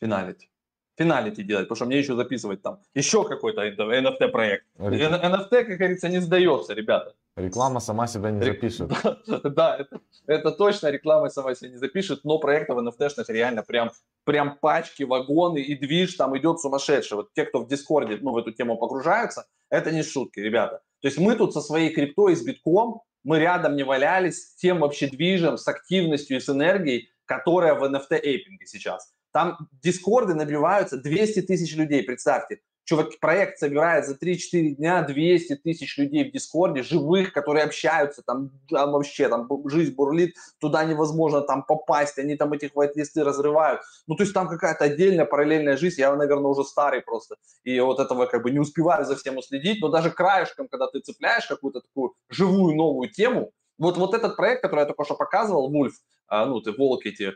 финалить. 0.00 0.50
Finality 0.96 1.42
делать, 1.42 1.64
потому 1.66 1.76
что 1.76 1.86
мне 1.86 1.98
еще 1.98 2.14
записывать 2.14 2.62
там 2.62 2.78
еще 2.94 3.24
какой-то 3.24 3.66
NFT 3.66 4.28
проект. 4.28 4.64
NFT, 4.78 5.64
как 5.64 5.78
говорится, 5.78 6.08
не 6.08 6.20
сдается, 6.20 6.72
ребята. 6.74 7.14
Реклама 7.36 7.80
сама 7.80 8.06
себя 8.06 8.30
не 8.30 8.42
запишет. 8.42 8.90
Да, 9.44 9.76
это, 9.76 10.00
это 10.26 10.50
точно, 10.52 10.90
реклама 10.90 11.30
сама 11.30 11.54
себя 11.54 11.70
не 11.70 11.76
запишет, 11.78 12.24
но 12.24 12.38
проектов 12.38 12.78
NFT 12.78 13.24
реально 13.28 13.62
прям, 13.62 13.90
прям 14.24 14.56
пачки, 14.60 15.02
вагоны 15.02 15.58
и 15.58 15.76
движ 15.76 16.14
там 16.14 16.36
идет 16.38 16.60
сумасшедший. 16.60 17.16
Вот 17.16 17.32
те, 17.32 17.44
кто 17.44 17.60
в 17.60 17.68
Дискорде 17.68 18.18
ну, 18.20 18.32
в 18.32 18.36
эту 18.36 18.52
тему 18.52 18.76
погружаются, 18.76 19.46
это 19.70 19.90
не 19.90 20.02
шутки, 20.02 20.38
ребята. 20.38 20.80
То 21.00 21.08
есть 21.08 21.18
мы 21.18 21.34
тут 21.34 21.52
со 21.52 21.60
своей 21.60 21.92
криптой, 21.92 22.36
с 22.36 22.42
битком, 22.42 23.02
мы 23.24 23.38
рядом 23.40 23.74
не 23.74 23.82
валялись 23.82 24.50
с 24.50 24.54
тем 24.54 24.78
вообще 24.78 25.08
движем, 25.08 25.58
с 25.58 25.66
активностью 25.66 26.36
и 26.36 26.40
с 26.40 26.48
энергией, 26.48 27.10
которая 27.24 27.74
в 27.74 27.82
NFT-aping 27.82 28.58
е 28.58 28.66
сейчас. 28.66 29.12
Там 29.34 29.68
дискорды 29.82 30.34
набиваются 30.34 30.96
200 30.96 31.42
тысяч 31.42 31.76
людей, 31.76 32.04
представьте 32.04 32.60
чувак, 32.84 33.18
проект 33.20 33.58
собирает 33.58 34.06
за 34.06 34.14
3-4 34.14 34.74
дня 34.76 35.02
200 35.02 35.56
тысяч 35.56 35.96
людей 35.98 36.28
в 36.28 36.32
Дискорде, 36.32 36.82
живых, 36.82 37.32
которые 37.32 37.64
общаются, 37.64 38.22
там, 38.22 38.50
там 38.68 38.92
вообще, 38.92 39.28
там 39.28 39.48
жизнь 39.66 39.94
бурлит, 39.94 40.34
туда 40.60 40.84
невозможно 40.84 41.40
там 41.40 41.64
попасть, 41.64 42.18
они 42.18 42.36
там 42.36 42.52
этих 42.52 42.74
вайт-листы 42.74 43.24
разрывают. 43.24 43.80
Ну, 44.06 44.16
то 44.16 44.22
есть 44.22 44.34
там 44.34 44.48
какая-то 44.48 44.84
отдельная 44.84 45.24
параллельная 45.24 45.76
жизнь, 45.76 46.00
я, 46.00 46.14
наверное, 46.14 46.50
уже 46.50 46.64
старый 46.64 47.00
просто, 47.00 47.36
и 47.64 47.80
вот 47.80 48.00
этого 48.00 48.26
как 48.26 48.42
бы 48.42 48.50
не 48.50 48.58
успеваю 48.58 49.04
за 49.04 49.16
всем 49.16 49.38
уследить, 49.38 49.80
но 49.80 49.88
даже 49.88 50.10
краешком, 50.10 50.68
когда 50.68 50.86
ты 50.86 51.00
цепляешь 51.00 51.46
какую-то 51.46 51.80
такую 51.80 52.14
живую 52.28 52.76
новую 52.76 53.10
тему, 53.10 53.52
вот, 53.78 53.96
вот 53.96 54.14
этот 54.14 54.36
проект, 54.36 54.62
который 54.62 54.80
я 54.80 54.86
только 54.86 55.04
что 55.04 55.14
показывал, 55.14 55.70
Вульф, 55.70 55.94
а, 56.28 56.46
ну, 56.46 56.60
ты 56.60 56.72
волк 56.72 57.06
эти, 57.06 57.32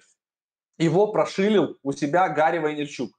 его 0.79 1.09
прошилил 1.09 1.77
у 1.83 1.93
себя 1.93 2.29
Гарри 2.29 2.59
Вайнерчук. 2.59 3.11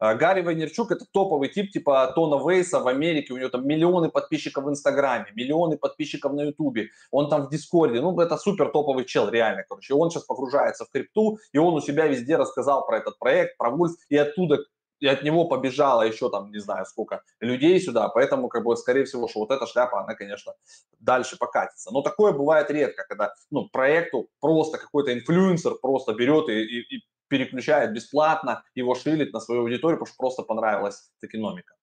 А, 0.00 0.14
Гарри 0.14 0.42
Вайнерчук– 0.42 0.90
это 0.92 1.04
топовый 1.10 1.48
тип 1.48 1.72
типа 1.72 2.12
Тона 2.14 2.36
Вейса 2.48 2.78
в 2.78 2.86
Америке. 2.86 3.32
У 3.32 3.36
него 3.36 3.48
там 3.48 3.66
миллионы 3.66 4.10
подписчиков 4.10 4.64
в 4.64 4.70
Инстаграме, 4.70 5.26
миллионы 5.34 5.76
подписчиков 5.76 6.32
на 6.34 6.42
Ютубе. 6.42 6.90
Он 7.10 7.28
там 7.28 7.46
в 7.46 7.50
Дискорде. 7.50 8.00
Ну, 8.00 8.18
это 8.20 8.36
супер 8.36 8.70
топовый 8.70 9.04
чел, 9.04 9.28
реально, 9.28 9.64
короче. 9.68 9.94
Он 9.94 10.10
сейчас 10.10 10.24
погружается 10.24 10.84
в 10.84 10.90
крипту, 10.90 11.38
и 11.52 11.58
он 11.58 11.74
у 11.74 11.80
себя 11.80 12.06
везде 12.06 12.36
рассказал 12.36 12.86
про 12.86 12.98
этот 12.98 13.18
проект, 13.18 13.56
про 13.58 13.70
Вульф, 13.70 13.92
и 14.08 14.16
оттуда 14.16 14.58
и 15.00 15.06
от 15.06 15.22
него 15.22 15.44
побежало 15.44 16.02
еще 16.02 16.30
там, 16.30 16.50
не 16.50 16.58
знаю, 16.58 16.86
сколько 16.86 17.22
людей 17.40 17.80
сюда, 17.80 18.08
поэтому, 18.08 18.48
как 18.48 18.64
бы, 18.64 18.76
скорее 18.76 19.04
всего, 19.04 19.28
что 19.28 19.40
вот 19.40 19.50
эта 19.50 19.66
шляпа, 19.66 20.02
она, 20.02 20.14
конечно, 20.14 20.54
дальше 20.98 21.36
покатится. 21.38 21.90
Но 21.92 22.02
такое 22.02 22.32
бывает 22.32 22.70
редко, 22.70 23.04
когда, 23.08 23.32
ну, 23.50 23.68
проекту 23.68 24.28
просто 24.40 24.78
какой-то 24.78 25.12
инфлюенсер 25.12 25.74
просто 25.76 26.14
берет 26.14 26.48
и, 26.48 26.62
и, 26.62 26.96
и 26.96 27.04
переключает 27.28 27.92
бесплатно, 27.92 28.64
его 28.74 28.94
шилит 28.94 29.32
на 29.32 29.40
свою 29.40 29.62
аудиторию, 29.62 29.98
потому 29.98 30.08
что 30.08 30.16
просто 30.16 30.42
понравилась 30.42 31.10
экономика. 31.20 31.74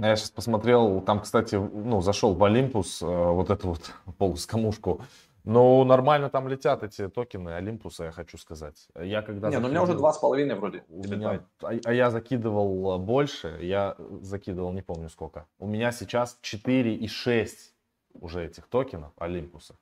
Я 0.00 0.16
сейчас 0.16 0.30
посмотрел, 0.30 1.00
там, 1.02 1.20
кстати, 1.20 1.54
ну, 1.54 2.00
зашел 2.00 2.34
в 2.34 2.42
Олимпус, 2.42 3.00
э, 3.00 3.06
вот 3.06 3.50
эту 3.50 3.68
вот 3.68 3.92
полускамушку. 4.18 5.02
Ну, 5.44 5.84
нормально 5.84 6.30
там 6.30 6.48
летят 6.48 6.82
эти 6.82 7.08
токены 7.08 7.50
Олимпуса, 7.50 8.04
я 8.04 8.12
хочу 8.12 8.38
сказать. 8.38 8.88
Я 8.98 9.20
когда 9.20 9.48
Не, 9.48 9.56
закидывал, 9.56 9.60
ну 9.60 9.66
у 9.66 9.70
меня 9.70 9.82
уже 9.82 9.94
два 9.94 10.12
с 10.12 10.18
половиной 10.18 10.54
вроде. 10.54 10.84
У 10.88 11.04
меня, 11.04 11.44
а, 11.62 11.72
а 11.84 11.92
я 11.92 12.10
закидывал 12.10 12.98
больше, 12.98 13.58
я 13.60 13.94
закидывал 14.22 14.72
не 14.72 14.80
помню 14.80 15.10
сколько. 15.10 15.46
У 15.58 15.66
меня 15.66 15.92
сейчас 15.92 16.38
4,6 16.42 17.48
уже 18.14 18.46
этих 18.46 18.66
токенов 18.68 19.12
Олимпуса. 19.18 19.76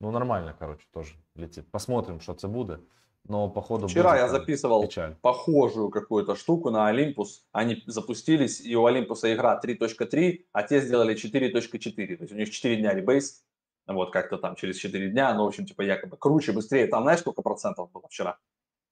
Ну, 0.00 0.10
нормально, 0.10 0.54
короче, 0.58 0.84
тоже 0.92 1.14
летит. 1.36 1.70
Посмотрим, 1.70 2.20
что 2.20 2.32
это 2.32 2.48
будет. 2.48 2.80
Но 3.28 3.48
походу 3.50 3.88
Вчера 3.88 4.16
я 4.16 4.28
записывал 4.28 4.82
печаль. 4.82 5.14
похожую 5.20 5.90
какую-то 5.90 6.34
штуку 6.34 6.70
на 6.70 6.90
Olympus. 6.90 7.42
Они 7.52 7.82
запустились, 7.86 8.60
и 8.60 8.74
у 8.74 8.86
Олимпуса 8.86 9.32
игра 9.34 9.60
3.3, 9.62 10.46
а 10.52 10.62
те 10.62 10.80
сделали 10.80 11.14
4.4. 11.14 12.16
То 12.16 12.22
есть 12.22 12.32
у 12.32 12.36
них 12.36 12.50
4 12.50 12.76
дня 12.76 12.94
ребейс. 12.94 13.44
Вот 13.88 14.12
как-то 14.12 14.36
там 14.36 14.54
через 14.54 14.76
4 14.76 15.10
дня, 15.10 15.34
ну, 15.34 15.44
в 15.44 15.48
общем, 15.48 15.64
типа 15.64 15.82
якобы 15.82 16.16
круче, 16.16 16.52
быстрее. 16.52 16.86
Там 16.86 17.02
знаешь, 17.04 17.20
сколько 17.20 17.42
процентов 17.42 17.90
было 17.90 18.06
вчера? 18.08 18.38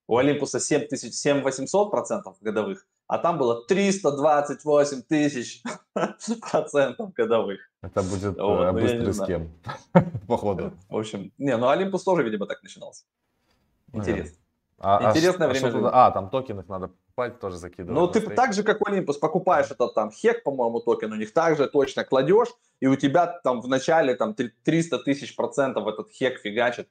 У 0.08 0.16
Олимпуса 0.16 0.60
7 0.60 0.86
тысяч, 0.86 1.14
7 1.14 1.42
800 1.42 1.90
процентов 1.90 2.36
годовых, 2.40 2.86
а 3.08 3.18
там 3.18 3.38
было 3.38 3.64
328 3.66 5.02
тысяч 5.02 5.62
процентов 6.50 7.12
годовых. 7.12 7.60
Это 7.82 8.02
будет 8.02 8.36
вот, 8.38 8.62
э, 8.62 8.72
ну, 8.72 8.80
быстрый 8.80 9.14
схем, 9.14 9.52
походу. 10.28 10.72
В 10.88 10.96
общем, 10.96 11.32
не, 11.38 11.56
ну 11.56 11.68
Олимпус 11.68 12.04
тоже, 12.04 12.22
видимо, 12.22 12.46
так 12.46 12.62
начинался. 12.62 13.04
Интересно. 13.92 14.36
А, 14.78 14.98
а 14.98 15.10
Интересное 15.10 15.48
а, 15.48 15.50
время. 15.50 15.68
А, 15.68 15.72
туда, 15.72 15.90
а, 15.92 16.10
там 16.10 16.28
токены 16.28 16.64
надо 16.68 16.88
покупать, 16.88 17.40
тоже 17.40 17.56
закидывать. 17.56 17.94
Ну, 17.94 18.06
ты 18.08 18.20
так 18.20 18.52
же, 18.52 18.62
как 18.62 18.86
Олимпус, 18.86 19.16
покупаешь 19.16 19.70
этот 19.70 19.94
там 19.94 20.10
хек, 20.10 20.42
по-моему, 20.42 20.80
токен 20.80 21.12
у 21.12 21.16
них, 21.16 21.32
также 21.32 21.66
точно 21.66 22.04
кладешь, 22.04 22.48
и 22.80 22.86
у 22.86 22.96
тебя 22.96 23.26
там 23.26 23.62
в 23.62 23.68
начале 23.68 24.14
там 24.14 24.34
300 24.34 24.98
тысяч 24.98 25.34
процентов 25.34 25.86
этот 25.86 26.10
хек 26.10 26.40
фигачит. 26.40 26.88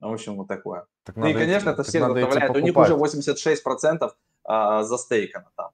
В 0.00 0.12
общем, 0.12 0.36
вот 0.36 0.48
такое. 0.48 0.86
Так 1.04 1.16
ну 1.16 1.26
и, 1.26 1.32
конечно, 1.32 1.70
идти, 1.70 1.74
это 1.74 1.82
все 1.82 2.00
заставляет. 2.00 2.56
У 2.56 2.60
них 2.60 2.76
уже 2.76 2.94
86 2.94 3.62
процентов 3.62 4.16
а, 4.44 4.82
застейкано 4.82 5.50
там. 5.56 5.70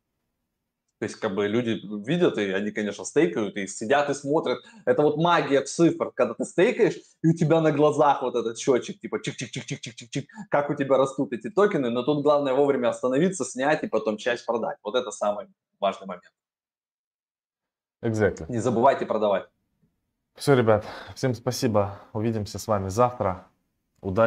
То 1.04 1.06
есть, 1.06 1.20
как 1.20 1.34
бы 1.34 1.46
люди 1.46 1.82
видят, 2.08 2.38
и 2.38 2.50
они, 2.52 2.70
конечно, 2.70 3.04
стейкают, 3.04 3.58
и 3.58 3.66
сидят 3.66 4.08
и 4.08 4.14
смотрят. 4.14 4.64
Это 4.86 5.02
вот 5.02 5.18
магия 5.18 5.60
цифр, 5.60 6.10
когда 6.12 6.32
ты 6.32 6.46
стейкаешь, 6.46 6.94
и 7.22 7.28
у 7.28 7.34
тебя 7.34 7.60
на 7.60 7.72
глазах 7.72 8.22
вот 8.22 8.34
этот 8.36 8.56
счетчик, 8.56 8.98
типа 8.98 9.16
чик-чик-чик-чик-чик-чик, 9.16 10.24
как 10.48 10.70
у 10.70 10.74
тебя 10.74 10.96
растут 10.96 11.34
эти 11.34 11.50
токены, 11.50 11.90
но 11.90 12.04
тут 12.04 12.22
главное 12.22 12.54
вовремя 12.54 12.88
остановиться, 12.88 13.44
снять 13.44 13.84
и 13.84 13.86
потом 13.86 14.16
часть 14.16 14.46
продать. 14.46 14.78
Вот 14.82 14.94
это 14.94 15.10
самый 15.10 15.48
важный 15.78 16.06
момент. 16.06 16.32
Exactly. 18.02 18.46
Не 18.48 18.60
забывайте 18.60 19.04
продавать. 19.04 19.44
Все, 20.36 20.54
ребят, 20.54 20.86
всем 21.14 21.34
спасибо. 21.34 22.00
Увидимся 22.14 22.58
с 22.58 22.66
вами 22.66 22.88
завтра. 22.88 23.46
Удачи. 24.00 24.22